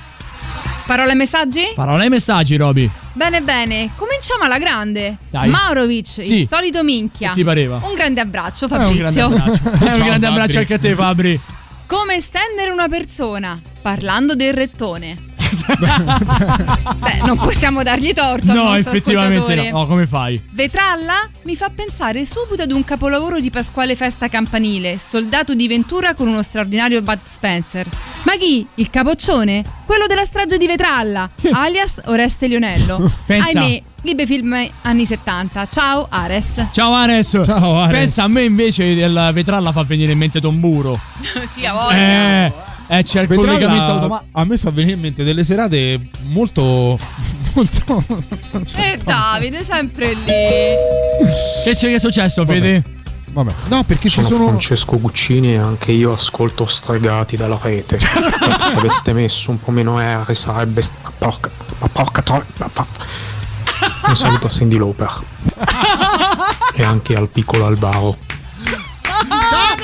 Parole 0.89 1.11
e 1.11 1.15
messaggi? 1.15 1.71
Parole 1.75 2.05
e 2.05 2.09
messaggi, 2.09 2.57
Roby. 2.57 2.89
Bene, 3.13 3.43
bene, 3.43 3.91
cominciamo 3.95 4.45
alla 4.45 4.57
grande. 4.57 5.17
Dai. 5.29 5.47
Maurovic, 5.47 6.07
sì. 6.07 6.39
il 6.39 6.47
solito 6.47 6.83
minchia. 6.83 7.33
Ti 7.33 7.43
pareva? 7.43 7.79
Un 7.83 7.93
grande 7.93 8.21
abbraccio, 8.21 8.67
Fabrizio. 8.67 8.89
un 8.93 8.97
grande 8.97 9.21
abbraccio, 9.21 9.69
eh, 9.85 9.93
un 9.93 10.05
grande 10.05 10.25
abbraccio 10.25 10.57
anche 10.57 10.73
a 10.73 10.79
te, 10.79 10.95
Fabri. 10.95 11.39
Come 11.85 12.19
stendere 12.19 12.71
una 12.71 12.87
persona? 12.87 13.61
Parlando 13.83 14.33
del 14.33 14.55
rettone. 14.55 15.28
Beh, 16.99 17.25
non 17.25 17.37
possiamo 17.37 17.83
dargli 17.83 18.13
torto 18.13 18.53
No, 18.53 18.75
effettivamente 18.75 19.55
no. 19.55 19.79
No, 19.79 19.87
come 19.87 20.05
fai? 20.07 20.41
Vetralla 20.51 21.27
mi 21.43 21.55
fa 21.55 21.69
pensare 21.69 22.25
subito 22.25 22.63
ad 22.63 22.71
un 22.71 22.83
capolavoro 22.83 23.39
di 23.39 23.49
Pasquale 23.49 23.95
Festa 23.95 24.27
Campanile, 24.27 24.97
Soldato 24.97 25.55
di 25.55 25.67
Ventura 25.67 26.13
con 26.13 26.27
uno 26.27 26.41
straordinario 26.41 27.01
Bud 27.01 27.19
Spencer. 27.23 27.87
Ma 28.23 28.33
chi? 28.33 28.65
Il 28.75 28.89
capoccione? 28.89 29.63
Quello 29.85 30.05
della 30.07 30.25
strage 30.25 30.57
di 30.57 30.67
Vetralla, 30.67 31.29
alias 31.51 32.01
Oreste 32.05 32.47
Lionello. 32.47 33.11
Pensa. 33.25 33.59
Ahimè, 33.59 33.81
libe 34.03 34.25
film 34.25 34.69
anni 34.83 35.05
70. 35.05 35.67
Ciao 35.67 36.07
Ares. 36.09 36.67
Ciao 36.71 36.93
Ares. 36.93 37.39
Ciao 37.45 37.79
Ares. 37.79 37.99
Pensa 37.99 38.23
a 38.23 38.27
me 38.27 38.43
invece 38.43 38.83
il 38.83 39.29
Vetralla 39.33 39.71
fa 39.71 39.83
venire 39.83 40.11
in 40.11 40.17
mente 40.17 40.39
Tomburo. 40.39 40.99
sì, 41.47 41.65
a 41.65 41.73
voglia. 41.73 41.95
Eh, 41.95 42.53
eh, 42.89 43.03
c'è 43.03 43.21
il 43.21 43.27
Vetralla 43.27 43.51
collegamento 43.51 43.91
automatico. 43.91 44.29
a 44.39 44.45
me 44.45 44.57
fa 44.57 44.71
venire 44.71 44.93
in 44.95 44.99
mente 44.99 45.23
delle 45.23 45.43
serate 45.43 46.09
molto 46.23 46.97
molto 47.53 48.03
Eh 48.75 48.99
Davide, 49.03 49.63
sempre 49.63 50.13
lì. 50.13 50.23
Che 51.63 51.71
c'è 51.73 51.87
che 51.87 51.95
è 51.95 51.99
successo, 51.99 52.45
Fede? 52.45 52.83
Vabbè. 53.31 53.53
No, 53.67 53.83
perché 53.83 54.09
ci 54.09 54.15
Sono 54.23 54.27
sono 54.27 54.47
Francesco 54.47 54.99
Guccini 54.99 55.53
e 55.53 55.57
anche 55.57 55.91
io 55.91 56.13
ascolto 56.13 56.65
stregati 56.65 57.35
dalla 57.35 57.59
rete. 57.61 57.99
Se 57.99 58.77
aveste 58.77 59.13
messo 59.13 59.51
un 59.51 59.59
po' 59.59 59.69
meno 59.71 59.99
R 59.99 60.35
sarebbe. 60.35 60.81
porca. 61.17 61.51
Ma 61.77 61.87
porca 61.87 62.23
fa- 62.23 62.87
Un 64.07 64.15
saluto 64.15 64.47
a 64.47 64.49
Cindy 64.49 64.77
Lauper. 64.77 65.21
e 66.73 66.83
anche 66.83 67.13
al 67.13 67.29
piccolo 67.29 67.65
Alvaro. 67.67 68.17
Ciao 69.03 69.75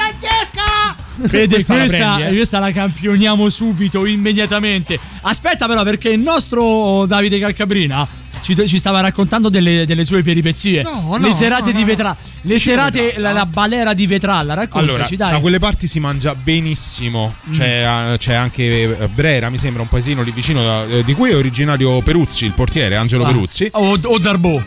Fede, 1.28 1.56
Questa 1.56 1.74
questa, 1.76 1.98
la 1.98 2.14
prendi, 2.16 2.34
eh? 2.34 2.36
questa 2.38 2.60
la 2.60 2.72
campioniamo 2.72 3.50
subito, 3.50 4.06
immediatamente. 4.06 5.00
Aspetta, 5.22 5.68
però, 5.68 5.84
perché 5.84 6.10
il 6.10 6.20
nostro 6.20 7.06
Davide 7.06 7.40
Calcabrina 7.40 8.08
ci, 8.42 8.56
ci 8.68 8.78
stava 8.78 9.00
raccontando 9.00 9.50
delle, 9.50 9.86
delle 9.86 10.04
sue 10.06 10.22
peripezie. 10.22 10.84
No, 10.84 11.16
le 11.20 11.28
no, 11.28 11.34
serate 11.34 11.72
no, 11.72 11.76
di 11.78 11.80
no. 11.80 11.86
Vetralla. 11.86 12.18
Le 12.42 12.60
serate, 12.60 13.14
la, 13.18 13.32
la 13.32 13.46
balera 13.48 13.94
di 13.94 14.06
Vetralla. 14.06 14.54
Allora, 14.54 14.62
Raccontaci, 14.62 15.16
da 15.16 15.30
dai. 15.32 15.42
quelle 15.42 15.58
parti 15.60 15.88
si 15.88 16.00
mangia 16.00 16.36
benissimo. 16.36 17.36
Mm. 17.50 17.52
C'è, 17.54 18.12
eh, 18.14 18.18
c'è 18.18 18.34
anche 18.34 19.00
eh, 19.00 19.08
Brera, 19.08 19.50
mi 19.50 19.58
sembra 19.58 19.82
un 19.82 19.88
paesino 19.88 20.22
lì 20.22 20.32
vicino, 20.32 20.64
da- 20.64 20.86
eh, 20.86 21.04
di 21.04 21.14
cui 21.14 21.32
è 21.32 21.36
originario 21.36 22.00
Peruzzi, 22.02 22.46
il 22.46 22.52
portiere 22.54 22.96
Angelo 22.98 23.24
Ah. 23.24 23.28
Peruzzi. 23.28 23.70
O, 23.72 23.98
o 24.04 24.20
Darbo. 24.20 24.62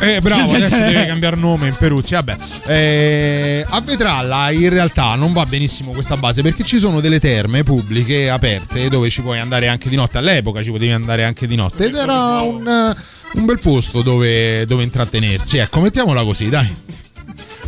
Eh, 0.00 0.20
bravo, 0.20 0.52
adesso 0.54 0.76
deve 0.78 1.06
cambiare 1.06 1.36
nome 1.36 1.68
in 1.68 1.76
Peruzzi. 1.78 2.14
Vabbè, 2.14 2.36
Eh, 2.66 3.64
a 3.68 3.80
Vetralla 3.80 4.50
in 4.50 4.68
realtà 4.68 5.14
non 5.14 5.32
va 5.32 5.46
benissimo 5.46 5.92
questa 5.92 6.16
base 6.16 6.42
perché 6.42 6.64
ci 6.64 6.78
sono 6.78 7.00
delle 7.00 7.20
terme 7.20 7.62
pubbliche 7.62 8.28
aperte 8.28 8.88
dove 8.88 9.08
ci 9.10 9.22
puoi 9.22 9.38
andare 9.38 9.68
anche 9.68 9.88
di 9.88 9.96
notte. 9.96 10.18
All'epoca 10.18 10.62
ci 10.62 10.70
potevi 10.70 10.92
andare 10.92 11.24
anche 11.24 11.46
di 11.46 11.56
notte 11.56 11.86
ed 11.86 11.94
era 11.94 12.40
un, 12.40 12.94
un 13.34 13.44
bel 13.44 13.60
posto 13.60 14.02
dove, 14.02 14.64
dove 14.66 14.82
intrattenersi. 14.82 15.58
Ecco, 15.58 15.80
mettiamola 15.80 16.22
così, 16.24 16.48
dai. 16.48 16.74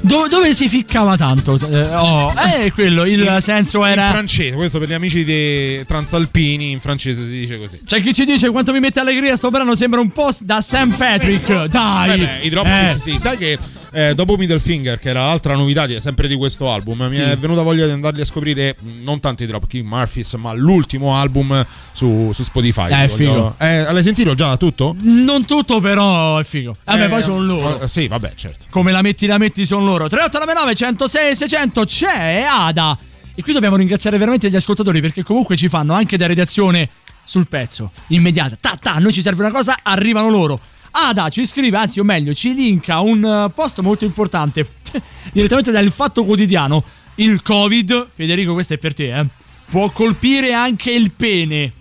Dove, 0.06 0.28
dove 0.28 0.54
si 0.54 0.68
ficcava 0.68 1.16
tanto? 1.16 1.58
Eh, 1.68 1.94
oh, 1.96 2.32
eh, 2.54 2.70
quello, 2.72 3.04
il 3.04 3.36
senso 3.40 3.80
In 3.80 3.88
era. 3.88 4.10
francese, 4.10 4.54
questo 4.54 4.78
per 4.78 4.88
gli 4.88 4.92
amici 4.92 5.24
dei 5.24 5.84
transalpini, 5.84 6.70
in 6.70 6.80
francese 6.80 7.24
si 7.24 7.30
dice 7.30 7.58
così. 7.58 7.80
C'è 7.84 8.00
chi 8.00 8.14
ci 8.14 8.24
dice 8.24 8.50
quanto 8.50 8.72
mi 8.72 8.78
mette 8.78 9.00
allegria 9.00 9.36
sto 9.36 9.50
brano 9.50 9.74
sembra 9.74 9.98
un 10.00 10.10
po' 10.12 10.30
da 10.42 10.60
St. 10.60 10.96
Patrick. 10.96 11.64
Dai. 11.66 12.08
Vabbè, 12.08 12.38
i 12.42 12.48
drop 12.50 12.66
Eh. 12.66 12.96
sì, 13.00 13.18
sai 13.18 13.36
che 13.36 13.58
eh, 13.92 14.14
dopo 14.14 14.36
Middle 14.36 14.58
Finger, 14.60 14.98
che 14.98 15.08
era 15.10 15.26
l'altra 15.26 15.54
novità 15.54 15.86
di, 15.86 16.00
sempre 16.00 16.28
di 16.28 16.34
questo 16.36 16.70
album, 16.70 17.10
Sì. 17.10 17.18
mi 17.20 17.24
è 17.30 17.36
venuta 17.36 17.62
voglia 17.62 17.86
di 17.86 17.92
andarli 17.92 18.20
a 18.20 18.24
scoprire 18.24 18.76
mh, 18.78 19.02
non 19.02 19.20
tanto 19.20 19.42
i 19.42 19.46
Drop 19.46 19.66
King 19.66 19.86
Murphys, 19.86 20.34
ma 20.34 20.52
l'ultimo 20.52 21.16
album 21.16 21.64
su, 21.92 22.30
su 22.32 22.42
Spotify. 22.42 22.90
Eh, 22.92 23.04
è 23.04 23.08
figo. 23.08 23.54
Eh, 23.58 23.82
l'hai 23.92 24.02
sentito 24.02 24.34
già 24.34 24.56
tutto? 24.56 24.94
Non 25.02 25.44
tutto, 25.44 25.80
però 25.80 26.38
è 26.38 26.44
figo. 26.44 26.74
Vabbè, 26.84 27.04
Eh, 27.04 27.08
poi 27.08 27.22
sono 27.22 27.40
loro. 27.42 27.80
eh, 27.80 27.88
sì, 27.88 28.06
vabbè, 28.06 28.32
certo. 28.34 28.66
Come 28.70 28.92
la 28.92 29.02
metti, 29.02 29.26
la 29.26 29.38
metti, 29.38 29.64
sono 29.66 29.84
loro. 29.84 30.08
3899 30.08 30.74
106 30.74 31.34
600 31.36 31.84
c'è 31.84 32.44
Ada. 32.48 32.98
E 33.34 33.42
qui 33.42 33.52
dobbiamo 33.52 33.76
ringraziare 33.76 34.16
veramente 34.16 34.48
gli 34.48 34.56
ascoltatori 34.56 35.00
perché 35.00 35.22
comunque 35.22 35.56
ci 35.56 35.68
fanno 35.68 35.92
anche 35.92 36.16
da 36.16 36.26
redazione 36.26 36.88
sul 37.22 37.48
pezzo, 37.48 37.90
immediata. 38.08 38.56
Ta 38.60 38.78
ta, 38.80 38.92
a 38.94 38.98
noi 38.98 39.12
ci 39.12 39.20
serve 39.20 39.42
una 39.42 39.52
cosa, 39.52 39.76
arrivano 39.82 40.30
loro. 40.30 40.58
Ada 40.98 41.28
ci 41.28 41.44
scrive, 41.44 41.76
anzi 41.76 42.00
o 42.00 42.04
meglio, 42.04 42.32
ci 42.32 42.54
linka 42.54 43.00
un 43.00 43.22
eh, 43.22 43.50
post 43.54 43.80
molto 43.80 44.04
importante 44.06 44.66
direttamente 45.32 45.70
dal 45.70 45.90
Fatto 45.90 46.24
Quotidiano. 46.24 46.82
Il 47.16 47.42
Covid, 47.42 48.08
Federico, 48.14 48.52
questo 48.54 48.74
è 48.74 48.78
per 48.78 48.94
te, 48.94 49.14
eh, 49.18 49.24
può 49.70 49.90
colpire 49.90 50.52
anche 50.54 50.90
il 50.92 51.12
pene. 51.12 51.72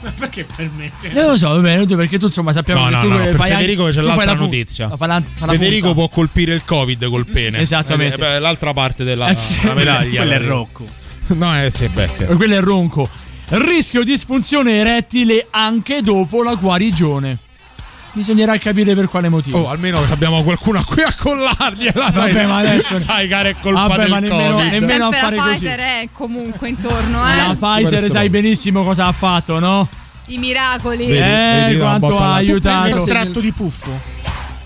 Ma 0.00 0.12
perché 0.18 0.44
per 0.56 0.70
me? 0.76 0.90
Non 1.12 1.30
lo 1.30 1.36
so, 1.36 1.48
va 1.48 1.58
bene, 1.58 1.86
perché 1.86 2.18
tu 2.18 2.26
insomma 2.26 2.52
sappiamo 2.52 2.80
No, 2.80 2.86
che 2.88 2.92
no, 2.94 3.00
tu 3.02 3.08
no, 3.08 3.16
per 3.24 3.34
fai 3.36 3.50
Federico 3.52 3.84
anche- 3.84 3.94
c'è 3.96 4.02
l'altra 4.02 4.24
la 4.26 4.34
pu- 4.34 4.42
notizia. 4.42 4.96
fa 4.96 5.06
la- 5.06 5.22
fa 5.24 5.46
la 5.46 5.52
Federico 5.52 5.86
punta. 5.86 5.94
può 5.94 6.08
colpire 6.08 6.52
il 6.54 6.64
Covid 6.64 7.08
col 7.08 7.26
pene. 7.26 7.58
Esattamente. 7.60 8.16
Eh, 8.16 8.18
beh, 8.18 8.38
l'altra 8.40 8.72
parte 8.72 9.02
della, 9.04 9.28
Eh 9.28 9.34
sì. 9.34 9.66
medaglia. 9.72 10.16
Quello 10.22 10.32
è 10.32 10.40
Rocco. 10.40 10.84
No, 11.28 11.62
eh 11.62 11.70
sì, 11.70 11.88
Becker. 11.88 12.36
Quello 12.36 12.54
è 12.56 12.60
ronco. 12.60 13.08
Rischio 13.48 14.02
disfunzione 14.04 14.78
erettile 14.78 15.46
anche 15.50 16.02
dopo 16.02 16.42
la 16.42 16.54
guarigione. 16.54 17.38
Bisognerà 18.14 18.56
capire 18.58 18.94
per 18.94 19.06
quale 19.08 19.28
motivo. 19.28 19.58
Oh, 19.58 19.68
almeno 19.68 19.98
abbiamo 20.08 20.42
qualcuno 20.44 20.78
a 20.78 20.84
cui 20.84 21.02
accollargliela. 21.02 22.10
dai. 22.10 22.32
Vabbè, 22.32 22.46
ma 22.46 22.56
adesso- 22.58 22.94
sai, 23.00 23.26
cara, 23.28 23.48
è 23.48 23.56
colpa 23.60 23.88
Vabbè, 23.88 24.02
del 24.02 24.10
ma 24.10 24.18
nemmeno- 24.20 24.54
Covid. 24.56 24.70
nemmeno- 24.72 25.06
a 25.06 25.10
la 25.10 25.16
fare 25.16 25.36
così. 25.36 25.50
Pfizer 25.50 25.78
è 25.80 26.08
comunque 26.12 26.68
intorno, 26.68 27.28
eh. 27.28 27.36
La 27.36 27.56
Pfizer 27.58 28.10
sai 28.10 28.30
benissimo 28.30 28.84
cosa 28.84 29.06
ha 29.06 29.12
fatto, 29.12 29.58
no? 29.58 29.88
I 30.26 30.38
miracoli. 30.38 31.06
Vedi, 31.06 31.18
eh, 31.18 31.62
vedi 31.66 31.76
la 31.78 31.84
quanto 31.98 32.18
ha 32.18 32.34
aiutato. 32.34 32.80
pensa 32.82 32.94
se 32.94 33.00
Estratto 33.02 33.32
nel- 33.32 33.42
di 33.42 33.52
puffo. 33.52 34.00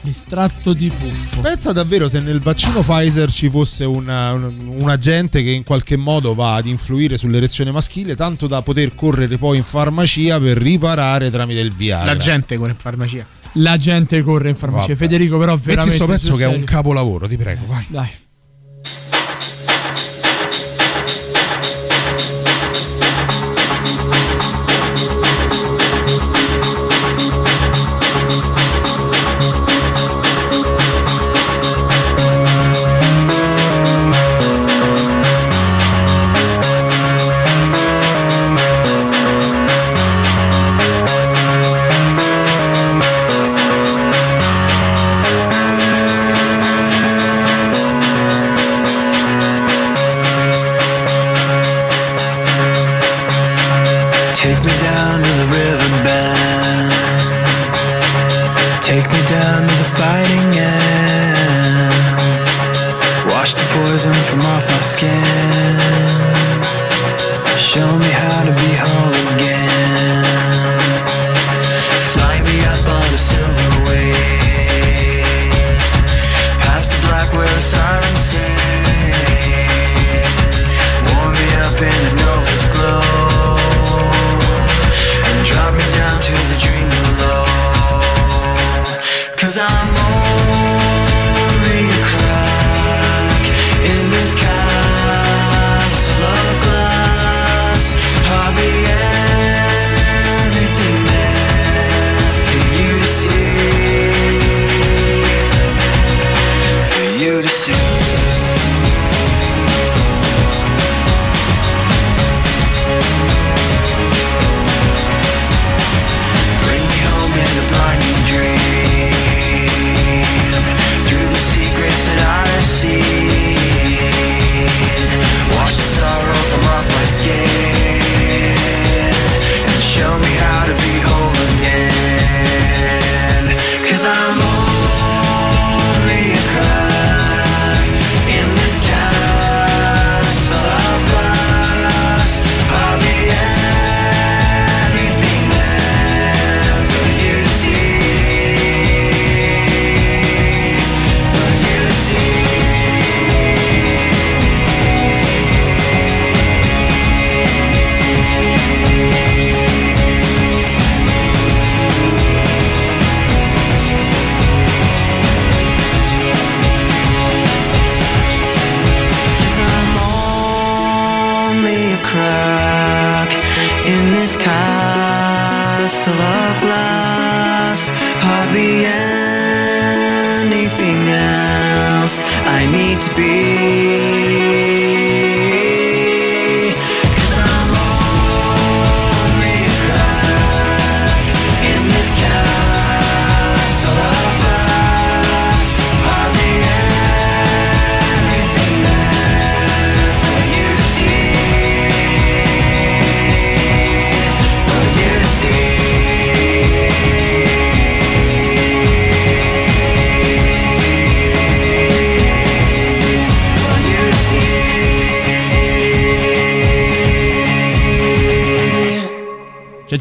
Estratto 0.04 0.72
di 0.72 0.90
puffo. 0.96 1.40
Pensa 1.40 1.72
davvero 1.72 2.08
se 2.08 2.20
nel 2.20 2.40
vaccino 2.40 2.80
Pfizer 2.82 3.30
ci 3.30 3.50
fosse 3.50 3.84
una- 3.84 4.32
un, 4.32 4.76
un 4.80 4.88
agente 4.88 5.42
che 5.42 5.50
in 5.50 5.64
qualche 5.64 5.96
modo 5.96 6.34
va 6.34 6.54
ad 6.54 6.66
influire 6.66 7.16
sull'erezione 7.18 7.72
maschile, 7.72 8.14
tanto 8.14 8.46
da 8.46 8.62
poter 8.62 8.94
correre 8.94 9.36
poi 9.36 9.56
in 9.58 9.64
farmacia 9.64 10.38
per 10.38 10.56
riparare 10.56 11.30
tramite 11.30 11.60
il 11.60 11.74
Viagra. 11.74 12.06
La 12.06 12.16
gente 12.16 12.56
con 12.56 12.68
in 12.70 12.76
farmacia. 12.78 13.26
La 13.54 13.76
gente 13.76 14.22
corre 14.22 14.50
in 14.50 14.56
farmacia. 14.56 14.88
Vabbè. 14.88 14.98
Federico, 14.98 15.38
però, 15.38 15.54
Metti 15.54 15.66
veramente. 15.66 15.96
sto 15.96 16.06
pezzo 16.06 16.34
che 16.34 16.44
è 16.44 16.46
un 16.46 16.64
capolavoro, 16.64 17.26
ti 17.26 17.36
prego, 17.36 17.64
vai. 17.66 17.84
Dai. 17.88 18.08
Down 59.28 59.68
to 59.68 59.74
the 59.74 59.90
fighting 60.00 60.56
end. 60.56 61.92
Wash 63.28 63.52
the 63.54 63.64
poison 63.76 64.14
from 64.24 64.40
off 64.40 64.64
my 64.70 64.80
skin. 64.80 65.78
Show 67.58 67.98
me 67.98 68.10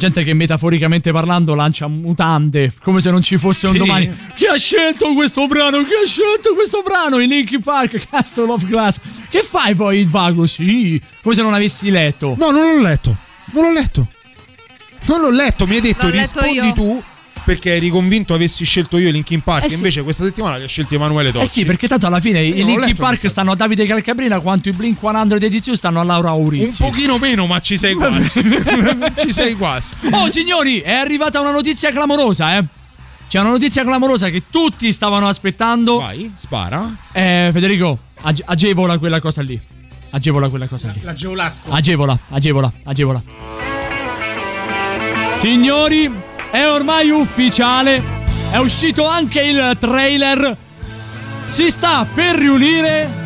gente 0.07 0.23
che 0.23 0.34
metaforicamente 0.34 1.11
parlando 1.11 1.53
lancia 1.53 1.88
mutande 1.88 2.73
come 2.81 2.99
se 3.01 3.11
non 3.11 3.21
ci 3.21 3.38
fosse 3.38 3.67
un 3.67 3.73
Sì. 3.73 3.79
domani. 3.79 4.17
Chi 4.35 4.45
ha 4.45 4.55
scelto 4.55 5.13
questo 5.13 5.45
brano? 5.47 5.84
Chi 5.84 5.93
ha 5.93 6.05
scelto 6.05 6.53
questo 6.55 6.81
brano? 6.84 7.19
I 7.19 7.27
Linkin 7.27 7.61
Park, 7.61 8.07
Castle 8.09 8.51
of 8.51 8.65
Glass. 8.65 8.99
Che 9.29 9.41
fai 9.41 9.75
poi 9.75 9.99
il 9.99 10.09
vago? 10.09 10.45
Sì, 10.45 10.99
come 11.21 11.35
se 11.35 11.41
non 11.41 11.53
avessi 11.53 11.89
letto. 11.91 12.35
No, 12.38 12.51
non 12.51 12.75
l'ho 12.75 12.81
letto. 12.81 13.15
Non 13.53 13.63
l'ho 13.65 13.71
letto. 13.71 14.07
Non 15.05 15.21
l'ho 15.21 15.29
letto, 15.31 15.65
mi 15.67 15.75
hai 15.75 15.81
detto 15.81 16.07
letto 16.09 16.41
rispondi 16.41 16.67
io. 16.67 16.73
tu 16.73 17.03
perché 17.47 17.75
eri 17.77 17.89
convinto 17.89 18.33
avessi 18.33 18.65
scelto 18.65 18.97
io 18.97 19.09
Linkin 19.09 19.39
Park. 19.41 19.63
Eh 19.63 19.69
sì. 19.69 19.75
Invece 19.75 20.03
questa 20.03 20.25
settimana 20.25 20.57
li 20.57 20.65
ha 20.65 20.67
scelti 20.67 20.95
Emanuele 20.95 21.31
Tocci. 21.31 21.43
Eh 21.45 21.47
sì, 21.47 21.63
perché 21.63 21.87
tanto 21.87 22.05
alla 22.05 22.19
fine 22.19 22.41
Io 22.41 22.55
i 22.55 22.65
Linkin 22.65 22.97
Park 22.97 23.29
stanno 23.29 23.51
a 23.53 23.55
Davide 23.55 23.85
Calcabrina 23.85 24.41
quanto 24.41 24.67
i 24.67 24.73
Blink 24.73 24.99
182 24.99 25.77
stanno 25.77 26.01
a 26.01 26.03
Laura 26.03 26.33
Un 26.33 26.41
Aurizzi. 26.41 26.83
pochino 26.83 27.17
meno, 27.17 27.45
ma 27.45 27.61
ci 27.61 27.77
sei 27.77 27.93
quasi. 27.93 28.43
ci 29.15 29.31
sei 29.31 29.55
quasi. 29.55 29.93
Oh 30.11 30.29
signori, 30.29 30.79
è 30.81 30.91
arrivata 30.91 31.39
una 31.39 31.51
notizia 31.51 31.89
clamorosa, 31.91 32.57
eh. 32.57 32.65
C'è 33.29 33.39
una 33.39 33.51
notizia 33.51 33.83
clamorosa 33.83 34.29
che 34.29 34.43
tutti 34.49 34.91
stavano 34.91 35.29
aspettando. 35.29 35.99
Vai, 35.99 36.29
spara. 36.35 36.85
Eh, 37.13 37.49
Federico, 37.53 37.97
ag- 38.23 38.43
agevola 38.43 38.97
quella 38.97 39.21
cosa 39.21 39.41
lì. 39.41 39.57
Agevola 40.09 40.49
quella 40.49 40.67
cosa 40.67 40.91
lì. 40.93 40.99
La 41.01 41.13
Geolasco. 41.13 41.71
Agevola, 41.71 42.17
agevola, 42.29 42.71
agevola. 42.83 43.21
Signori, 45.35 46.11
è 46.51 46.67
ormai 46.67 47.09
ufficiale. 47.09 48.25
È 48.51 48.57
uscito 48.57 49.07
anche 49.07 49.41
il 49.41 49.77
trailer. 49.79 50.55
Si 51.45 51.69
sta 51.69 52.05
per 52.13 52.35
riunire 52.35 53.25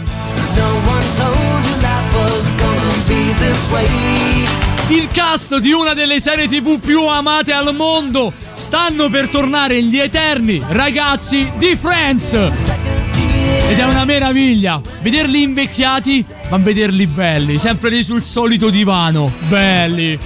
il 4.90 5.08
cast 5.12 5.58
di 5.58 5.72
una 5.72 5.94
delle 5.94 6.20
serie 6.20 6.48
TV 6.48 6.80
più 6.80 7.06
amate 7.06 7.54
al 7.54 7.74
mondo. 7.74 8.34
Stanno 8.54 9.10
per 9.10 9.30
tornare 9.30 9.82
gli 9.82 9.98
eterni 9.98 10.62
ragazzi 10.70 11.50
di 11.58 11.76
Friends. 11.76 12.34
Ed 12.34 13.80
è 13.80 13.86
una 13.86 14.06
meraviglia 14.06 14.82
vederli 15.02 15.44
invecchiati, 15.44 16.26
ma 16.50 16.58
vederli 16.58 17.08
belli, 17.08 17.58
sempre 17.58 17.90
lì 17.90 18.04
sul 18.04 18.22
solito 18.22 18.70
divano. 18.70 19.32
Belli. 19.48 20.20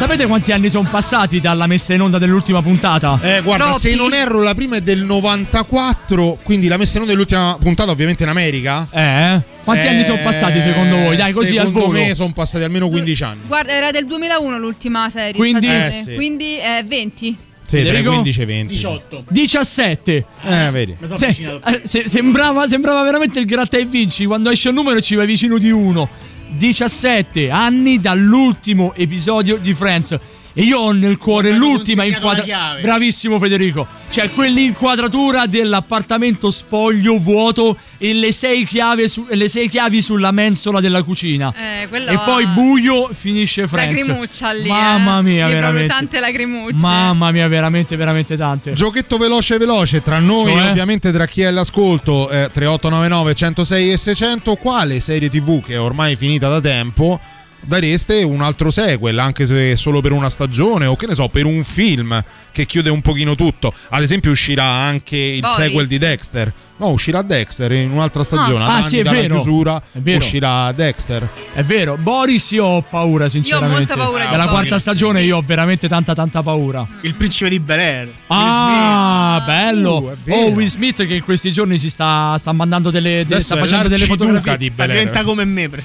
Sapete 0.00 0.24
quanti 0.26 0.50
anni 0.50 0.70
sono 0.70 0.88
passati 0.90 1.40
dalla 1.40 1.66
messa 1.66 1.92
in 1.92 2.00
onda 2.00 2.16
dell'ultima 2.16 2.62
puntata? 2.62 3.18
Eh, 3.22 3.42
guarda, 3.42 3.64
Troppi. 3.64 3.80
se 3.80 3.94
non 3.94 4.14
erro, 4.14 4.40
la 4.40 4.54
prima 4.54 4.76
è 4.76 4.80
del 4.80 5.02
94, 5.02 6.38
quindi 6.42 6.68
la 6.68 6.78
messa 6.78 6.94
in 6.96 7.02
onda 7.02 7.12
dell'ultima 7.12 7.58
puntata, 7.60 7.90
ovviamente 7.90 8.22
in 8.22 8.30
America. 8.30 8.88
Eh? 8.90 9.40
Quanti 9.62 9.86
anni 9.86 10.02
sono 10.02 10.18
passati 10.22 10.62
secondo 10.62 10.96
voi? 10.96 11.16
Dai, 11.16 11.32
così 11.32 11.58
al 11.58 11.66
secondo 11.66 11.88
volo. 11.88 11.98
me 11.98 12.14
sono 12.14 12.32
passati 12.32 12.64
almeno 12.64 12.88
15 12.88 13.22
anni. 13.24 13.40
Guarda, 13.46 13.72
era 13.72 13.90
del 13.90 14.06
2001 14.06 14.58
l'ultima 14.58 15.10
serie. 15.10 15.34
Quindi-. 15.34 15.66
Eh, 15.68 15.90
sì. 15.92 16.14
Quindi 16.14 16.56
eh, 16.56 16.82
20. 16.82 17.36
Sì, 17.66 17.76
tra 17.76 17.78
i 17.78 17.82
Federico? 17.82 18.12
15 18.12 18.40
e 18.40 18.46
20. 18.46 18.72
18. 18.72 19.24
17. 19.28 20.26
Eh, 20.44 20.68
vedi. 20.72 20.96
Se- 21.14 21.60
eh, 21.66 21.80
se- 21.84 22.08
sembrava, 22.08 22.66
sembrava 22.66 23.02
veramente 23.02 23.38
il 23.38 23.44
gratta 23.44 23.76
e 23.76 23.84
vinci. 23.84 24.24
Quando 24.24 24.48
esce 24.48 24.68
il 24.70 24.74
numero 24.74 24.98
ci 25.02 25.14
vai 25.14 25.26
vicino 25.26 25.58
di 25.58 25.70
uno. 25.70 26.08
17 26.56 27.50
anni 27.50 28.00
dall'ultimo 28.00 28.92
episodio 28.94 29.56
di 29.56 29.72
Friends. 29.72 30.18
E 30.52 30.62
io 30.62 30.78
ho 30.78 30.92
nel 30.92 31.16
cuore 31.16 31.52
l'ultima 31.52 32.04
inquadratura. 32.04 32.78
Bravissimo 32.80 33.38
Federico. 33.38 33.86
Cioè 34.10 34.28
quell'inquadratura 34.32 35.46
dell'appartamento 35.46 36.50
spoglio 36.50 37.20
vuoto 37.20 37.76
e 37.98 38.12
le 38.12 38.32
sei, 38.32 38.64
chiavi 38.64 39.06
su- 39.08 39.26
le 39.30 39.48
sei 39.48 39.68
chiavi 39.68 40.02
sulla 40.02 40.32
mensola 40.32 40.80
della 40.80 41.04
cucina. 41.04 41.54
Eh, 41.56 41.82
E 41.92 42.18
poi 42.24 42.46
buio 42.46 43.08
finisce 43.12 43.68
Friends. 43.68 43.96
Lacrimuccia 44.04 44.52
lì. 44.52 44.66
Mamma 44.68 45.18
eh. 45.18 45.22
mia, 45.22 45.46
Lì 45.46 45.52
proprio 45.52 45.60
veramente. 45.60 45.86
tante 45.86 46.18
lacrimucce. 46.20 46.84
Mamma 46.86 47.30
mia, 47.30 47.46
veramente, 47.46 47.94
veramente 47.94 48.36
tante. 48.36 48.72
Giochetto 48.72 49.16
veloce 49.18 49.56
veloce 49.58 50.02
tra 50.02 50.18
noi, 50.18 50.52
Cioè? 50.52 50.70
ovviamente 50.70 51.12
tra 51.12 51.26
chi 51.26 51.42
è 51.42 51.46
all'ascolto, 51.46 52.28
eh, 52.30 52.50
3899 52.52 53.34
106 53.34 53.92
e 53.92 53.96
600, 53.96 54.56
quale 54.56 54.98
serie 54.98 55.28
TV 55.28 55.62
che 55.64 55.74
è 55.74 55.80
ormai 55.80 56.16
finita 56.16 56.48
da 56.48 56.60
tempo 56.60 57.20
dareste 57.60 58.22
un 58.22 58.42
altro 58.42 58.70
sequel, 58.70 59.18
anche 59.18 59.46
se 59.46 59.76
solo 59.76 60.00
per 60.00 60.12
una 60.12 60.28
stagione 60.28 60.86
o 60.86 60.96
che 60.96 61.06
ne 61.06 61.14
so, 61.14 61.28
per 61.28 61.44
un 61.44 61.62
film 61.64 62.22
che 62.52 62.66
chiude 62.66 62.90
un 62.90 63.00
pochino 63.02 63.34
tutto. 63.34 63.72
Ad 63.90 64.02
esempio 64.02 64.30
uscirà 64.30 64.64
anche 64.64 65.16
il 65.16 65.40
Boris. 65.40 65.56
sequel 65.56 65.86
di 65.86 65.98
Dexter. 65.98 66.52
No, 66.80 66.88
uscirà 66.92 67.20
Dexter 67.20 67.70
in 67.72 67.90
un'altra 67.90 68.24
stagione. 68.24 68.64
Ah, 68.64 68.76
anni 68.76 68.82
sì, 68.84 68.98
è 69.00 69.02
vero. 69.02 69.34
chiusura 69.34 69.76
È 69.92 69.98
vero. 69.98 70.16
uscirà 70.16 70.72
Dexter. 70.72 71.28
È 71.52 71.62
vero, 71.62 71.98
Boris 71.98 72.52
io 72.52 72.64
ho 72.64 72.80
paura 72.80 73.28
sinceramente. 73.28 73.76
molta 73.76 73.96
paura 73.96 74.24
Dalla 74.24 74.44
Boris, 74.44 74.50
quarta 74.50 74.78
stagione 74.78 75.20
sì. 75.20 75.26
io 75.26 75.36
ho 75.36 75.42
veramente 75.44 75.88
tanta 75.88 76.14
tanta 76.14 76.42
paura. 76.42 76.86
Il 77.02 77.14
principe 77.16 77.50
di 77.50 77.60
Bel 77.60 77.78
Air. 77.78 78.08
Ah, 78.28 79.42
bello. 79.44 80.16
Uh, 80.24 80.32
oh, 80.32 80.46
Will 80.52 80.68
Smith 80.68 81.06
che 81.06 81.16
in 81.16 81.22
questi 81.22 81.52
giorni 81.52 81.76
si 81.76 81.90
sta, 81.90 82.34
sta 82.38 82.50
mandando 82.52 82.90
delle, 82.90 83.26
de- 83.26 83.40
sta 83.40 83.56
facendo 83.56 83.88
delle 83.88 84.06
fotografie. 84.06 84.56
di 84.56 84.70
Bel 84.70 84.88
Air. 84.88 84.98
diventa 84.98 85.22
come 85.22 85.44
me. 85.44 85.68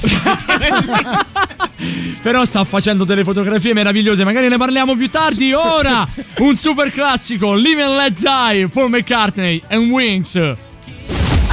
Però 2.22 2.46
sta 2.46 2.64
facendo 2.64 3.04
delle 3.04 3.26
fotografie 3.26 3.74
meravigliose. 3.74 4.24
Magari 4.24 4.48
ne 4.48 4.58
parliamo 4.58 4.96
più 4.96 5.10
tardi. 5.10 5.52
Ora 5.52 6.08
un 6.38 6.56
super 6.56 6.90
classico, 6.90 7.54
Live 7.54 7.84
and 7.84 7.96
Let 7.98 8.18
Die, 8.18 8.68
Paul 8.70 8.90
McCartney 8.90 9.62
and 9.68 9.90
Wings. 9.90 10.56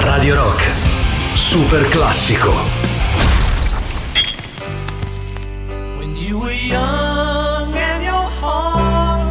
Radio 0.00 0.36
Rock. 0.36 0.60
Super 1.36 1.84
classico. 1.90 2.52
When 5.98 6.16
you 6.16 6.38
were 6.38 6.52
young 6.52 7.74
and 7.74 8.02
your 8.02 8.26
heart 8.40 9.28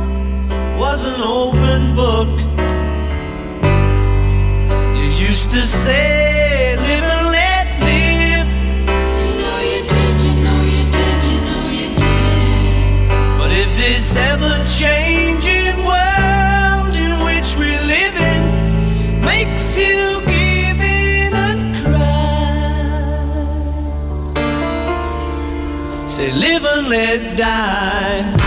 was 0.78 1.06
an 1.06 1.22
open 1.22 1.96
book, 1.96 2.30
you 4.96 5.28
used 5.28 5.52
to 5.52 5.66
say, 5.66 6.41
let 26.92 27.38
die. 27.38 28.41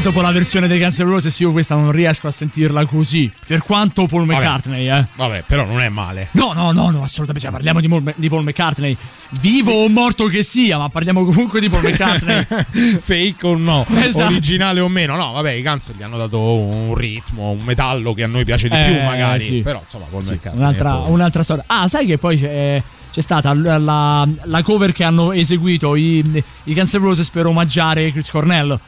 Sai 0.00 0.08
che 0.08 0.14
dopo 0.16 0.26
la 0.26 0.32
versione 0.32 0.66
dei 0.66 0.78
Guns 0.78 0.98
N' 1.00 1.04
Roses 1.04 1.38
io 1.40 1.52
questa 1.52 1.74
non 1.74 1.92
riesco 1.92 2.26
a 2.26 2.30
sentirla 2.30 2.86
così. 2.86 3.30
Per 3.46 3.60
quanto 3.62 4.06
Paul 4.06 4.24
Vabbè. 4.24 4.38
McCartney, 4.38 4.88
eh. 4.90 5.04
Vabbè, 5.14 5.44
però 5.46 5.66
non 5.66 5.82
è 5.82 5.90
male. 5.90 6.28
No, 6.32 6.52
no, 6.54 6.72
no, 6.72 6.88
no, 6.90 7.02
assolutamente. 7.02 7.40
Cioè, 7.40 7.50
parliamo 7.50 7.80
di, 7.80 7.88
Paul- 7.88 8.14
di 8.16 8.28
Paul 8.30 8.42
McCartney. 8.44 8.96
Vivo 9.42 9.72
o 9.72 9.88
morto 9.90 10.24
che 10.26 10.42
sia, 10.42 10.78
ma 10.78 10.88
parliamo 10.88 11.22
comunque 11.24 11.60
di 11.60 11.68
Paul 11.68 11.82
McCartney. 11.82 12.46
Fake 13.02 13.46
o 13.46 13.56
no, 13.56 13.84
Esatto. 13.88 14.30
originale 14.30 14.80
o 14.80 14.88
meno. 14.88 15.16
No, 15.16 15.32
vabbè, 15.32 15.50
i 15.50 15.62
Guns 15.62 15.92
gli 15.94 16.02
hanno 16.02 16.16
dato 16.16 16.40
un 16.40 16.94
ritmo, 16.94 17.50
un 17.50 17.60
metallo 17.64 18.14
che 18.14 18.22
a 18.22 18.26
noi 18.26 18.44
piace 18.44 18.68
di 18.68 18.76
Eh, 18.76 18.84
più, 18.84 19.02
magari. 19.02 19.40
sì. 19.42 19.60
Però 19.60 19.80
insomma, 19.80 20.06
Paul 20.08 20.22
Sì, 20.22 20.32
McCartney. 20.32 20.62
un'altra, 20.62 20.94
poi- 20.94 21.10
un'altra 21.12 21.42
storia. 21.42 21.64
Ah, 21.66 21.88
sai 21.88 22.06
che 22.06 22.16
poi 22.16 22.38
c'è, 22.38 22.82
c'è 23.10 23.20
stata 23.20 23.52
la, 23.52 23.76
la- 23.76 24.26
la 24.44 24.62
cover 24.62 24.92
che 24.92 25.04
hanno 25.04 25.32
eseguito 25.32 25.94
i, 25.94 26.42
i 26.64 26.72
Guns 26.74 26.94
N' 26.94 27.00
Roses 27.00 27.28
per 27.28 27.44
omaggiare 27.44 28.10
Chris 28.12 28.30
Cornell. 28.30 28.78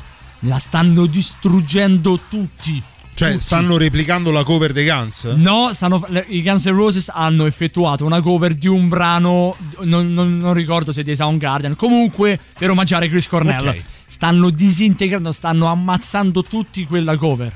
La 0.46 0.58
stanno 0.58 1.06
distruggendo 1.06 2.18
tutti. 2.28 2.82
Cioè, 3.14 3.32
Tutti. 3.32 3.42
stanno 3.42 3.76
replicando 3.76 4.30
la 4.30 4.42
cover 4.42 4.72
dei 4.72 4.86
Guns? 4.86 5.24
No, 5.34 5.70
stanno, 5.72 6.02
i 6.28 6.42
Guns 6.42 6.64
N' 6.64 6.72
Roses 6.74 7.10
hanno 7.12 7.44
effettuato 7.44 8.06
una 8.06 8.22
cover 8.22 8.54
di 8.54 8.68
un 8.68 8.88
brano, 8.88 9.54
non, 9.80 10.14
non- 10.14 10.38
non 10.38 10.54
ricordo 10.54 10.92
se 10.92 11.02
di 11.02 11.14
Soundgarden, 11.14 11.76
comunque 11.76 12.40
per 12.58 12.70
omaggiare 12.70 13.10
Chris 13.10 13.28
Cornell. 13.28 13.66
Ok. 13.68 13.82
Stanno 14.06 14.48
disintegrando, 14.48 15.30
stanno 15.30 15.66
ammazzando 15.66 16.42
tutti 16.42 16.84
quella 16.86 17.16
cover. 17.18 17.54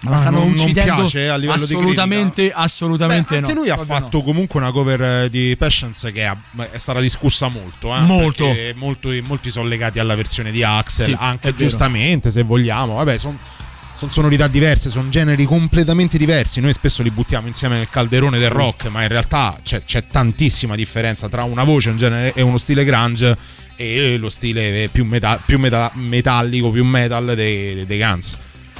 Ma 0.00 0.10
la 0.10 0.16
Ah, 0.16 0.18
stanno 0.20 0.38
non- 0.38 0.50
non 0.50 0.54
uccidendo 0.64 0.94
piace 0.94 1.28
a 1.28 1.36
livello 1.36 1.66
di 1.66 1.74
assolutamente, 1.74 2.52
assolutamente 2.52 3.30
Beh, 3.34 3.36
anche 3.40 3.52
no. 3.52 3.60
lui 3.60 3.70
ha 3.70 3.76
fatto 3.76 4.22
comunque 4.22 4.60
una 4.60 4.70
cover 4.70 5.00
eh, 5.24 5.28
di 5.30 5.56
Passions 5.58 6.08
che 6.12 6.24
è 6.70 6.78
stata 6.78 7.00
discussa 7.00 7.48
molto. 7.48 7.94
eh, 7.96 8.00
Molto. 8.00 8.44
perché 8.46 8.74
Molti, 8.76 9.50
sono 9.50 9.66
legati 9.66 9.98
alla 9.98 10.14
versione 10.14 10.52
di 10.52 10.62
Axel, 10.62 11.06
Sì, 11.06 11.16
anche 11.18 11.52
giustamente 11.54 12.30
se 12.30 12.42
vogliamo. 12.44 12.94
Vabbè, 12.94 13.18
sono 13.18 13.38
sonorità 14.12 14.46
diverse, 14.46 14.88
sono 14.90 15.08
generi 15.08 15.44
completamente 15.44 16.16
diversi. 16.16 16.60
Noi 16.60 16.72
spesso 16.72 17.02
li 17.02 17.10
buttiamo 17.10 17.48
insieme 17.48 17.76
nel 17.78 17.88
calderone 17.88 18.38
del 18.38 18.50
rock, 18.50 18.86
ma 18.86 19.02
in 19.02 19.08
realtà 19.08 19.58
c'è, 19.64 19.82
c'è 19.84 20.06
tantissima 20.06 20.76
differenza 20.76 21.28
tra 21.28 21.42
una 21.42 21.64
voce 21.64 21.90
un 21.90 21.96
genere, 21.96 22.32
e 22.34 22.42
uno 22.42 22.58
stile 22.58 22.84
grunge 22.84 23.36
e 23.74 24.16
lo 24.16 24.28
stile 24.28 24.88
più, 24.92 25.04
meta- 25.04 25.40
più 25.44 25.58
meta- 25.58 25.90
metallico, 25.94 26.70
più 26.70 26.84
metal 26.84 27.32
dei, 27.34 27.84
dei 27.84 27.98
Guns. 27.98 28.38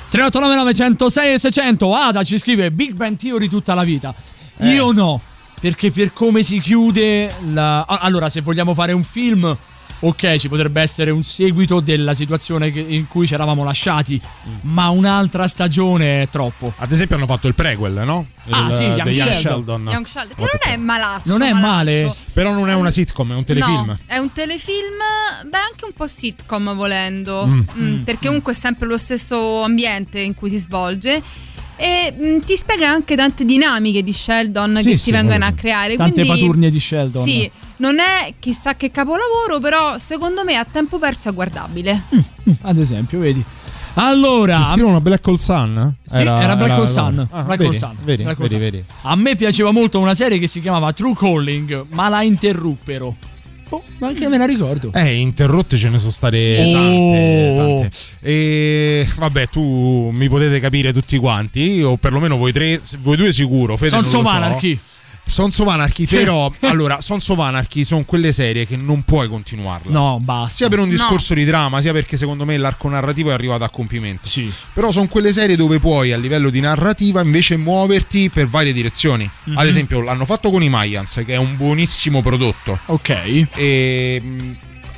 3899 0.09 0.74
106 0.74 1.32
e 1.32 1.39
600 1.39 1.94
Ada 1.94 2.24
ci 2.24 2.39
scrive 2.39 2.70
Big 2.70 2.94
Bang 2.94 3.16
Theory 3.16 3.48
tutta 3.48 3.74
la 3.74 3.82
vita 3.82 4.14
Eh. 4.59 4.68
Io 4.70 4.93
no 4.93 5.20
Perché 5.60 5.90
per 5.90 6.12
come 6.12 6.43
si 6.44 6.60
chiude 6.60 7.35
la... 7.52 7.85
Allora 7.85 8.28
se 8.28 8.43
vogliamo 8.43 8.74
fare 8.74 8.93
un 8.93 9.02
film 9.02 9.56
Ok 10.01 10.37
ci 10.37 10.49
potrebbe 10.49 10.81
essere 10.81 11.11
un 11.11 11.23
seguito 11.25 11.81
della 11.81 12.15
situazione 12.15 12.70
che- 12.70 12.79
in 12.81 13.09
cui 13.09 13.27
ci 13.27 13.35
eravamo 13.35 13.65
lasciati 13.65 14.20
Mm. 14.49 14.55
Ma 14.73 14.89
un'altra 14.91 15.47
stagione 15.49 16.23
è 16.23 16.29
troppo 16.29 16.73
Ad 16.77 16.93
esempio 16.93 17.16
hanno 17.16 17.27
fatto 17.27 17.49
il 17.49 17.55
prequel, 17.55 18.03
no? 18.05 18.27
Ah, 18.51 18.69
Il- 18.69 18.75
sì, 18.75 18.83
Young 18.85 19.03
The 19.03 19.11
Young 19.11 19.31
Sheldon. 19.33 19.41
Sheldon. 19.41 19.89
Young 19.91 20.07
Sheldon, 20.07 20.37
che 20.37 20.43
non 20.43 20.73
è 20.73 20.77
malaccio. 20.77 21.23
Non 21.33 21.43
è 21.43 21.53
malaccio. 21.53 21.66
male 21.69 22.15
Però 22.33 22.53
non 22.53 22.69
è 22.69 22.75
una 22.75 22.91
sitcom, 22.91 23.33
è 23.33 23.35
un 23.35 23.45
telefilm. 23.45 23.87
No, 23.87 23.99
è 24.07 24.16
un 24.19 24.33
telefilm, 24.33 24.97
beh, 25.51 25.59
anche 25.70 25.85
un 25.85 25.93
po' 25.93 26.07
sitcom 26.07 26.75
volendo. 26.77 27.45
Mm. 27.47 27.61
Mm, 27.79 28.03
perché 28.03 28.27
comunque 28.29 28.53
è 28.53 28.57
sempre 28.57 28.87
lo 28.87 28.97
stesso 28.97 29.62
ambiente 29.65 30.20
in 30.20 30.35
cui 30.35 30.49
si 30.51 30.59
svolge. 30.59 31.20
E 31.77 32.15
mm, 32.16 32.39
ti 32.41 32.57
spiega 32.57 32.89
anche 32.89 33.15
tante 33.16 33.45
dinamiche 33.45 34.03
di 34.03 34.12
Sheldon 34.12 34.77
Sì, 34.79 34.85
che 34.89 34.97
sì, 34.97 35.03
si 35.05 35.11
vengono 35.12 35.45
a 35.45 35.49
sì. 35.51 35.55
creare. 35.55 35.97
Tante 35.97 36.23
quindi, 36.25 36.41
paturnie 36.41 36.70
di 36.70 36.81
Sheldon. 36.81 37.23
Sì, 37.23 37.51
non 37.78 37.98
è 37.98 38.34
chissà 38.38 38.74
che 38.76 38.90
capolavoro, 38.90 39.59
però 39.60 39.98
secondo 39.98 40.44
me 40.44 40.56
a 40.56 40.64
tempo 40.70 40.98
perso 40.98 41.28
è 41.30 41.34
guardabile. 41.34 42.02
Mm, 42.14 42.52
Ad 42.62 42.78
esempio 42.78 43.18
vedi 43.20 43.42
Allora 43.94 44.59
Ci 44.62 44.72
scrivono 44.72 45.00
Black 45.00 45.26
Hole 45.26 45.38
Sun? 45.38 45.94
Sì, 46.05 46.20
era, 46.20 46.55
Black 46.56 46.76
Hole 46.76 46.86
Sun. 46.86 47.26
Ah, 47.30 47.42
Black 47.42 47.59
vedi, 47.59 47.64
Hole 47.66 47.76
Sun. 47.78 47.96
Vedi, 48.05 48.22
Black 48.22 48.38
vedi, 48.38 48.50
Sun. 48.50 48.60
vedi. 48.60 48.84
A 49.02 49.16
me 49.16 49.34
piaceva 49.36 49.70
molto 49.72 49.98
una 49.98 50.14
serie 50.14 50.38
che 50.38 50.46
si 50.46 50.60
chiamava 50.60 50.92
True 50.92 51.14
Calling, 51.16 51.86
ma 51.90 52.09
la 52.09 52.22
interruppero. 52.22 53.16
Oh, 53.70 53.82
ma 53.98 54.06
anche 54.06 54.28
me 54.28 54.38
la 54.38 54.46
ricordo. 54.46 54.90
Eh, 54.94 55.16
interrotte 55.16 55.76
ce 55.76 55.90
ne 55.90 55.98
sono 55.98 56.10
state 56.10 56.38
Sì. 56.64 56.72
tante, 56.72 57.55
tante. 57.56 57.90
E 58.22 59.06
vabbè, 59.16 59.48
tu 59.50 60.09
mi 60.12 60.26
potete 60.28 60.59
capire 60.60 60.90
tutti 60.92 61.18
quanti, 61.18 61.82
o 61.82 61.96
perlomeno 61.98 62.36
voi 62.38 62.50
tre, 62.52 62.80
voi 63.00 63.16
due 63.16 63.30
sicuro. 63.32 63.76
Fede 63.76 63.90
Sons 63.90 64.10
non 64.12 64.20
of 64.20 64.26
lo 64.26 64.30
so. 64.30 64.36
Anarchy. 64.44 64.78
Sons 65.28 65.59
of 65.59 65.68
Anarchy, 65.68 66.06
Sì. 66.06 66.16
però, 66.16 66.50
allora, 66.62 67.00
Sons 67.00 67.28
of 67.28 67.38
Anarchy 67.38 67.84
sono 67.84 68.05
quelle 68.05 68.32
serie 68.32 68.66
che 68.66 68.76
non 68.76 69.02
puoi 69.02 69.28
continuarla. 69.28 69.90
No, 69.92 70.18
basta. 70.20 70.55
Sia 70.56 70.68
per 70.68 70.80
un 70.80 70.88
discorso 70.88 71.34
di 71.34 71.44
drama, 71.44 71.80
sia 71.80 71.92
perché 71.92 72.16
secondo 72.16 72.44
me 72.44 72.56
l'arco 72.56 72.88
narrativo 72.88 73.30
è 73.30 73.32
arrivato 73.32 73.64
a 73.64 73.68
compimento. 73.70 74.26
Sì. 74.26 74.52
Però 74.72 74.90
sono 74.90 75.06
quelle 75.09 75.32
serie 75.32 75.56
dove 75.56 75.78
puoi 75.78 76.12
a 76.12 76.16
livello 76.16 76.50
di 76.50 76.60
narrativa 76.60 77.20
invece 77.20 77.56
muoverti 77.56 78.30
per 78.30 78.48
varie 78.48 78.72
direzioni. 78.72 79.28
Mhm. 79.44 79.56
Ad 79.56 79.66
esempio, 79.66 80.00
l'hanno 80.00 80.24
fatto 80.24 80.50
con 80.50 80.62
i 80.62 80.68
Mayans, 80.68 81.22
che 81.24 81.34
è 81.34 81.36
un 81.36 81.56
buonissimo 81.56 82.22
prodotto. 82.22 82.78
Ok. 82.86 83.46
E 83.55 84.22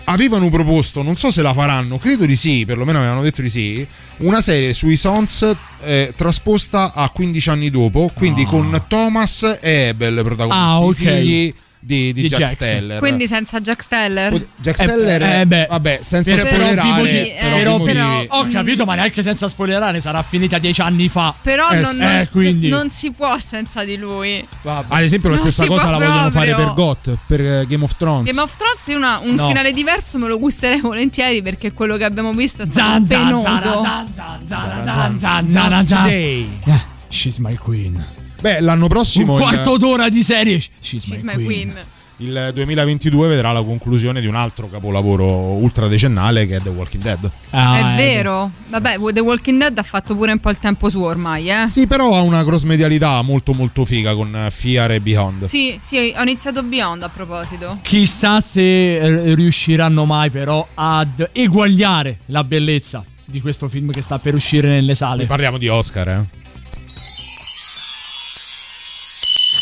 avevano 0.05 0.49
proposto, 0.51 1.03
non 1.03 1.17
so 1.17 1.31
se 1.31 1.43
la 1.43 1.53
faranno, 1.55 1.99
credo 1.99 2.27
di 2.27 2.37
sì, 2.37 2.65
perlomeno 2.67 2.99
avevano 2.99 3.23
detto 3.23 3.43
di 3.43 3.51
sì, 3.51 3.87
una 4.19 4.41
serie 4.41 4.73
sui 4.75 4.97
Sons 4.97 5.55
eh, 5.83 6.13
trasposta 6.17 6.93
a 6.93 7.09
15 7.11 7.51
anni 7.51 7.71
dopo, 7.71 8.11
quindi 8.15 8.45
con 8.45 8.85
Thomas 8.89 9.59
e 9.61 9.89
Abel 9.89 10.21
protagonisti, 10.25 10.69
Ah, 10.69 10.81
ok. 10.81 10.95
figli 10.95 11.55
di, 11.83 12.13
di 12.13 12.23
Di 12.23 12.29
Jack 12.29 12.41
Jackson. 12.43 12.67
Steller. 12.69 12.99
Quindi 12.99 13.27
senza 13.27 13.59
Jack 13.61 13.83
Steller? 13.83 14.33
Jack 14.57 14.81
Eh, 14.81 14.87
Steller, 14.87 15.23
eh, 15.23 15.47
beh, 15.47 15.67
vabbè, 15.71 16.01
senza 16.03 16.35
per- 16.35 16.43
per 16.43 16.49
spoilerare, 16.55 17.11
eh, 17.11 17.37
per 17.41 17.53
però, 17.59 17.81
però- 17.81 18.07
motivi. 18.09 18.27
ho 18.31 18.47
capito, 18.49 18.85
ma 18.85 18.95
neanche 18.97 19.23
senza 19.23 19.49
spoilerare, 19.49 19.99
sarà 20.01 20.23
finita 20.23 20.59
dieci 20.59 20.81
anni 20.83 21.09
fa. 21.09 21.35
Però 21.43 21.71
Eh, 21.71 21.81
non, 21.81 21.97
non- 21.97 22.29
Eh, 22.45 22.69
non 22.69 22.91
si 22.91 23.11
può 23.13 23.39
senza 23.39 23.83
di 23.85 23.97
lui. 23.97 24.45
Ad 24.65 25.03
esempio, 25.03 25.31
la 25.31 25.37
Non 25.37 25.45
stessa 25.51 25.67
cosa 25.67 25.91
la 25.91 25.97
vogliono 25.97 26.29
proprio. 26.31 26.41
fare 26.41 26.55
per 26.55 26.75
GOT, 26.75 27.19
per 27.27 27.67
Game 27.67 27.85
of 27.85 27.97
Thrones. 27.97 28.27
Game 28.31 28.41
of 28.41 28.55
Thrones 28.57 28.87
una- 28.97 29.19
un 29.23 29.35
No. 29.37 29.49
finale 29.49 29.73
diverso 29.73 30.19
me 30.19 30.29
lo 30.29 30.39
gusterei 30.39 30.81
volentieri 30.83 31.41
perché 31.43 31.73
quello 31.73 31.97
che 31.97 32.05
abbiamo 32.05 32.33
visto 32.33 32.63
è 32.63 32.67
stato 32.67 32.79
Zan, 32.81 33.07
zan, 33.07 33.27
penoso. 33.27 33.47
zan, 33.83 34.07
zan, 34.13 34.47
zan, 34.47 34.85
zan, 34.85 35.19
zan, 35.19 35.49
zan, 35.49 35.87
zan. 35.87 36.03
today. 36.03 36.49
Eh, 36.67 36.81
She's 37.09 37.39
my 37.39 37.55
queen. 37.57 38.05
Beh, 38.41 38.61
l'anno 38.61 38.89
prossimo. 38.89 39.35
Un 39.35 39.41
il- 39.41 39.47
quarto 39.47 39.77
d'ora 39.77 40.09
di 40.09 40.23
serie. 40.23 40.59
She's, 40.59 41.05
She's 41.05 41.23
my, 41.23 41.37
my 41.37 41.45
queen. 41.45 41.71
queen. 41.73 41.85
Il 42.23 42.51
2022 42.53 43.29
vedrà 43.29 43.51
la 43.51 43.63
conclusione 43.63 44.21
di 44.21 44.27
un 44.27 44.35
altro 44.35 44.69
capolavoro 44.69 45.27
ultradecennale 45.27 46.47
che 46.47 46.57
è 46.57 46.61
The 46.61 46.69
Walking 46.69 47.03
Dead. 47.03 47.31
Ah, 47.51 47.95
è 47.95 47.97
vero. 47.97 48.51
Vabbè, 48.69 48.97
The 49.15 49.21
Walking 49.21 49.59
Dead 49.59 49.79
ha 49.79 49.83
fatto 49.83 50.15
pure 50.15 50.33
un 50.33 50.39
po' 50.39 50.51
il 50.51 50.59
tempo 50.59 50.91
suo 50.91 51.07
ormai, 51.07 51.49
eh. 51.49 51.67
Sì, 51.71 51.87
però 51.87 52.15
ha 52.15 52.21
una 52.21 52.45
cross 52.45 52.65
medialità 52.65 53.23
molto 53.23 53.55
molto 53.55 53.87
figa 53.87 54.15
con 54.15 54.37
eh, 54.37 54.51
Fear 54.51 54.91
e 54.93 55.01
Beyond. 55.01 55.45
Sì, 55.45 55.79
sì, 55.81 56.13
ho 56.15 56.21
iniziato 56.21 56.63
Beyond 56.63 57.05
a 57.05 57.09
proposito. 57.09 57.79
Chissà 57.81 58.41
se 58.41 58.99
eh, 58.99 59.35
riusciranno 59.35 60.05
mai 60.05 60.29
però 60.29 60.67
ad 60.75 61.31
eguagliare 61.33 62.19
la 62.27 62.45
bellezza 62.45 63.03
di 63.25 63.41
questo 63.41 63.67
film 63.67 63.93
che 63.93 64.03
sta 64.03 64.19
per 64.19 64.35
uscire 64.35 64.69
nelle 64.69 64.95
sale. 64.95 65.25
Parliamo 65.25 65.57
di 65.57 65.69
Oscar, 65.69 66.09
eh. 66.09 66.39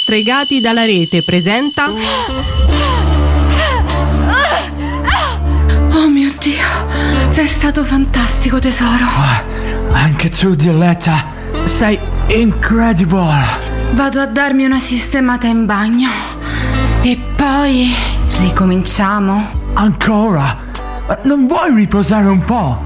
Stregati 0.09 0.63
dalla 0.63 0.87
rete 0.87 1.23
presenta 1.23 1.93
Oh 5.93 6.09
mio 6.09 6.33
Dio, 6.39 7.29
sei 7.29 7.47
stato 7.47 7.85
fantastico 7.85 8.59
tesoro. 8.59 9.05
Anche 9.93 10.31
tu, 10.31 10.55
Diletta, 10.55 11.27
sei 11.65 11.99
incredible. 12.29 13.45
Vado 13.93 14.21
a 14.21 14.27
darmi 14.27 14.65
una 14.65 14.79
sistemata 14.79 15.47
in 15.47 15.67
bagno. 15.67 16.09
poi 17.37 17.95
ricominciamo. 18.41 19.47
Ancora? 19.75 20.57
Non 21.25 21.47
vuoi 21.47 21.75
riposare 21.75 22.29
un 22.29 22.43
po'? 22.47 22.83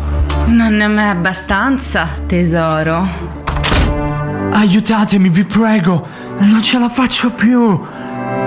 Non 0.46 0.74
ne 0.74 0.84
è 0.86 0.88
mai 0.88 1.10
abbastanza, 1.10 2.08
tesoro. 2.26 3.06
Aiutatemi, 4.50 5.28
vi 5.28 5.44
prego. 5.44 6.21
Non 6.42 6.60
ce 6.60 6.78
la 6.78 6.88
faccio 6.88 7.30
più. 7.30 7.80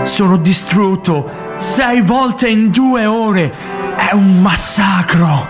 Sono 0.04 0.38
distrutto. 0.38 1.54
Sei 1.58 2.02
volte 2.02 2.50
in 2.50 2.70
due 2.70 3.06
ore. 3.06 3.54
È 3.96 4.14
un 4.14 4.42
massacro. 4.42 5.48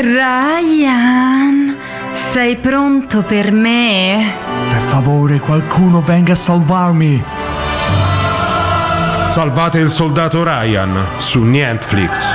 Ryan, 0.00 1.76
sei 2.12 2.56
pronto 2.56 3.22
per 3.22 3.52
me? 3.52 4.32
Per 4.70 4.80
favore, 4.88 5.38
qualcuno 5.38 6.00
venga 6.00 6.32
a 6.32 6.36
salvarmi. 6.36 7.22
Salvate 9.28 9.78
il 9.78 9.90
soldato 9.90 10.42
Ryan 10.42 11.06
su 11.18 11.42
Netflix. 11.44 12.26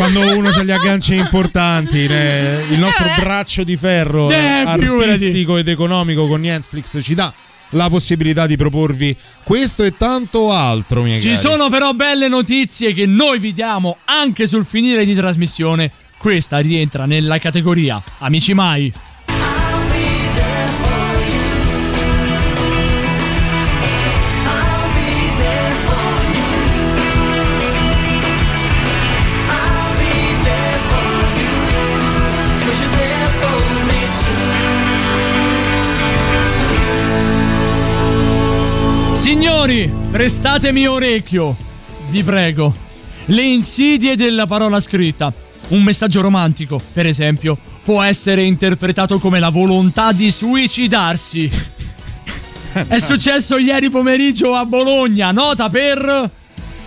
Quando 0.00 0.34
uno 0.34 0.48
ha 0.48 0.62
gli 0.62 0.70
agganci 0.70 1.14
importanti, 1.14 2.06
né, 2.08 2.64
il 2.70 2.78
nostro 2.78 3.04
braccio 3.18 3.64
di 3.64 3.76
ferro 3.76 4.30
Eh, 4.30 4.64
figurati. 4.78 5.10
artistico 5.10 5.58
ed 5.58 5.68
economico 5.68 6.26
con 6.26 6.40
Netflix 6.40 7.00
ci 7.02 7.14
dà 7.14 7.30
la 7.72 7.90
possibilità 7.90 8.46
di 8.46 8.56
proporvi 8.56 9.14
questo 9.44 9.82
e 9.84 9.98
tanto 9.98 10.52
altro, 10.52 11.02
miei 11.02 11.20
Ci 11.20 11.28
cari. 11.34 11.36
sono 11.38 11.68
però 11.68 11.92
belle 11.92 12.28
notizie 12.28 12.94
che 12.94 13.04
noi 13.04 13.38
vi 13.40 13.52
diamo 13.52 13.98
anche 14.06 14.46
sul 14.46 14.64
finire 14.64 15.04
di 15.04 15.14
trasmissione. 15.14 15.90
Questa 16.16 16.56
rientra 16.60 17.04
nella 17.04 17.36
categoria 17.38 18.02
Amici 18.20 18.54
Mai. 18.54 18.90
Signori, 39.70 39.92
prestatemi 40.10 40.86
orecchio, 40.88 41.56
vi 42.08 42.24
prego. 42.24 42.74
Le 43.26 43.42
insidie 43.42 44.16
della 44.16 44.44
parola 44.44 44.80
scritta. 44.80 45.32
Un 45.68 45.84
messaggio 45.84 46.20
romantico, 46.20 46.80
per 46.92 47.06
esempio, 47.06 47.56
può 47.84 48.02
essere 48.02 48.42
interpretato 48.42 49.20
come 49.20 49.38
la 49.38 49.50
volontà 49.50 50.10
di 50.10 50.32
suicidarsi. 50.32 51.48
È 52.88 52.98
successo 52.98 53.58
ieri 53.58 53.90
pomeriggio 53.90 54.56
a 54.56 54.64
Bologna, 54.66 55.30
nota 55.30 55.68
per... 55.68 56.30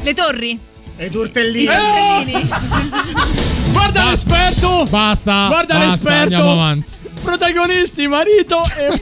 Le 0.02 0.14
torri. 0.14 0.60
E 0.98 1.06
i 1.06 1.08
I 1.08 1.10
tortellini. 1.10 1.66
tortellini. 1.66 2.50
Guarda 3.72 4.10
l'esperto! 4.10 4.86
Basta, 4.90 5.48
Guarda 5.48 5.76
basta, 5.76 5.88
l'esperto! 5.88 6.22
andiamo 6.22 6.52
avanti. 6.52 6.92
Protagonisti, 7.24 8.08
marito 8.08 8.62
e... 8.76 9.00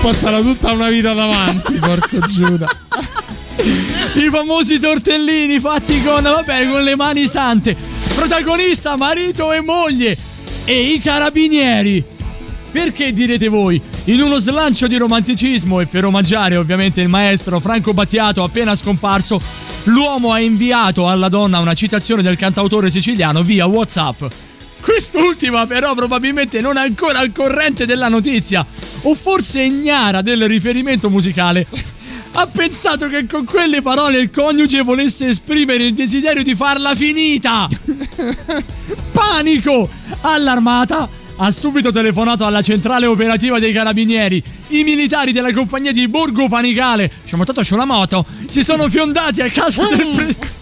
Poi 0.00 0.14
sarà 0.14 0.40
tutta 0.40 0.72
una 0.72 0.88
vita 0.88 1.12
davanti, 1.12 1.74
porco 1.74 2.18
Giuda. 2.26 2.66
I 4.14 4.28
famosi 4.30 4.80
tortellini 4.80 5.60
fatti 5.60 6.02
con, 6.02 6.22
vabbè, 6.22 6.68
con 6.68 6.82
le 6.82 6.96
mani 6.96 7.26
sante. 7.26 7.76
Protagonista, 8.14 8.96
marito 8.96 9.52
e 9.52 9.60
moglie. 9.60 10.16
E 10.64 10.92
i 10.92 11.00
carabinieri. 11.00 12.04
Perché 12.72 13.12
direte 13.12 13.48
voi? 13.48 13.80
In 14.04 14.20
uno 14.22 14.38
slancio 14.38 14.88
di 14.88 14.96
romanticismo 14.96 15.80
e 15.80 15.86
per 15.86 16.04
omaggiare 16.04 16.56
ovviamente 16.56 17.00
il 17.00 17.08
maestro 17.08 17.60
Franco 17.60 17.92
Battiato 17.92 18.42
appena 18.42 18.74
scomparso, 18.74 19.40
l'uomo 19.84 20.32
ha 20.32 20.40
inviato 20.40 21.08
alla 21.08 21.28
donna 21.28 21.58
una 21.58 21.74
citazione 21.74 22.22
del 22.22 22.36
cantautore 22.36 22.90
siciliano 22.90 23.42
via 23.42 23.66
WhatsApp. 23.66 24.22
Quest'ultima 24.82 25.66
però 25.66 25.94
probabilmente 25.94 26.60
non 26.60 26.76
è 26.76 26.80
ancora 26.80 27.20
al 27.20 27.32
corrente 27.32 27.86
della 27.86 28.08
notizia, 28.08 28.66
o 29.02 29.14
forse 29.14 29.62
ignara 29.62 30.22
del 30.22 30.46
riferimento 30.48 31.08
musicale. 31.08 31.66
Ha 32.32 32.46
pensato 32.46 33.08
che 33.08 33.26
con 33.26 33.44
quelle 33.44 33.80
parole 33.80 34.18
il 34.18 34.30
coniuge 34.30 34.82
volesse 34.82 35.28
esprimere 35.28 35.84
il 35.84 35.94
desiderio 35.94 36.42
di 36.42 36.54
farla 36.54 36.94
finita. 36.94 37.68
Panico! 39.12 39.88
Allarmata, 40.22 41.08
ha 41.36 41.50
subito 41.50 41.90
telefonato 41.90 42.44
alla 42.44 42.62
centrale 42.62 43.06
operativa 43.06 43.58
dei 43.58 43.72
carabinieri. 43.72 44.42
I 44.68 44.82
militari 44.82 45.32
della 45.32 45.52
compagnia 45.52 45.92
di 45.92 46.08
Borgo 46.08 46.48
Panicale, 46.48 47.10
ci 47.24 47.34
ho 47.34 47.36
montato 47.36 47.62
sulla 47.62 47.84
moto, 47.84 48.24
si 48.48 48.64
sono 48.64 48.88
fiondati 48.88 49.42
a 49.42 49.50
casa 49.50 49.86
del 49.86 50.12
pre- 50.14 50.60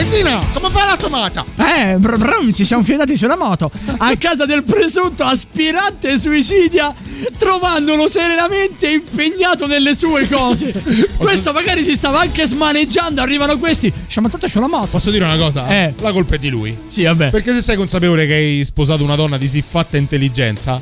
Valentina, 0.00 0.40
come 0.54 0.70
fa 0.70 0.86
la 0.86 0.96
tomata? 0.96 1.44
Eh, 1.56 1.98
br- 1.98 2.16
brum, 2.16 2.50
ci 2.50 2.64
siamo 2.64 2.82
fiondati 2.82 3.18
sulla 3.18 3.36
moto. 3.36 3.70
A 3.98 4.16
casa 4.16 4.46
del 4.46 4.64
presunto 4.64 5.24
aspirante 5.24 6.16
suicidia, 6.16 6.94
trovandolo 7.36 8.08
serenamente 8.08 8.88
impegnato 8.88 9.66
nelle 9.66 9.94
sue 9.94 10.26
cose. 10.26 10.72
Questo 11.18 11.52
magari 11.52 11.84
si 11.84 11.94
stava 11.94 12.20
anche 12.20 12.46
smaneggiando. 12.46 13.20
Arrivano 13.20 13.58
questi. 13.58 13.92
Ci 14.06 14.18
ho 14.18 14.22
montato 14.22 14.48
sulla 14.48 14.68
moto. 14.68 14.86
Posso 14.86 15.10
dire 15.10 15.24
una 15.24 15.36
cosa? 15.36 15.68
Eh. 15.68 15.92
La 16.00 16.12
colpa 16.12 16.36
è 16.36 16.38
di 16.38 16.48
lui. 16.48 16.74
Sì, 16.86 17.02
vabbè. 17.02 17.28
Perché 17.28 17.52
se 17.52 17.60
sei 17.60 17.76
consapevole 17.76 18.24
che 18.24 18.32
hai 18.32 18.64
sposato 18.64 19.04
una 19.04 19.16
donna 19.16 19.36
di 19.36 19.48
siffatta 19.48 19.98
intelligenza, 19.98 20.80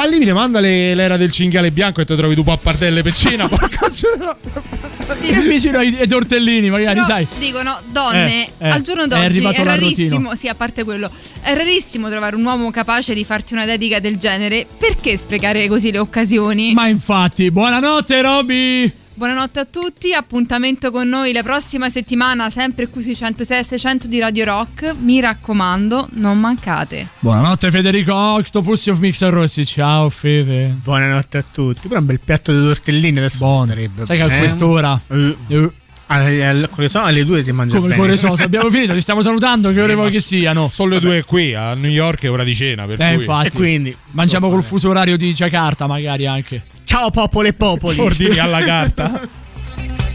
al 0.00 0.10
limite 0.10 0.32
mandale 0.32 0.94
l'era 0.94 1.16
del 1.16 1.30
cinghiale 1.30 1.70
bianco 1.72 2.00
e 2.00 2.04
te 2.04 2.14
trovi 2.16 2.34
tu 2.34 2.44
pappardelle 2.44 3.02
peccina. 3.02 3.46
porca. 3.48 3.90
Sì. 3.90 5.32
vicino 5.40 5.78
ai, 5.78 5.96
ai 5.98 6.06
tortellini, 6.06 6.70
magari, 6.70 7.00
Però 7.00 7.06
sai. 7.06 7.26
dicono 7.38 7.76
donne 7.90 8.46
Eh, 8.46 8.50
eh, 8.58 8.68
al 8.68 8.82
giorno 8.82 9.04
è 9.04 9.06
d'oggi 9.06 9.22
è, 9.22 9.24
arrivato 9.24 9.64
l'arrotino. 9.64 9.96
rarissimo, 9.96 10.34
sì, 10.34 10.48
a 10.48 10.54
parte 10.54 10.84
quello, 10.84 11.10
è 11.40 11.54
rarissimo 11.54 12.08
trovare 12.10 12.36
un 12.36 12.44
uomo 12.44 12.70
capace 12.70 13.14
di 13.14 13.24
farti 13.24 13.54
una 13.54 13.64
dedica 13.64 13.98
del 14.00 14.16
genere. 14.18 14.66
Perché 14.78 15.16
sprecare 15.16 15.66
così 15.66 15.90
le 15.90 15.98
occasioni? 15.98 16.72
Ma 16.74 16.86
infatti, 16.88 17.50
buonanotte, 17.50 18.22
Roby. 18.22 18.92
Buonanotte 19.18 19.58
a 19.58 19.64
tutti, 19.64 20.12
appuntamento 20.14 20.92
con 20.92 21.08
noi 21.08 21.32
la 21.32 21.42
prossima 21.42 21.88
settimana, 21.88 22.50
sempre 22.50 22.86
qui 22.86 23.02
sui 23.02 23.16
106 23.16 23.58
e 23.58 23.64
600 23.64 24.06
di 24.06 24.20
Radio 24.20 24.44
Rock. 24.44 24.94
Mi 24.96 25.18
raccomando, 25.18 26.08
non 26.12 26.38
mancate. 26.38 27.08
Buonanotte, 27.18 27.68
Federico 27.72 28.14
Octopus 28.14 28.86
of 28.86 29.00
Mixer 29.00 29.32
Rossi. 29.32 29.66
Ciao, 29.66 30.08
Fede. 30.08 30.76
Buonanotte 30.84 31.38
a 31.38 31.44
tutti. 31.52 31.88
Però 31.88 31.98
un 31.98 32.06
bel 32.06 32.20
piatto 32.24 32.52
di 32.52 32.64
tortellini 32.64 33.18
adesso 33.18 33.38
Buono. 33.44 33.64
starebbe. 33.64 34.06
Sai 34.06 34.18
che 34.18 34.22
a 34.22 34.32
eh? 34.32 34.38
quest'ora. 34.38 35.00
Eh, 35.08 35.36
Eh, 35.48 35.70
alle, 36.10 36.46
alle, 36.46 36.68
come 36.68 36.88
so, 36.88 37.00
alle 37.00 37.24
due 37.24 37.42
si 37.42 37.50
mangia 37.50 37.74
Come 37.74 37.88
bene. 37.88 37.96
cuore 37.98 38.16
soso, 38.16 38.44
abbiamo 38.44 38.70
finito, 38.70 38.94
ci 38.94 39.00
stiamo 39.00 39.20
salutando, 39.20 39.72
che 39.72 39.82
ore 39.82 39.94
vuoi 39.96 40.12
che 40.12 40.20
siano? 40.20 40.70
Sono 40.72 40.90
le 40.90 41.00
due 41.00 41.24
qui, 41.24 41.54
a 41.54 41.74
New 41.74 41.90
York 41.90 42.22
è 42.22 42.30
ora 42.30 42.44
di 42.44 42.54
cena. 42.54 42.86
Per 42.86 43.00
Eh, 43.00 43.14
cui... 43.14 43.14
infatti. 43.24 43.46
E 43.48 43.50
quindi 43.50 43.96
Mangiamo 44.12 44.48
col 44.48 44.62
fuso 44.62 44.88
orario 44.90 45.16
di 45.16 45.32
Jakarta, 45.32 45.88
magari 45.88 46.24
anche. 46.24 46.62
Ciao 46.88 47.10
popolo 47.10 47.46
e 47.48 47.52
popoli. 47.52 48.00
Ordini 48.00 48.38
alla 48.38 48.62
carta. 48.64 49.20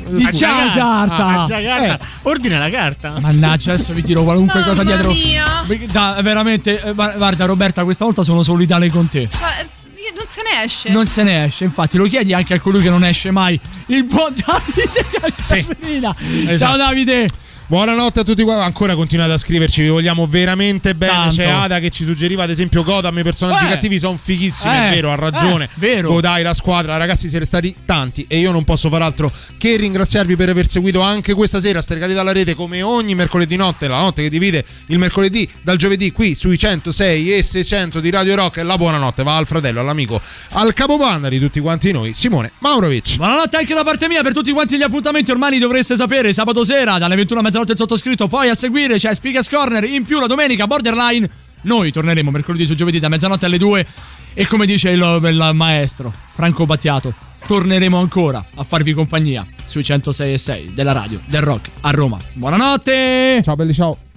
Di 0.07 0.23
A 0.25 0.31
Jakarta. 0.31 1.15
Ah, 1.15 1.41
a 1.41 1.45
Jakarta. 1.45 2.05
Ordina 2.23 2.57
la 2.57 2.69
carta. 2.71 3.13
Mannaggia, 3.19 3.73
adesso 3.73 3.93
vi 3.93 4.01
tiro 4.01 4.23
qualunque 4.23 4.63
cosa 4.63 4.83
Mamma 4.83 4.95
dietro. 4.99 5.11
mia. 5.11 5.65
Da, 5.91 6.17
veramente, 6.23 6.81
eh, 6.81 6.93
gua- 6.93 7.13
guarda, 7.15 7.45
Roberta, 7.45 7.83
questa 7.83 8.05
volta 8.05 8.23
sono 8.23 8.41
solidale 8.41 8.89
con 8.89 9.07
te. 9.07 9.29
Cioè, 9.31 9.67
io- 9.97 10.13
non 10.15 10.25
se 10.27 10.41
ne 10.41 10.63
esce. 10.63 10.89
Non 10.89 11.05
se 11.05 11.21
ne 11.21 11.43
esce, 11.45 11.63
infatti, 11.63 11.97
lo 11.97 12.05
chiedi 12.05 12.33
anche 12.33 12.55
a 12.55 12.59
colui 12.59 12.81
che 12.81 12.89
non 12.89 13.03
esce 13.05 13.29
mai. 13.29 13.59
Il 13.85 14.03
buon 14.05 14.33
Davide 14.33 15.05
Calzabrina. 15.11 16.15
Ciao 16.17 16.49
Esatto. 16.51 16.77
Davide. 16.77 17.29
Buonanotte 17.65 18.19
a 18.19 18.23
tutti 18.23 18.43
qua. 18.43 18.63
Ancora 18.63 18.93
continuate 18.93 19.31
a 19.31 19.37
scriverci, 19.37 19.81
vi 19.83 19.87
vogliamo 19.87 20.27
veramente 20.27 20.95
bene. 20.95 21.13
Tanto. 21.13 21.35
C'è 21.37 21.45
Ada 21.47 21.79
che 21.79 21.89
ci 21.91 22.03
suggeriva, 22.03 22.43
ad 22.43 22.49
esempio, 22.49 22.83
Godam. 22.83 23.17
I 23.17 23.23
personaggi 23.23 23.65
Eh. 23.65 23.69
cattivi 23.69 23.99
sono 23.99 24.17
fighissimi. 24.17 24.73
Eh. 24.73 24.87
È 24.89 24.89
vero, 24.91 25.11
ha 25.11 25.15
ragione. 25.15 25.65
Eh, 25.65 25.69
vero. 25.75 26.09
Godai, 26.09 26.43
la 26.43 26.53
squadra, 26.53 26.97
ragazzi, 26.97 27.29
siete 27.29 27.45
stati 27.45 27.73
tanti. 27.85 28.25
E 28.27 28.37
io 28.37 28.51
non 28.51 28.65
posso 28.65 28.89
far 28.89 29.01
altro 29.01 29.31
che 29.57 29.77
ringraziarvi 29.77 30.35
per 30.35 30.49
aver 30.49 30.69
seguito 30.69 30.99
anche 31.01 31.33
questa 31.33 31.61
sera 31.61 31.81
Stregati 31.81 32.13
dalla 32.13 32.33
rete, 32.33 32.53
come 32.53 32.81
ogni 32.81 33.15
mercoledì 33.15 33.55
notte, 33.55 33.87
la 33.87 33.97
notte 33.97 34.23
che 34.23 34.29
divide 34.29 34.63
il 34.87 34.97
mercoledì 34.97 35.49
dal 35.61 35.77
giovedì, 35.77 36.11
qui 36.11 36.35
sui 36.35 36.57
106 36.57 37.33
e 37.33 37.41
600 37.43 38.01
di 38.01 38.09
Radio 38.11 38.35
Rock. 38.35 38.57
La 38.57 38.75
buonanotte 38.75 39.23
va 39.23 39.37
al 39.37 39.47
fratello, 39.47 39.79
all'amico, 39.79 40.21
al 40.51 40.73
capobanda 40.73 41.29
di 41.29 41.39
tutti 41.39 41.59
quanti 41.61 41.91
noi, 41.91 42.13
Simone 42.13 42.51
Maurovic. 42.59 43.15
Buonanotte 43.15 43.55
anche 43.57 43.73
da 43.73 43.83
parte 43.85 44.07
mia 44.09 44.21
per 44.21 44.33
tutti 44.33 44.51
quanti 44.51 44.77
gli 44.77 44.83
appuntamenti 44.83 45.31
ormai 45.31 45.57
dovreste 45.57 45.95
sapere. 45.95 46.33
Sabato 46.33 46.63
sera 46.65 46.97
dalle 46.97 47.15
21 47.15 47.39
a 47.39 47.43
mezzanotte 47.53 47.73
il 47.73 47.77
sottoscritto. 47.77 48.27
Poi 48.27 48.49
a 48.49 48.55
seguire 48.55 48.95
c'è 48.95 49.13
Speakers 49.13 49.47
Corner. 49.47 49.83
In 49.83 50.03
più 50.03 50.19
la 50.19 50.25
domenica 50.25 50.65
Borderline. 50.65 51.29
Noi 51.61 51.91
torneremo 51.91 52.31
mercoledì 52.31 52.65
su 52.65 52.73
giovedì 52.73 52.99
da 52.99 53.09
mezzanotte 53.09 53.45
alle 53.45 53.57
2. 53.57 53.85
E 54.33 54.47
come 54.47 54.65
dice 54.65 54.89
il, 54.89 55.19
il 55.23 55.51
maestro 55.53 56.11
Franco 56.31 56.65
Battiato, 56.65 57.13
torneremo 57.45 57.99
ancora 57.99 58.43
a 58.55 58.63
farvi 58.63 58.93
compagnia 58.93 59.45
sui 59.65 59.83
106 59.83 60.33
e 60.33 60.37
6 60.37 60.71
della 60.73 60.91
radio 60.91 61.19
del 61.25 61.41
rock 61.41 61.69
a 61.81 61.91
Roma. 61.91 62.17
Buonanotte! 62.33 63.41
Ciao 63.43 63.55
belli, 63.55 63.73
ciao. 63.73 64.12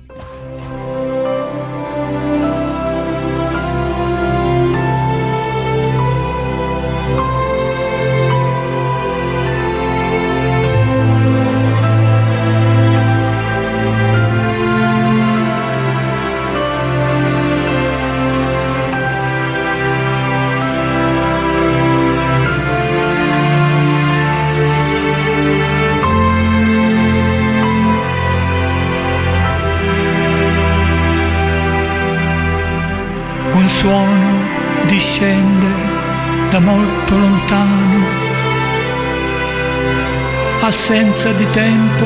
Tempo 41.56 42.04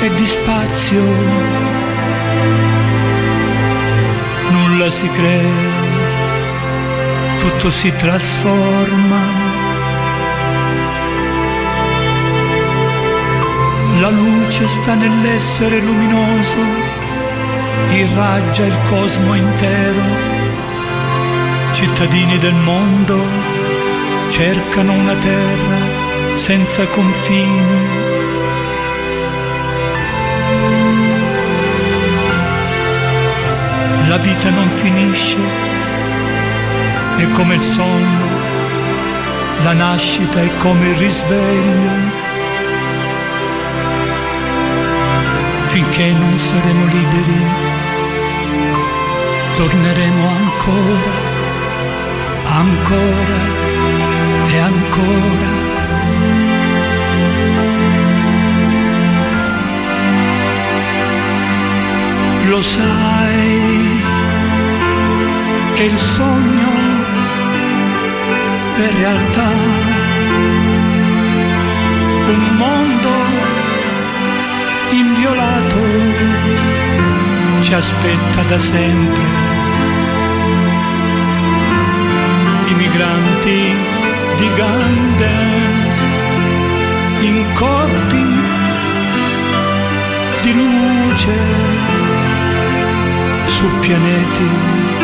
e 0.00 0.14
di 0.14 0.24
spazio, 0.24 1.02
nulla 4.48 4.88
si 4.88 5.06
crea, 5.10 5.76
tutto 7.36 7.68
si 7.68 7.94
trasforma. 7.94 9.20
La 14.00 14.08
luce 14.08 14.66
sta 14.66 14.94
nell'essere 14.94 15.80
luminoso, 15.80 16.62
irraggia 17.90 18.64
il 18.64 18.78
cosmo 18.84 19.34
intero. 19.34 20.04
Cittadini 21.72 22.38
del 22.38 22.54
mondo 22.54 23.22
cercano 24.30 24.94
una 24.94 25.16
terra 25.16 26.36
senza 26.36 26.86
confini. 26.86 28.07
La 34.08 34.18
vita 34.18 34.50
non 34.50 34.70
finisce, 34.72 35.38
è 37.16 37.30
come 37.30 37.54
il 37.54 37.60
sonno, 37.60 38.26
la 39.62 39.74
nascita 39.74 40.40
è 40.40 40.56
come 40.56 40.88
il 40.88 40.96
risveglio. 40.96 42.26
finché 45.68 46.12
non 46.12 46.32
saremo 46.36 46.86
liberi, 46.86 47.44
torneremo 49.54 50.28
ancora, 50.28 51.14
ancora 52.44 53.40
e 54.48 54.58
ancora. 54.58 55.66
Lo 62.44 62.62
sai 62.62 63.77
che 65.78 65.84
il 65.84 65.96
sogno 65.96 66.70
è 68.74 68.90
realtà, 68.96 69.48
un 72.34 72.56
mondo 72.56 73.14
inviolato 74.90 75.80
ci 77.60 77.74
aspetta 77.74 78.42
da 78.42 78.58
sempre. 78.58 79.26
I 82.66 82.74
migranti 82.74 83.76
di 84.36 84.50
Ganden 84.56 85.86
in 87.20 87.52
corpi 87.54 88.26
di 90.42 90.54
luce 90.54 91.36
su 93.44 93.68
pianeti 93.78 94.97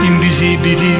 invisibili. 0.00 0.96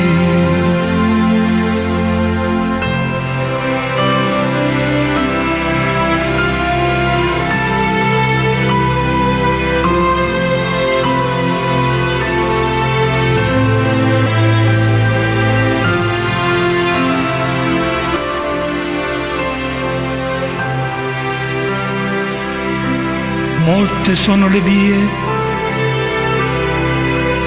Molte 23.64 24.14
sono 24.14 24.48
le 24.48 24.60
vie, 24.60 24.96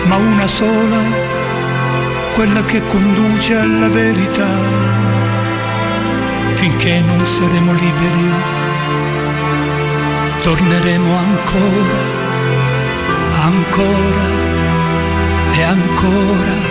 ma 0.06 0.18
una 0.18 0.46
sola, 0.46 1.02
quella 2.42 2.66
che 2.66 2.84
conduce 2.88 3.56
alla 3.56 3.88
verità. 3.88 4.50
Finché 6.54 7.00
non 7.02 7.24
saremo 7.24 7.72
liberi, 7.72 8.32
torneremo 10.42 11.18
ancora, 11.18 12.02
ancora 13.44 14.26
e 15.52 15.62
ancora. 15.62 16.71